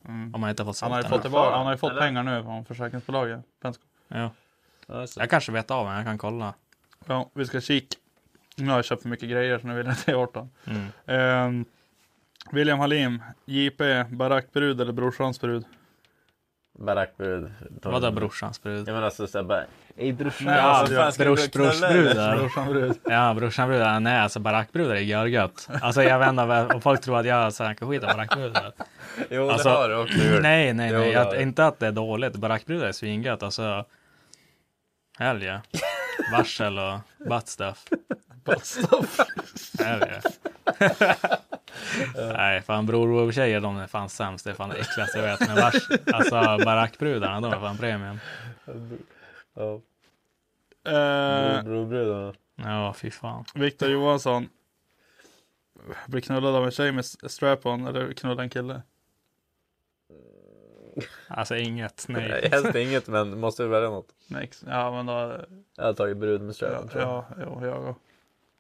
[0.10, 2.02] Om man inte har fått Han har fått, tillbaka, han har ju fått Eller?
[2.02, 3.40] pengar nu från försäkringsbolaget.
[3.62, 3.84] Bensko.
[4.08, 4.32] Ja.
[5.16, 6.54] Jag kanske vet av den, jag kan kolla.
[7.06, 7.98] Ja, vi ska kika.
[8.56, 10.50] Nu har jag köpt för mycket grejer så nu vill jag inte 18.
[10.66, 10.88] Mm.
[11.06, 11.66] Ehm,
[12.52, 15.66] William Halim, JP, barackbrud eller brorsans brud?
[16.80, 17.52] Barackbrud.
[17.84, 18.80] Vadå brorsans brud?
[18.80, 19.64] Jag menar alltså såhär bara.
[19.98, 20.48] Ey brorsan.
[20.48, 22.08] Ja, alltså, fan, brors, knulla, brorsbrud.
[22.08, 22.30] eller?
[22.32, 22.36] ja.
[22.38, 23.00] Brorsan brud.
[23.04, 24.00] Ja, brorsan brudar.
[24.00, 25.70] Nej, alltså barackbrudar är görgött.
[25.82, 28.72] Alltså jag vet inte om folk tror att jag snackar skit om barackbrudar.
[29.30, 30.42] Jo, Alltså, det har du också gjort.
[30.42, 31.12] Nej, nej, Jo, nej.
[31.12, 31.42] Jag, du.
[31.42, 32.36] inte att det är dåligt.
[32.36, 33.44] Barackbrudar är svingött.
[33.44, 33.86] Alltså.
[35.20, 35.60] Hell yeah.
[36.32, 37.00] Varsel och
[37.30, 37.86] butt stuff.
[39.80, 40.22] Yeah.
[42.38, 44.46] Nej, fan bror-tjejer de är fan sämst.
[44.46, 45.48] Det är fan det äckligaste jag vet.
[45.48, 48.20] Men vars, alltså barackbrudarna, de är fan premium.
[49.54, 49.74] Ja.
[50.92, 52.34] Eh, Brorbrudarna.
[52.56, 53.46] Ja, fy fan.
[53.56, 54.50] Viktor Johansson.
[56.08, 58.82] Blir knullad av en tjej med strap-on eller knulla en kille?
[61.28, 62.50] Alltså inget, Nej, nej.
[62.52, 64.08] helst inget men måste du välja något.
[64.28, 64.64] Next.
[64.68, 65.46] Ja, men då...
[65.76, 66.88] Jag hade tagit brud med Ja, ström.
[66.88, 67.10] tror jag.
[67.10, 68.00] ja, jo, jag också.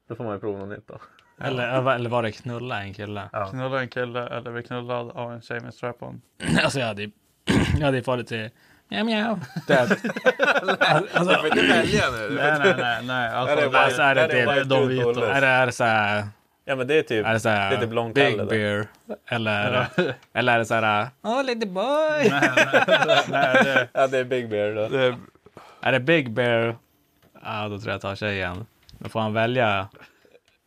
[0.08, 0.98] Då får man ju prova något nytt då.
[1.44, 3.30] Eller, eller var det knulla en kille?
[3.52, 6.22] Knulla en kille eller bli knullad av en tjej med strap-on?
[6.64, 7.12] Alltså jag hade ju
[7.80, 8.50] jag hade ju farit till
[8.90, 9.38] mjau mjau.
[9.68, 12.30] Det, alltså, Du får inte välja nu.
[12.36, 13.30] Nej, nej, nej, nej.
[13.30, 15.34] Alltså, Är det alltså, är det, är det, white de dude vita.
[15.34, 16.28] är det, är det så här,
[16.66, 17.26] Ja men det är typ.
[17.26, 18.46] är det så här är typ långkalle big där.
[18.46, 18.88] beer?
[19.28, 19.88] Eller,
[20.34, 22.30] eller är det så här, oh little boy?
[22.30, 24.88] nej, nej, nej, det, Ja det är Big Bear då.
[24.88, 25.18] det,
[25.82, 26.76] Är det big beer?
[27.44, 28.66] Ja, då tror jag jag tar tjejen.
[29.00, 29.88] Då får han välja.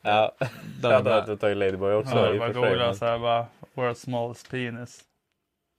[0.03, 0.33] Ja.
[0.81, 4.51] Då, Jag hade tagit Ladyboy också ja, och bara googla så här bara, world's smallest
[4.51, 5.01] penis.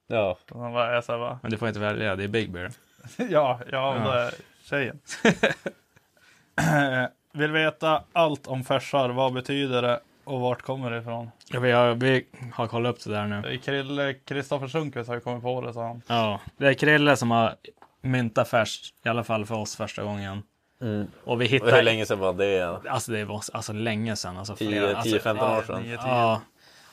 [0.08, 0.38] Ja.
[0.52, 2.52] Och han bara, jag så här bara, Men du får inte välja, det är big
[2.52, 2.72] beer.
[3.30, 5.00] ja, ja, om det är tjejen.
[7.34, 10.00] Vill veta allt om färsar, vad betyder det?
[10.24, 11.32] Och vart kommer det ifrån?
[11.52, 13.42] Ja, vi, har, vi har kollat upp det där nu.
[13.42, 16.02] Det är Krille, Kristoffer Sundqvist har ju kommit på det, sa han.
[16.08, 17.56] Ja, det är Krille som har
[18.02, 20.44] myntat färs, i alla fall för oss första gången.
[20.80, 21.82] Och vi Och hur hittade...
[21.82, 22.80] länge sedan var det?
[22.90, 24.38] Alltså det var alltså länge sedan.
[24.38, 25.82] Alltså, 10, flera, alltså, 10-15 år sedan.
[25.82, 26.08] Nio, tio.
[26.08, 26.42] Ja.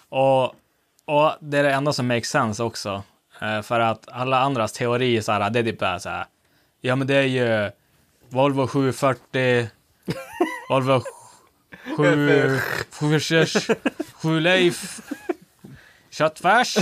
[0.08, 0.44] Och,
[1.04, 3.02] och det är det enda som makes sense också.
[3.40, 6.26] Eh, för att alla andras teorier så här, det är typ bara så här.
[6.80, 7.70] Ja men det är ju
[8.28, 9.68] Volvo 740,
[10.68, 11.02] Volvo
[11.96, 12.58] 7,
[14.22, 14.40] 7,
[16.18, 16.76] 7 köttfärs,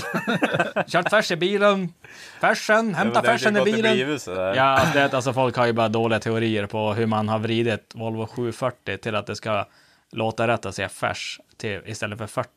[0.86, 1.94] köttfärs i bilen,
[2.40, 3.92] färsen, hämta färsen i bilen.
[3.92, 4.54] Blivit sådär.
[4.54, 7.92] Ja, det, är- alltså folk har ju bara dåliga teorier på hur man har vridit
[7.94, 9.64] Volvo 740 till att det ska
[10.12, 12.48] låta rätt att säga färs till, istället för 40.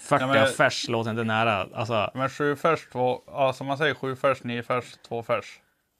[0.00, 1.66] 40 Ja, men- och färs låter inte nära.
[1.74, 5.44] Alltså, Men sju färs, två, alltså man säger sju färs, nio färs, två färs.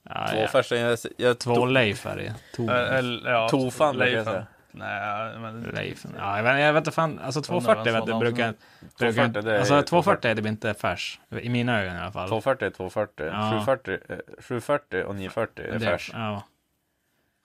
[0.09, 0.49] ja, Två ja.
[0.49, 0.79] färsen.
[0.81, 2.35] Jag, jag, Två Leif är det.
[2.73, 4.47] Eh, ja, Tofan, brukar jag säga.
[4.75, 6.07] Nej, men Leif.
[6.19, 7.19] Ja, jag vet, jag vet inte fan.
[7.19, 8.55] Alltså 240 vet du, brukar,
[8.99, 11.21] brukar 240, det är Alltså 240 240 är typ inte färs.
[11.41, 12.29] I mina ögon i alla fall.
[12.29, 13.27] 240 är 240.
[13.27, 13.51] Ja.
[13.51, 16.11] 740, eh, 740 och 940 är Det- färs.
[16.15, 16.43] Ja.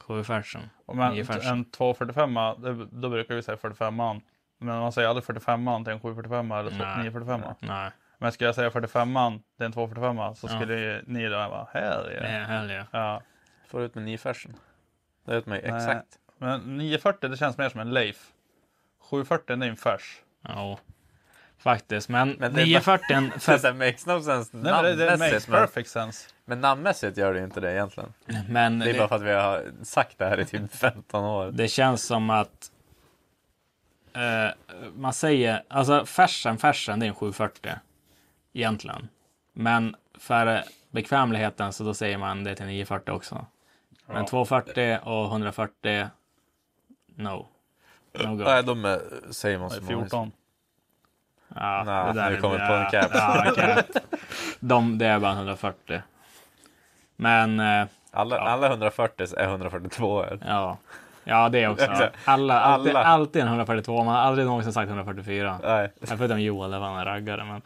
[0.03, 0.61] Sju färsen.
[0.93, 1.45] Men Nio färs.
[1.45, 3.95] en 245 det, då brukar vi säga 45
[4.61, 6.97] Men man säger aldrig 45 till en 745 eller Nej.
[6.97, 9.13] 945 Nej, Men skulle jag säga 45
[9.57, 10.55] till en 245 så Ja.
[10.59, 12.85] skulle ju ni då bara, här det är är heller.
[12.91, 13.21] Ja.
[13.67, 14.55] Får ut med 9-färsen.
[15.25, 15.75] Det är ut mig Nej.
[15.77, 16.18] exakt.
[16.41, 18.31] Men 940 det känns mer som en Leif.
[18.99, 20.21] 740 det är en färs.
[20.41, 20.79] Ja.
[21.57, 24.95] Faktiskt, men, Men det är 940 Det för, här makes no sense Nej, men det,
[24.95, 25.47] det makes.
[25.47, 26.29] Men, perfect sense.
[26.45, 28.13] men namnmässigt gör det inte det egentligen.
[28.49, 31.51] men Det är bara för att vi har sagt det här i typ 15 år.
[31.51, 32.71] Det känns som att
[34.13, 34.49] eh,
[34.95, 37.71] man säger, alltså färsen, färsen det är en 740
[38.53, 39.09] egentligen.
[39.53, 43.45] Men för bekvämligheten så då säger man det till 940 också.
[44.05, 46.07] Men 240 och 140,
[47.19, 47.47] no.
[48.13, 48.43] No go.
[48.43, 48.99] Nej, de är,
[49.31, 50.31] säger man är som 14.
[51.55, 53.11] Ja, Nej, det där nu är- kommer det på en ja, cap.
[53.13, 53.85] Ja, cap.
[54.59, 56.01] De, det är bara 140.
[57.15, 60.39] Men eh, Alla, alla 140 är 142 är.
[60.47, 60.77] ja.
[61.23, 61.85] Ja, det också.
[61.85, 62.15] Exakt.
[62.25, 63.05] Alla, alltid, Alla.
[63.07, 64.03] alltid en 142.
[64.03, 65.59] Man har aldrig någonsin sagt 144.
[65.63, 65.91] Nej.
[66.01, 67.43] Förutom Joel, det var en raggare.
[67.45, 67.61] Men,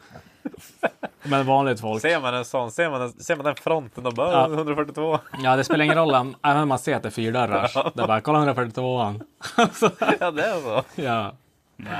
[1.22, 2.02] men vanligt folk.
[2.02, 4.46] Ser man en sån, ser man, en, ser man den fronten och bara Ja.
[4.54, 5.18] 142.
[5.42, 7.74] Ja, det spelar ingen roll om, även om man ser att det är fyrdörrars.
[7.74, 9.20] Det är bara, kolla 142an.
[9.56, 9.90] Alltså,
[10.20, 10.82] Ja, det är så.
[10.94, 11.32] ja.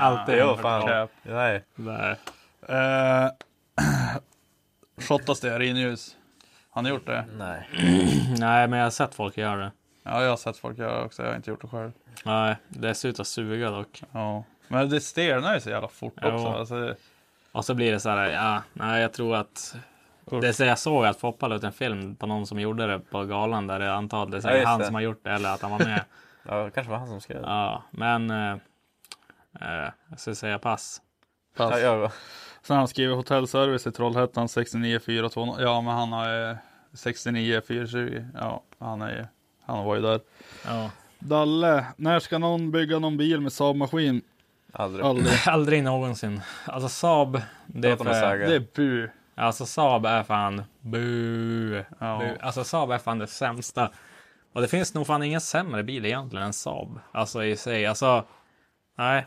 [0.00, 0.34] Alltid.
[0.38, 0.86] Jo, fan.
[0.86, 1.10] Cap.
[1.22, 1.64] Nej.
[1.76, 2.16] Där.
[2.68, 3.30] Eh,
[5.08, 6.16] Shottas stearinljus.
[6.70, 7.24] Har ni gjort det?
[7.38, 7.68] Nej.
[8.38, 9.72] Nej, men jag har sett folk göra det.
[10.02, 11.22] Ja, jag har sett folk göra det också.
[11.22, 11.92] Jag har inte gjort det själv.
[12.24, 14.02] Nej, det ser ut att suga dock.
[14.12, 14.44] Ja.
[14.68, 16.28] Men det stelnar ju så jävla fort Jo.
[16.28, 16.46] också.
[16.46, 16.94] Alltså,
[17.54, 19.76] Och så blir det så här, ja, nej, jag tror att
[20.40, 22.86] det är så jag såg att Foppa la ut en film på någon som gjorde
[22.86, 24.86] det på galan där det antagligen är Ja, han det.
[24.86, 26.04] som har gjort det eller att han var med.
[26.48, 27.48] Ja, det kanske var han som skrev det.
[27.48, 28.52] ja, men eh,
[29.60, 31.02] eh, jag ska säga pass.
[31.56, 31.70] pass.
[31.70, 32.10] Ja, jag,
[32.62, 35.54] Sen har han skrivit hotellservice i Trollhättan 69 420.
[35.58, 36.56] Ja, men han har eh,
[36.92, 38.24] 69 420.
[38.34, 39.24] Ja, han är ju,
[39.64, 40.20] han var ju där.
[40.66, 40.90] Ja.
[41.18, 44.20] Dalle, när ska någon bygga någon bil med Saab-maskin?
[44.74, 45.04] Aldrig.
[45.04, 45.34] Aldrig.
[45.46, 46.40] Aldrig någonsin.
[46.66, 48.48] Alltså Saab, det är för, säga.
[48.48, 49.10] Det är bu.
[49.34, 51.84] Alltså Saab är fan bu.
[51.98, 52.18] Ja.
[52.18, 52.36] bu.
[52.40, 53.90] Alltså Saab är fan det sämsta.
[54.52, 56.98] Och det finns nog fan ingen sämre bil egentligen än Saab.
[57.12, 57.86] Alltså i sig.
[57.86, 58.24] Alltså,
[58.98, 59.26] nej.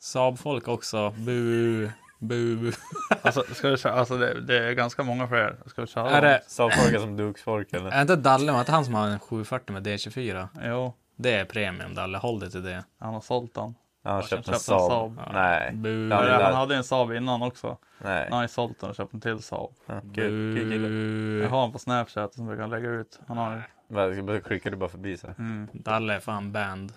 [0.00, 1.10] Saab-folk också.
[1.10, 1.90] Bu.
[2.18, 2.72] Bu.
[3.22, 5.56] Alltså, ska vi köra, alltså det, det är ganska många fler.
[5.66, 7.90] Ska vi köra Är det, Sa folk som Dukes-folk eller?
[7.90, 10.48] är inte Dalle, var inte han som har en 740 med D24?
[10.62, 12.84] Jo, Det är premium Dalle, håll dig till det.
[12.98, 13.74] han har sålt den.
[14.04, 14.90] Han har köpt en en Saab.
[14.90, 15.20] Saab.
[15.32, 15.72] Nej.
[15.74, 15.88] Bu.
[15.88, 17.78] Men han hade en Saab innan också.
[17.98, 18.24] Nej.
[18.24, 19.70] Nu har han sålt den och köpt en till Saab.
[19.86, 20.88] Ja, Kul, kul kille.
[20.88, 21.38] Bu.
[21.42, 23.20] Jag har honom på Snapchat som vi kan lägga ut.
[23.26, 25.34] Han har Bara- Klickar du bara förbi så här.
[25.38, 25.68] mm.
[25.72, 26.92] Dalle är fan band.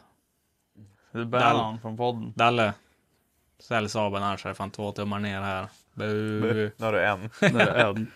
[1.12, 2.34] Det är banan från podden.
[2.36, 2.74] Dalle.
[3.60, 5.68] Sälj Saaben annars är det fan två tummar ner här.
[5.94, 6.72] Bu.
[6.78, 7.30] Nu har du en.
[7.40, 8.12] Det är en.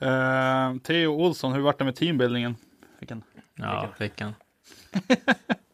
[0.00, 2.56] Eh, Theo Olsson, hur vart det med teambuildingen?
[2.98, 3.22] Vilken?
[3.54, 4.34] Ja, fick han.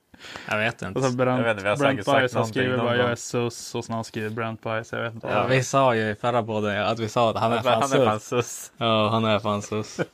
[0.48, 0.98] Jag vet inte.
[0.98, 2.96] Och så Brent, Jag vet inte, vi har Brent säkert sagt Bice, han skriver bara
[2.96, 4.96] jag är sus och sen han skrivit Brent Bice.
[4.96, 5.26] Jag vet inte.
[5.28, 7.92] Ja, vi sa ju i förra podden att vi sa att han är fan Han
[8.00, 8.72] är fan sus.
[8.76, 10.00] Ja, han är fan sus.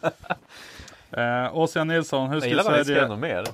[1.12, 3.08] Eh, Ossian Nilsson, hur Jag skulle gillar vad vi skrev Sverige...
[3.08, 3.44] något mer.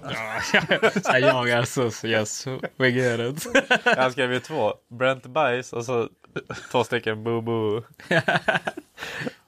[1.05, 2.47] Ja, jag är sus, yes,
[2.77, 3.47] we get it.
[3.97, 4.75] Han skrev ju två.
[4.89, 6.09] Brent Bice och så
[6.71, 7.83] två stycken boo boo.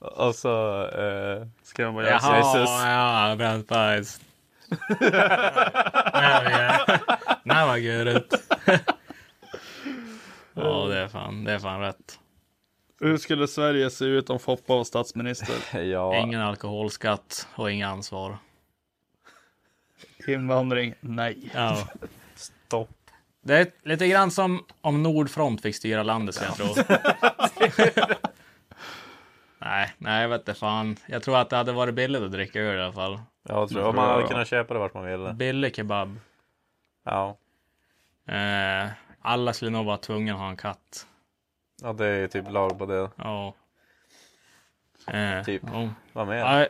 [0.00, 0.82] och så...
[0.86, 2.70] Eh, Skrev han bara jag är sus.
[2.84, 4.20] Ja, Brent Bice.
[7.44, 8.34] Now I get it.
[10.54, 12.18] Ja, det är fan, det är fan rätt.
[13.00, 15.78] Hur skulle Sverige se ut om Foppa var statsminister?
[15.80, 16.16] ja.
[16.16, 18.38] Ingen alkoholskatt och inga ansvar.
[20.26, 20.94] Invandring?
[21.00, 21.50] Nej.
[21.54, 21.88] Ja,
[22.34, 22.90] Stopp.
[23.44, 26.66] Det är lite grann som om Nordfront fick styra landet, ska jag tro.
[29.58, 30.96] nej, nej, vet inte fan.
[31.06, 33.20] Jag tror att det hade varit billigt att dricka öl i alla fall.
[33.48, 35.32] Ja, jag tror Om man hade kunnat köpa det vart man ville.
[35.32, 36.18] Billig kebab.
[37.04, 37.36] Ja.
[38.28, 38.90] Eh,
[39.22, 41.06] alla skulle nog vara tvungna att ha en katt.
[41.82, 43.10] Ja, det är typ lag på det.
[43.16, 43.54] Ja.
[45.06, 45.62] Eh, Typ.
[45.72, 45.88] ja.
[46.12, 46.36] Vad mer?
[46.36, 46.66] Ja,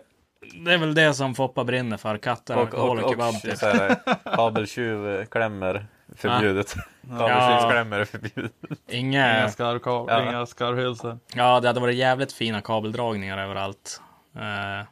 [0.65, 2.19] det är väl det som Foppa brinner för.
[2.19, 3.35] Katter, och, alkohol och, och och, kebab.
[3.43, 4.35] Typ.
[4.37, 5.87] kabeltjuvklämmer
[6.17, 6.75] förbjudet.
[7.09, 8.53] Kabeltjuvsklämmor är förbjudet.
[8.89, 9.39] Inga...
[9.41, 10.23] Inga skarvkab, Ja.
[10.23, 11.19] inga skarvhylsor.
[11.35, 14.03] Ja, det hade varit jävligt fina kabeldragningar överallt.
[14.37, 14.87] Eh,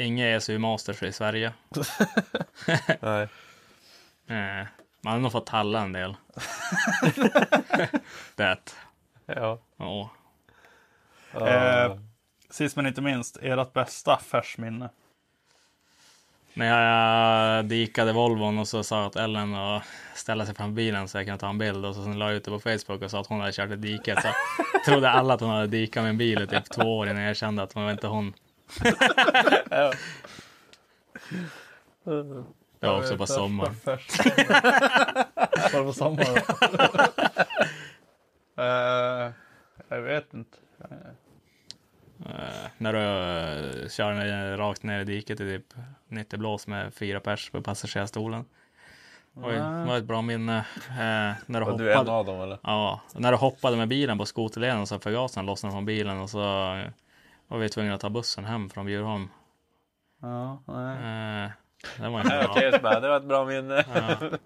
[0.00, 1.52] inga ESU Masters i Sverige.
[3.00, 3.28] Nej.
[4.26, 4.66] Eh,
[5.00, 6.16] man hade nog fått talla en del.
[8.34, 8.74] det.
[9.26, 9.58] Ja.
[9.76, 10.10] Ja.
[11.48, 11.96] Eh,
[12.50, 14.88] sist men inte minst, ert bästa affärsminne.
[16.54, 19.82] När jag dikade Volvon och så sa jag åt Ellen att
[20.14, 22.36] ställa sig framför bilen så jag kunde ta en bild och så sen la jag
[22.36, 24.22] ut det på Facebook och sa att hon hade kört ett diket.
[24.22, 24.28] Så
[24.90, 27.36] trodde alla att hon hade dikat med en bil i typ två år innan jag
[27.36, 28.34] kände att hon var inte hon.
[32.80, 33.74] Det var också på sommaren.
[33.84, 36.36] Var det på sommaren?
[38.58, 39.32] Eh,
[39.88, 40.58] jag vet inte.
[42.26, 45.74] Eh, när du uh, kör ner, rakt ner i diket i typ
[46.08, 48.44] 90 blås med fyra pers på passagerarstolen.
[49.34, 50.56] Oj, det var ett bra minne.
[50.88, 52.16] Eh, när du Och du är en hoppade.
[52.18, 52.58] av dem eller?
[52.62, 56.30] Ja, när du hoppade med bilen på skoterleden och så förgasaren lossnade från bilen och
[56.30, 56.74] så
[57.48, 59.28] var vi tvungna att ta bussen hem från Bjurholm.
[60.20, 60.96] Ja, nej.
[61.44, 61.50] Eh,
[62.02, 62.46] det var inte bra.
[62.50, 63.84] Okej, det var ett bra minne.
[63.94, 64.38] Ja.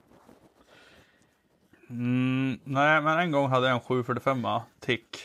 [1.91, 4.47] Mm, nej, men en gång hade jag en 745
[4.81, 5.19] tick.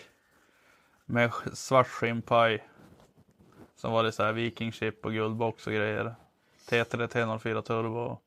[1.05, 2.67] Med svart skinnpaj.
[3.75, 6.15] Som var det så här vikingchip och guldbox och grejer.
[6.69, 8.17] T3 T04 turbo.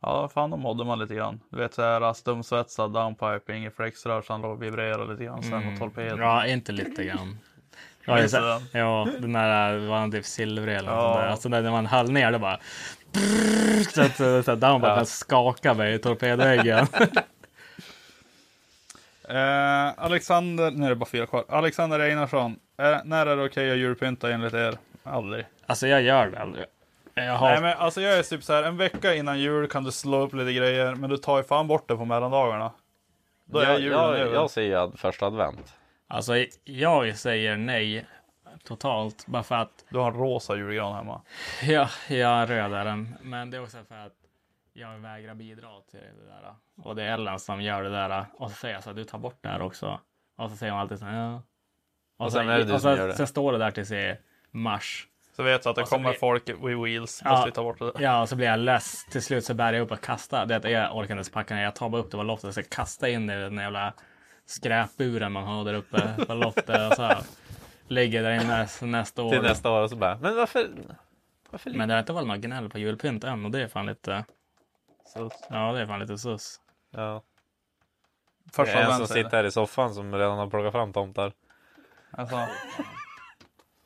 [0.00, 1.40] Ja, fan då mådde man lite grann.
[1.50, 5.42] Du vet så här stumsvetsad downpipe, inget flexrör så han låg och vibrerade lite grann
[5.42, 6.12] sen mot torpeden.
[6.12, 6.24] Mm.
[6.24, 7.38] Ja, inte lite grann.
[8.06, 8.80] Ja, Minns det är du så, den?
[8.82, 10.96] ja, den där var han typ silvrig eller Ja.
[10.96, 11.28] något sånt där.
[11.28, 12.58] Alltså när man höll ner det bara.
[13.94, 15.04] Så att så, så, down bara Ja.
[15.04, 16.86] skakade mig i torpedväggen.
[19.28, 21.44] Eh, Alexander, nu är det bara fyra kvar.
[21.48, 22.56] Alexander Einarsson.
[22.78, 24.78] Eh, när är det okej att julpynta enligt er?
[25.02, 25.46] Aldrig.
[25.66, 26.64] alltså jag gör det aldrig.
[27.14, 29.84] Jag har, Nej men alltså jag är typ så här, en vecka innan jul kan
[29.84, 32.70] du slå upp lite grejer, men du tar ju fan bort det på mellandagarna.
[33.44, 34.34] Då är jag, julen jag, över.
[34.34, 35.74] jag säger ad, första advent.
[36.14, 36.32] Alltså
[36.64, 38.06] jag säger nej
[38.64, 39.26] totalt.
[39.26, 41.22] Bara för att Du har en rosa julgran hemma.
[41.62, 43.14] Ja, jag röd är den.
[43.22, 44.12] Men det är också för att
[44.72, 46.54] jag vägrar bidra till det där.
[46.88, 48.26] Och det är Ellen som gör det där.
[48.38, 50.00] Och så säger jag så här, du tar bort det här också.
[50.38, 51.34] Och så säger hon alltid så här, ja.
[52.18, 53.14] Och, Och så, sen är det du och det.
[53.16, 54.16] så står det där tills i
[54.50, 55.06] mars.
[55.36, 57.22] Så vet du att det kommer blir- folk with wheels.
[57.24, 57.30] Ja.
[57.30, 57.92] Måste vi ta bort det.
[57.98, 59.04] Ja, och så blir jag less.
[59.10, 60.46] Till slut så bär jag upp och kastar.
[60.46, 61.62] Det jag orkar inte ens packa ner.
[61.62, 63.94] Jag tar bara upp det på loftet och så kastar in det i den jävla
[64.46, 66.90] skräpburen man har där uppe på loftet.
[66.90, 67.18] Och så här,
[67.88, 69.30] ligger där inne nästa år.
[69.30, 70.70] Till nästa år och så bara, men varför?
[71.50, 73.86] varför Men det har inte varit något gnäll på julpynt än och det är fan
[73.86, 74.24] lite...
[75.48, 76.60] Ja, det är fan lite sus.
[76.90, 77.22] Ja.
[78.44, 81.28] Det Första är en som sitter här i soffan som redan har plockat fram tomtar.
[81.28, 81.34] det.
[82.10, 82.36] Alltså,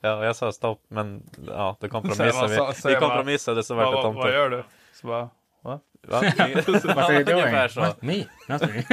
[0.01, 2.95] Ja, jag sa stopp, men ja, då kompromissade vi.
[2.95, 4.65] Vi kompromissade så vart det vad, vad gör du?
[4.93, 5.31] Så bara,
[5.63, 5.81] va?
[6.09, 6.21] Va?
[6.67, 7.95] Ungefär så.
[8.01, 8.25] Me?
[8.49, 8.85] Nothing.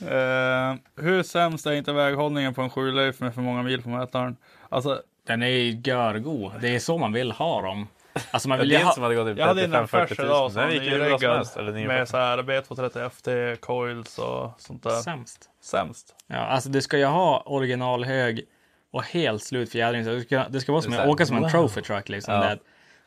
[0.00, 4.36] Eh, hur sämst är inte väghållningen på en 7 med för många mil på mätaren?
[4.68, 6.52] Alltså, Den är ju görgod.
[6.60, 7.88] Det är så man vill ha dem.
[8.30, 8.92] Alltså man Ja, vill din ha...
[8.92, 10.50] som hade gått typ jag hade en 35 affärs 40 idag 000.
[10.50, 11.60] som.
[11.62, 12.06] Eller med 940.
[12.10, 14.90] så här B230 FT, coils och sånt där.
[14.90, 15.50] Sämst.
[15.62, 16.14] Sämst.
[16.26, 18.44] Ja, alltså du ska ju ha originalhög
[18.90, 20.04] och helt slut fjädring.
[20.04, 22.34] Det ska, det ska vara som att åka som en trophy truck liksom.
[22.34, 22.40] Ja.
[22.40, 22.58] Det,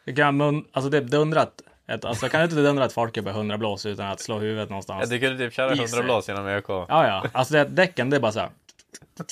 [0.06, 1.62] det kan alltså det är dundrat.
[1.90, 4.64] Ett, alltså kan du inte dundra ett fartyg på 100 blås utan att slå huvudet
[4.70, 5.10] Ja, någonstans?
[5.10, 5.84] du kunde typ köra Easy.
[5.96, 6.66] 100 blås genom ÖK.
[6.70, 7.24] Ja, ja.
[7.32, 8.50] Alltså det, däcken, det är bara så här.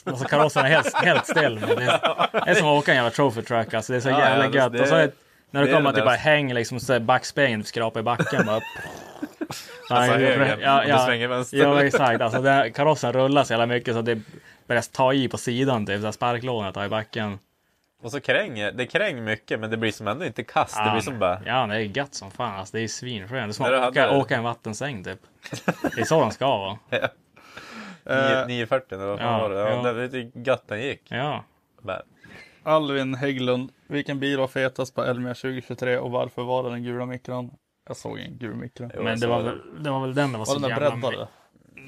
[0.05, 0.97] Alltså karossen är helt,
[1.35, 1.61] helt.
[1.67, 1.99] Men Det är,
[2.45, 3.73] det är som att åka en jävla trophy truck.
[3.73, 4.73] Alltså det är så Ja, jävla ja, gött.
[4.73, 5.11] det- och så är,
[5.51, 6.29] när du kommer det till bara bästa.
[6.29, 8.59] häng liksom, så backspegeln skrapar i backen bara.
[9.89, 11.57] Alltså höger, ja, du ja, svänger vänster.
[11.57, 12.21] ja, exakt.
[12.21, 14.21] Alltså det, karossen rullar så jävla mycket så att det
[14.67, 15.85] börjar ta i på sidan.
[15.85, 17.39] Typ, sparklådan tar i backen.
[18.01, 20.77] Och så kränger, det kränger mycket men det blir som ändå inte kast.
[20.85, 22.59] Det blir som bara, Ja, det är gött som fan.
[22.59, 23.31] Alltså, det är svinskönt.
[23.31, 25.19] Det är som att åka, hade- åka en vattensäng typ.
[25.95, 26.79] Det är så de ska vara.
[28.09, 29.59] 9, 940 eller vad fan ja, var det?
[29.59, 29.93] Ja, ja.
[29.93, 31.01] Det ju gött den gick.
[31.09, 31.43] Ja.
[31.81, 32.01] Bara,
[32.63, 33.71] Alvin Hägglund.
[33.87, 37.51] Vilken bil var fetast på Elmia 2023 och varför var det den gula mikron?
[37.87, 38.89] Jag såg en gul mikro.
[38.95, 40.91] jo, Men det var, väl, det var väl den det var, Var så den jävla...
[40.91, 41.27] breddade?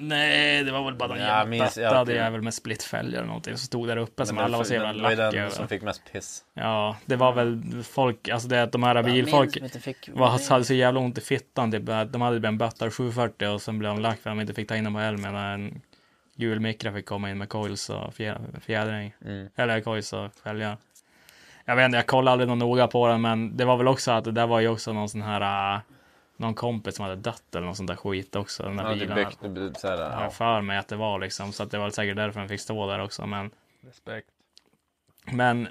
[0.02, 3.18] Nej, det var väl bara någon Ja, jävla minns- ja, det är väl med splitfälgar
[3.18, 5.68] eller någonting som stod där uppe som alla var så jävla det var den som
[5.68, 6.44] fick mest piss.
[6.54, 9.58] Ja, det var väl folk, alltså det att de här bilfolk
[10.08, 11.72] var, hade så jävla ont i fittan.
[11.72, 14.54] Typ, de hade en bötta 740 och sen blev de lack för att de inte
[14.54, 15.36] fick ta in dem på helmen.
[15.36, 15.82] En
[16.36, 19.14] hjulmikra fick komma in med coils och fjä- fjädring.
[19.26, 19.50] Mm.
[19.56, 20.78] Eller coils och fälgar.
[21.66, 24.12] Jag vet inte, jag kollade aldrig någon noga på den, men det var väl också
[24.12, 25.80] att det där var ju också någon sån här äh,
[26.40, 28.64] någon kompis som hade dött eller någon sån där skit också.
[28.64, 29.54] Den där Ja, bilen.
[29.54, 30.24] byggt, såhär, har ja.
[30.24, 31.52] jag för mig att det var liksom.
[31.54, 33.26] Så att det var säkert därför den fick stå där också.
[33.26, 33.52] Men,
[33.88, 34.28] Respekt.
[35.26, 35.68] men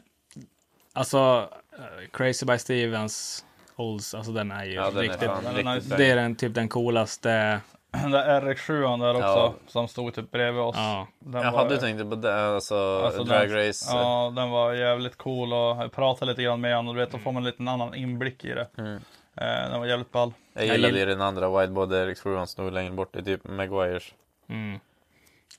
[0.93, 3.45] alltså eh, Crazy by Stevens
[3.77, 5.23] Olds, alltså den är ju Ja, den är riktigt.
[5.23, 5.99] är riktigt bra.
[5.99, 7.61] det är den typ den coolaste.
[7.91, 9.55] Den där RX7 där också, Ja.
[9.67, 10.77] som stod typ bredvid oss.
[10.79, 13.87] Ja, Den Jaha, var- du tänkte på det, alltså, Alltså, Drag den, Race.
[13.97, 17.11] Ja, den var jävligt cool och jag pratade lite grann med honom och du vet,
[17.11, 18.69] då får man lite en annan inblick i det.
[18.79, 19.01] Mm.
[19.41, 20.33] Eh, den var jävligt ball.
[20.53, 23.45] Jag Jag gillade gill- ju den andra Widebody RX7, han stod längre bort i typ
[23.45, 24.15] Maguires
[24.49, 24.81] mm.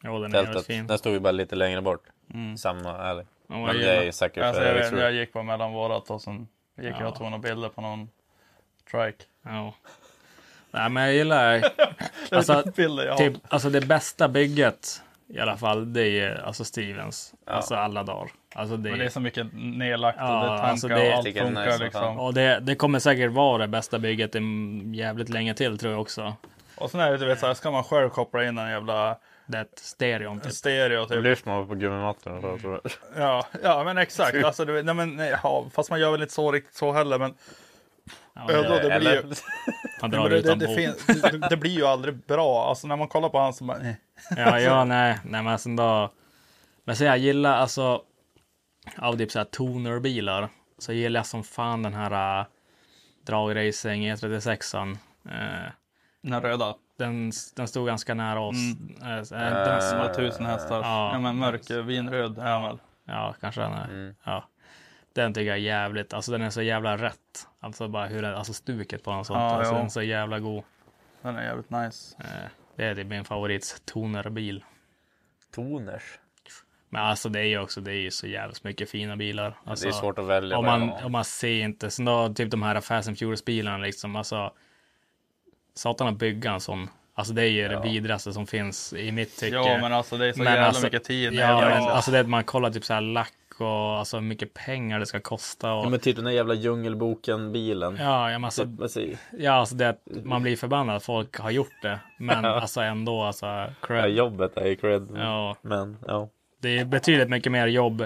[0.03, 0.87] Jo, den är jävligt fin.
[0.87, 2.03] Den stod ju bara lite längre bort.
[2.33, 2.57] Mm.
[2.57, 2.89] Samma.
[2.89, 4.99] Ja, jag Men det är ju säkert Alltså, för jag, vet, RX7.
[5.01, 6.47] jag gick bara mellan vårat och sen
[6.77, 7.07] gick jag Ja.
[7.07, 8.09] och tog några bilder på någon
[8.91, 9.23] trike.
[9.41, 9.73] Ja.
[10.71, 11.63] Nej, men jag gillar
[12.31, 15.93] alltså, bilder jag typ, alltså det bästa bygget i alla fall.
[15.93, 17.33] Det är alltså Stevens.
[17.45, 18.31] Alltså alla dagar.
[18.55, 21.13] Alltså det, Men det är så mycket nedlagt och Ja, det tankar alltså det- och
[21.17, 22.19] allt funkar nice som liksom.
[22.19, 24.39] och det, det kommer säkert vara det bästa bygget i
[24.93, 26.33] jävligt länge till tror jag också.
[26.75, 29.17] Och sen är det du vet så här, ska man själv koppla in en jävla
[29.45, 30.51] Det stereon typ.
[30.51, 31.23] stereo typ.
[31.23, 31.75] Lyfter man på
[32.59, 32.91] tror jag.
[33.23, 34.35] Ja, ja men exakt.
[34.45, 37.19] Alltså, du nej, men, nej, ja, fast man gör väl inte så riktigt så heller.
[37.19, 37.33] Men
[38.33, 39.21] Ja, Ja, då, det blir ju,
[40.11, 40.41] drar det,
[41.39, 42.69] det, det, blir ju aldrig bra.
[42.69, 43.97] Alltså när man kollar på han så bara, nej.
[44.37, 46.09] Ja, ja, nej, nej, men sen då.
[46.85, 48.01] Men så jag gillar alltså
[48.97, 52.47] av typ så här tonerbilar så gillar jag som fan den här uh,
[53.23, 54.91] dragracing E36an.
[55.25, 55.71] Uh,
[56.21, 56.75] Den röda.
[56.97, 58.55] den, den stod ganska nära oss.
[58.55, 58.95] Mm.
[59.01, 60.81] Eh, eh, Som den, har tusen hästar.
[60.81, 61.09] Ja.
[61.13, 62.77] Ja, men mörk eh, vinröd är väl.
[63.05, 63.85] ja, kanske den är.
[63.85, 64.15] Mm.
[64.23, 64.47] Ja.
[65.13, 67.47] Den tycker jag är jävligt, alltså den är så jävla rätt.
[67.59, 69.39] Alltså bara hur den, alltså stuket på den och sånt.
[69.39, 70.63] Ja, alltså den är så jävla god.
[71.21, 72.15] Den är jävligt nice.
[72.19, 74.63] Eh, det är typ min favorit tonerbil.
[75.55, 76.19] Toners.
[76.89, 79.57] Men alltså det är ju också, det är ju så jävligt mycket fina bilar.
[79.63, 80.57] Alltså, det är svårt att välja.
[80.57, 83.77] Om man, om man ser inte, så då, typ de här Fast and Furious bilarna
[83.77, 84.51] liksom, alltså.
[85.75, 86.87] Satan att bygga en sån.
[87.13, 89.55] Alltså det är ju det vidrigaste som finns i mitt tycke.
[89.55, 91.33] Ja, men alltså det är så Men jävla alltså- mycket tid.
[91.33, 93.67] Ja, Ja, men alltså det att man kollar typ så här lack och
[93.97, 95.73] alltså hur mycket pengar det ska kosta.
[95.73, 97.97] Och, Ja, men typ den där jävla djungelboken-bilen.
[97.99, 101.51] ja, ja, men alltså, Typ, ja, alltså det att man blir förbannad att folk har
[101.51, 101.99] gjort det.
[102.17, 103.45] Men alltså ändå, alltså.
[103.45, 104.09] Ja, Cred.
[104.09, 105.07] jobbet är ju cred.
[105.15, 106.29] Ja, Men ja.
[106.59, 108.05] Det är betydligt mycket mer jobb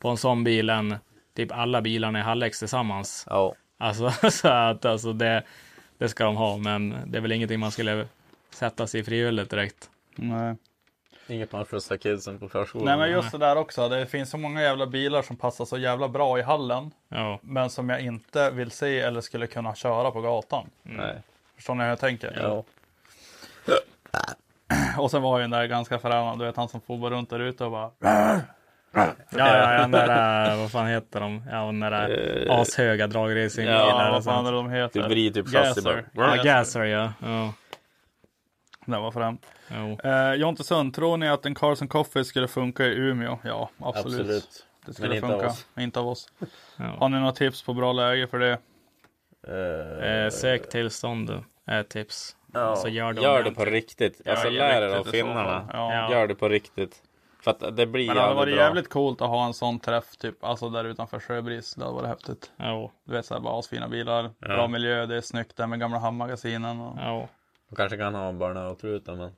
[0.00, 0.96] på en sån bil än
[1.34, 3.26] typ alla bilarna i Hallex tillsammans.
[3.30, 3.54] Ja.
[3.78, 5.42] Alltså, så att alltså det,
[5.98, 8.06] det ska de ha, men det är väl ingenting man skulle
[8.50, 9.90] sätta sig i frivilligt direkt.
[10.16, 10.56] Nej.
[11.26, 12.86] Inget man skjutsar kidsen på förskolan.
[12.86, 13.88] Nej, men just det där också.
[13.88, 16.90] Det finns så många jävla bilar som passar så jävla bra i hallen.
[17.08, 20.70] Ja, Men som jag inte vill se eller skulle kunna köra på gatan.
[20.82, 21.22] Nej.
[21.56, 22.38] Förstår ni hur jag tänker?
[22.42, 22.64] Ja.
[24.98, 26.38] Och sen var ju den där ganska förargad.
[26.38, 27.90] Du vet han som får bara runt där ute och bara.
[27.98, 28.40] ja,
[28.94, 31.42] ja, ja den där, vad fan heter de?
[31.50, 34.04] Ja, den där äh, ashöga dragracingbilar.
[34.04, 35.02] Ja, vad fan är de heter?
[35.02, 36.04] Det blir typ chassi Gasser.
[36.14, 36.36] bara.
[36.36, 37.12] Ja, Gasser, ja.
[37.22, 37.52] ja.
[38.86, 39.38] Den var fram.
[39.68, 39.98] Jo.
[40.10, 43.38] Eh, Jonte Sund, tror ni att en Carlson Coffee skulle funka i Umeå?
[43.42, 44.20] Ja, absolut.
[44.20, 44.66] Absolut.
[44.86, 45.44] Det skulle Men inte funka.
[45.46, 45.66] av oss.
[45.78, 46.28] Inte av oss.
[46.76, 46.84] Ja.
[46.84, 48.58] Har ni några tips på bra läge för det?
[49.48, 52.36] Eh, Eh, sök tillstånd är ett tips.
[52.54, 52.76] Ja.
[52.76, 54.28] Så gör det gör det på riktigt.
[54.28, 55.68] Alltså det är lär er av finnarna.
[55.72, 55.94] Ja.
[55.94, 56.10] Ja.
[56.12, 57.02] Gör det på riktigt.
[57.42, 58.64] För att det blir Men det hade varit bra.
[58.64, 61.74] jävligt coolt att ha en sån träff typ, alltså där utanför Sjöbris.
[61.74, 62.50] Det hade varit häftigt.
[62.58, 65.98] Jo, Du vet såhär bara asfina bilar, bra miljö, det är snyggt där med gamla
[65.98, 66.80] hamnmagasinen.
[66.80, 66.98] Och...
[67.06, 67.28] jo.
[67.68, 69.32] De kanske kan ha burnout-ruta men.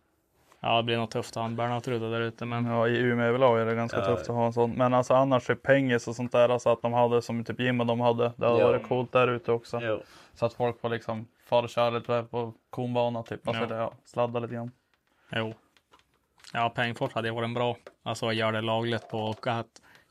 [0.60, 3.26] Ja, det blir nog tufft att ha en burnout-ruta där ute, men Ja, i Umeå
[3.26, 4.05] överlag är det ganska Ja.
[4.06, 4.70] tufft att ha en sån.
[4.72, 7.80] Men alltså annars typ pengis och sånt där, alltså att de hade som typ Jim
[7.80, 8.32] och de hade.
[8.36, 8.66] Det hade Ja.
[8.66, 9.80] varit coolt där ute också.
[9.82, 10.02] Jo.
[10.34, 13.48] Så att folk får liksom fara och köra lite på konbana typ.
[13.48, 13.68] Alltså Ja.
[13.68, 14.70] det, ja, sladda lite grann.
[15.32, 15.55] jo.
[16.52, 17.77] Ja, Pengfors hade ju varit en bra.
[18.02, 19.66] Alltså göra det lagligt på och att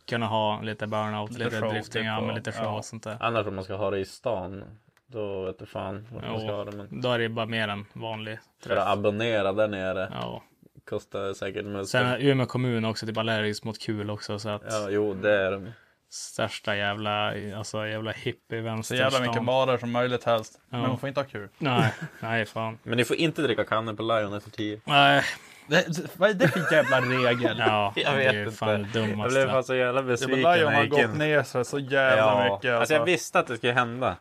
[0.10, 2.78] kunna ha lite burnout, Lite lite, show, drifting, typ, ja, men lite show ja.
[2.78, 3.18] och sånt där.
[3.20, 4.64] Annars om man ska ha det i stan.
[5.07, 6.72] Då vet du fan vad man ska ha det.
[6.78, 8.88] Men Då är det bara mer en vanlig för att träff.
[8.88, 10.12] abonnera där nere.
[10.22, 10.44] Ja.
[10.90, 11.91] Kostar säkert mest.
[11.91, 15.32] Sen är Umeå kommun också typ allergisk mot kul också så att Ja, jo det
[15.34, 15.70] är de.
[16.16, 18.96] Största jävla, alltså jävla Så hippie-vänster.
[18.96, 20.60] jävla mycket barer som möjligt helst.
[20.70, 20.78] Ja.
[20.78, 21.50] Men man får inte ha kul.
[21.58, 22.78] Nej, nej fan.
[22.84, 24.82] Men ni får inte dricka kannor på Lion efter tio.
[24.86, 25.24] Nej,
[25.68, 25.88] Det,
[26.18, 27.58] vad är det för jävla regel?
[27.68, 28.56] ja, Jag det vet är ju inte.
[28.56, 31.10] fan det Jag blev fan så jävla Ja, men besviken Lion när har gått in.
[31.12, 32.18] ner sig så jävla
[32.48, 32.72] Ja, mycket.
[32.74, 34.16] alltså jag visste att det skulle hända.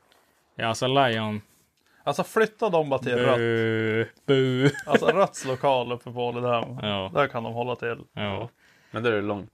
[0.57, 1.41] Ja, alltså Lion.
[2.07, 3.37] Alltså flytta dem bara till rött.
[3.37, 4.71] Bu, bu.
[4.87, 6.79] Alltså Röts lokal uppe på Ålidhem.
[6.83, 7.11] Ja.
[7.15, 7.97] Där kan de hålla till.
[8.12, 8.49] Ja.
[8.91, 9.51] Men det är långt.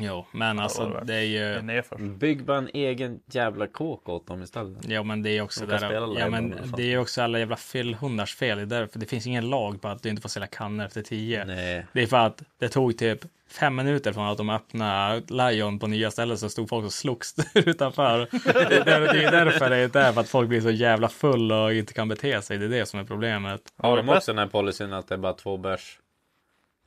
[0.00, 2.08] Jo, men alltså det är Det är ju...
[2.08, 4.88] Bygg bara en egen jävla kåk åt dem istället.
[4.88, 7.56] Ja men det är också De där, ja, men det är ju också alla jävla
[7.56, 8.58] fyllhundars fel.
[8.58, 11.44] Det därför det finns ingen lag på att du inte får sälja kannor efter tio.
[11.44, 11.86] Nej.
[11.92, 15.86] Det är för att det tog typ fem minuter från att de öppnade Lion på
[15.86, 18.28] nya ställen så stod folk och slogs där utanför.
[18.44, 21.08] Det är, där, det är därför det är där, för att folk blir så jävla
[21.08, 22.58] full och inte kan bete sig.
[22.58, 23.60] Det är det som är problemet.
[23.76, 25.98] Har de också den här policyn att det är bara två bärs?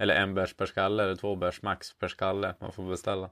[0.01, 3.29] Eller en bärs per skalle eller två bärs max per skalle man får beställa?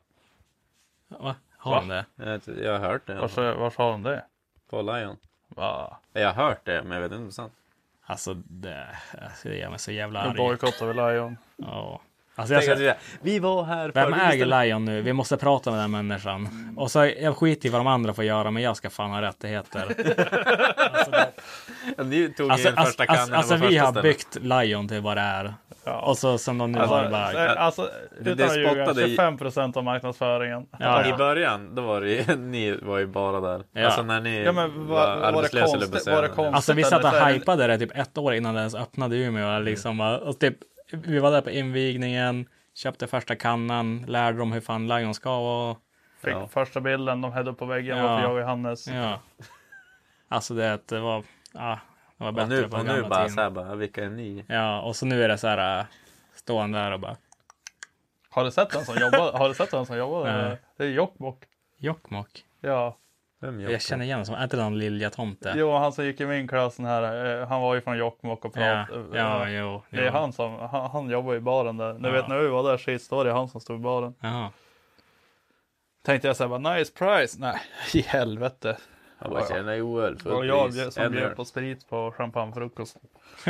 [1.07, 1.35] Va?
[1.57, 2.05] Har de det?
[2.15, 3.15] Jag, jag har hört det.
[3.15, 4.25] varför har de det?
[4.69, 5.17] På Lion.
[5.47, 5.97] Va?
[6.13, 7.53] Jag har hört det, men jag vet inte om det är sant.
[8.01, 10.37] Alltså det, alltså, det gör mig så jävla Nu arg.
[10.37, 11.37] bojkottar vi Lion.
[11.55, 12.01] Ja.
[12.39, 15.01] Alltså, jag, ska- vi var här vem för- äger Lion nu?
[15.01, 16.49] Vi måste prata med den människan.
[16.77, 19.21] Och så jag skiter i vad de andra får göra, men jag ska fan ha
[19.21, 19.79] rättigheter.
[20.93, 21.27] alltså, det,
[21.97, 24.03] Ja, Ni tog alltså, in första alltså, alltså, alltså vi har stället.
[24.03, 25.53] byggt Lion till vad det är.
[25.83, 25.99] Ja.
[26.01, 27.31] Och så som de nu Alltså, har det bara...
[27.31, 27.89] det- alltså
[28.21, 30.65] det ljuga, spottade i- 25 procent av marknadsföringen.
[30.79, 33.63] Ja, I början, då var det ju, ni var ju bara där.
[33.73, 33.85] Ja.
[33.85, 36.55] Alltså när ni Ja, men var, var- var det arbetslösa eller konstigt- det konstigt?
[36.55, 39.15] Alltså vi satt och eller det- hypade det typ ett år innan det ens öppnade
[39.15, 39.47] i Umeå.
[39.47, 39.63] Mm.
[39.63, 40.55] Liksom, och typ,
[40.91, 45.75] vi var där på invigningen, köpte första kannan, lärde dem hur fan Lion ska vara.
[46.21, 46.47] Fick Ja.
[46.47, 48.03] första bilden de hade upp på väggen Ja.
[48.07, 48.87] varför jag och Hannes.
[48.87, 49.19] Ja.
[50.27, 51.23] Alltså det, det var...
[51.53, 51.79] Ja,
[52.17, 53.29] det var Och bättre nu, på och nu bara tiden.
[53.29, 54.45] såhär bara, vilka är ni?
[54.47, 55.85] Ja, och så nu är det så här, äh,
[56.35, 57.17] står han där och bara
[58.29, 59.31] Har du sett den som jobbar?
[59.37, 60.25] Har du sett den som jobbar?
[60.77, 61.43] Det är Jokkmokk.
[61.77, 62.43] Jokkmokk.
[62.61, 62.97] Ja.
[63.41, 65.53] Vem Jag känner igen som, är inte någon Lilja-tomte?
[65.57, 67.41] Jo, han som gick i min klass den här.
[67.41, 69.17] eh, Han var ju från Jokkmokk och Ja, pratade.
[69.19, 69.81] ja, jo.
[69.89, 70.11] Det är jo.
[70.11, 71.93] han som, han, han jobbar i baren där.
[71.93, 72.13] Ni Ja.
[72.13, 74.15] vet när vi var där sist, då var det han som stod i baren.
[74.19, 74.49] Jaha.
[76.05, 77.37] Tänkte jag säga bara nice price.
[77.39, 77.59] Nej,
[77.93, 78.77] i helvete.
[79.21, 82.97] Jag bara tjänar Joel Det för var jag som bjöd på sprit på champagnefrukost.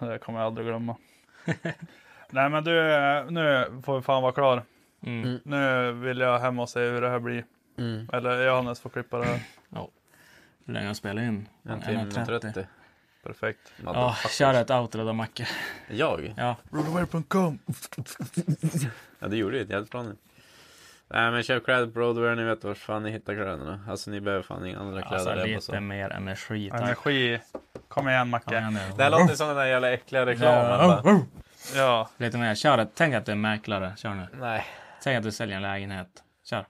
[0.00, 0.96] det kommer jag aldrig glömma.
[2.30, 4.62] Nej men du, eh, nu får vi fan vara klar.
[5.06, 5.40] Mm.
[5.44, 7.44] Nu vill jag hem och se hur det här blir.
[7.78, 8.08] Mm.
[8.12, 9.40] Eller Johannes får klippa det här.
[10.66, 11.48] Hur länge har jag spelat in?
[11.62, 12.40] En timme och 1.30.
[12.40, 12.66] 30.
[13.22, 13.72] Perfekt.
[13.84, 15.48] Ja, kör ett outro då Macke.
[15.90, 16.34] Jag?
[16.36, 17.58] Ja, Roadaway.com
[19.18, 20.16] Ja, det gjorde ju ett jävligt bra nu.
[21.10, 23.80] Nej men köp kläder på Roadwear, ni vet var fan ni hittar kläderna.
[23.88, 25.80] Alltså ni behöver fan inga andra kläder alltså lite så.
[25.80, 26.80] mer energi tack.
[26.80, 27.40] Energi.
[27.88, 28.58] Kom igen Kom Macke.
[28.58, 28.80] igen nu.
[28.96, 31.00] Det här låter som den där jävla äckliga reklamen.
[31.04, 31.20] Ja.
[31.74, 32.10] Ja.
[32.16, 32.90] Lite mer, kör ett.
[32.94, 34.26] Tänk att du är mäklare, kör nu.
[34.32, 34.66] Nej.
[35.02, 36.22] Tänk att du säljer en lägenhet.
[36.44, 36.66] Kör.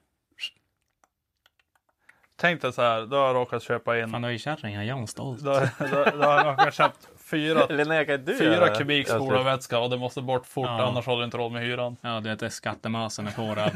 [2.41, 4.11] Tänk dig så här, du har råkat köpa in.
[4.11, 5.45] Fan du är ju kärring, jag är stolt.
[5.45, 9.79] Du har, du, du har råkat köpt fyra, Linnea du fyra kubik Jag ska- spolarvätska
[9.79, 10.83] och det måste bort fort Ja.
[10.87, 11.97] annars har du inte råd med hyran.
[12.01, 13.73] Ja, du vet det är skattemasen är på det.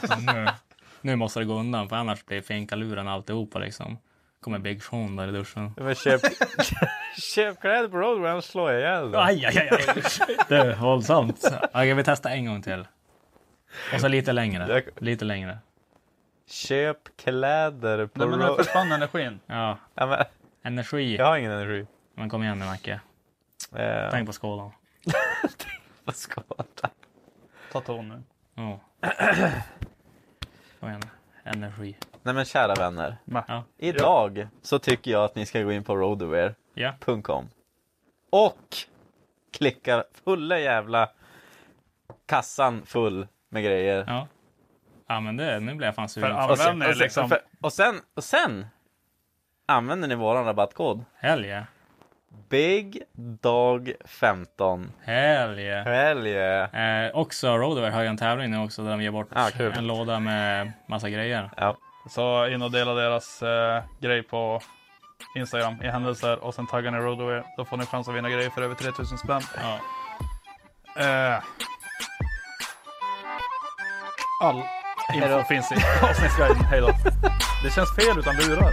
[0.00, 0.46] liksom, nu,
[1.00, 3.98] nu måste det gå undan för annars blir finkaluren alltihopa liksom.
[4.40, 5.74] Kommer Big Sean där i duschen.
[5.76, 6.20] Men köp,
[7.34, 7.96] köp kläder på
[8.42, 9.20] slår jag ihjäl dig.
[9.20, 10.02] Aj, aj, aj, aj.
[10.48, 11.50] Det är våldsamt.
[11.72, 12.84] Okej, vi testar en gång till.
[13.94, 14.66] Och så lite längre.
[14.68, 15.58] Jag- Lite längre.
[16.46, 19.40] Köp kläder på Nej men nu försvann energin.
[19.46, 20.24] Ja, Ja, men,
[20.62, 21.16] energi.
[21.16, 21.86] jag har ingen energi.
[22.14, 23.00] Men kom igen nu Macke.
[23.76, 24.70] Eh, Tänk på skålen.
[26.04, 26.66] vad ska man
[27.72, 28.22] Ta ton nu.
[28.54, 28.80] Ja.
[30.80, 31.02] Kom igen.
[31.44, 31.96] Energi.
[32.22, 33.16] Nej men kära vänner.
[33.24, 33.64] Ja.
[33.78, 37.48] Idag så tycker jag att ni ska gå in på roadwear.com
[38.30, 38.46] Ja.
[38.46, 38.76] och
[39.52, 41.08] klicka fulla jävla
[42.26, 44.04] kassan full med grejer.
[44.08, 44.26] Ja.
[45.08, 46.36] Ja men det, nu blir jag fan För sugen.
[46.36, 47.28] Och sen, använder och, sen, liksom.
[47.28, 48.66] för, och, sen, och sen
[49.66, 51.64] använder ni våran rabattkod Hell yeah.
[52.48, 53.02] Big
[53.40, 54.92] Dog 15.
[55.02, 55.84] Hell yeah.
[55.84, 57.06] Hell yeah.
[57.06, 59.86] Eh, också Roadwear har ju en tävling nu också där de ger bort Ah, en
[59.86, 61.50] låda med massa grejer.
[61.56, 61.76] Ja.
[62.10, 64.60] Så in och dela deras eh, grej på
[65.36, 67.42] Instagram i händelser och sen taggar ni Roadaway.
[67.56, 69.42] Då får ni chans att vinna grejer för över 3000 spänn.
[69.56, 69.78] Ja.
[71.04, 71.42] Eh.
[74.42, 74.62] All
[75.14, 76.64] info finns i avsnittsguiden.
[76.70, 76.90] Hej då.
[77.64, 78.72] Det känns fel utan lurar.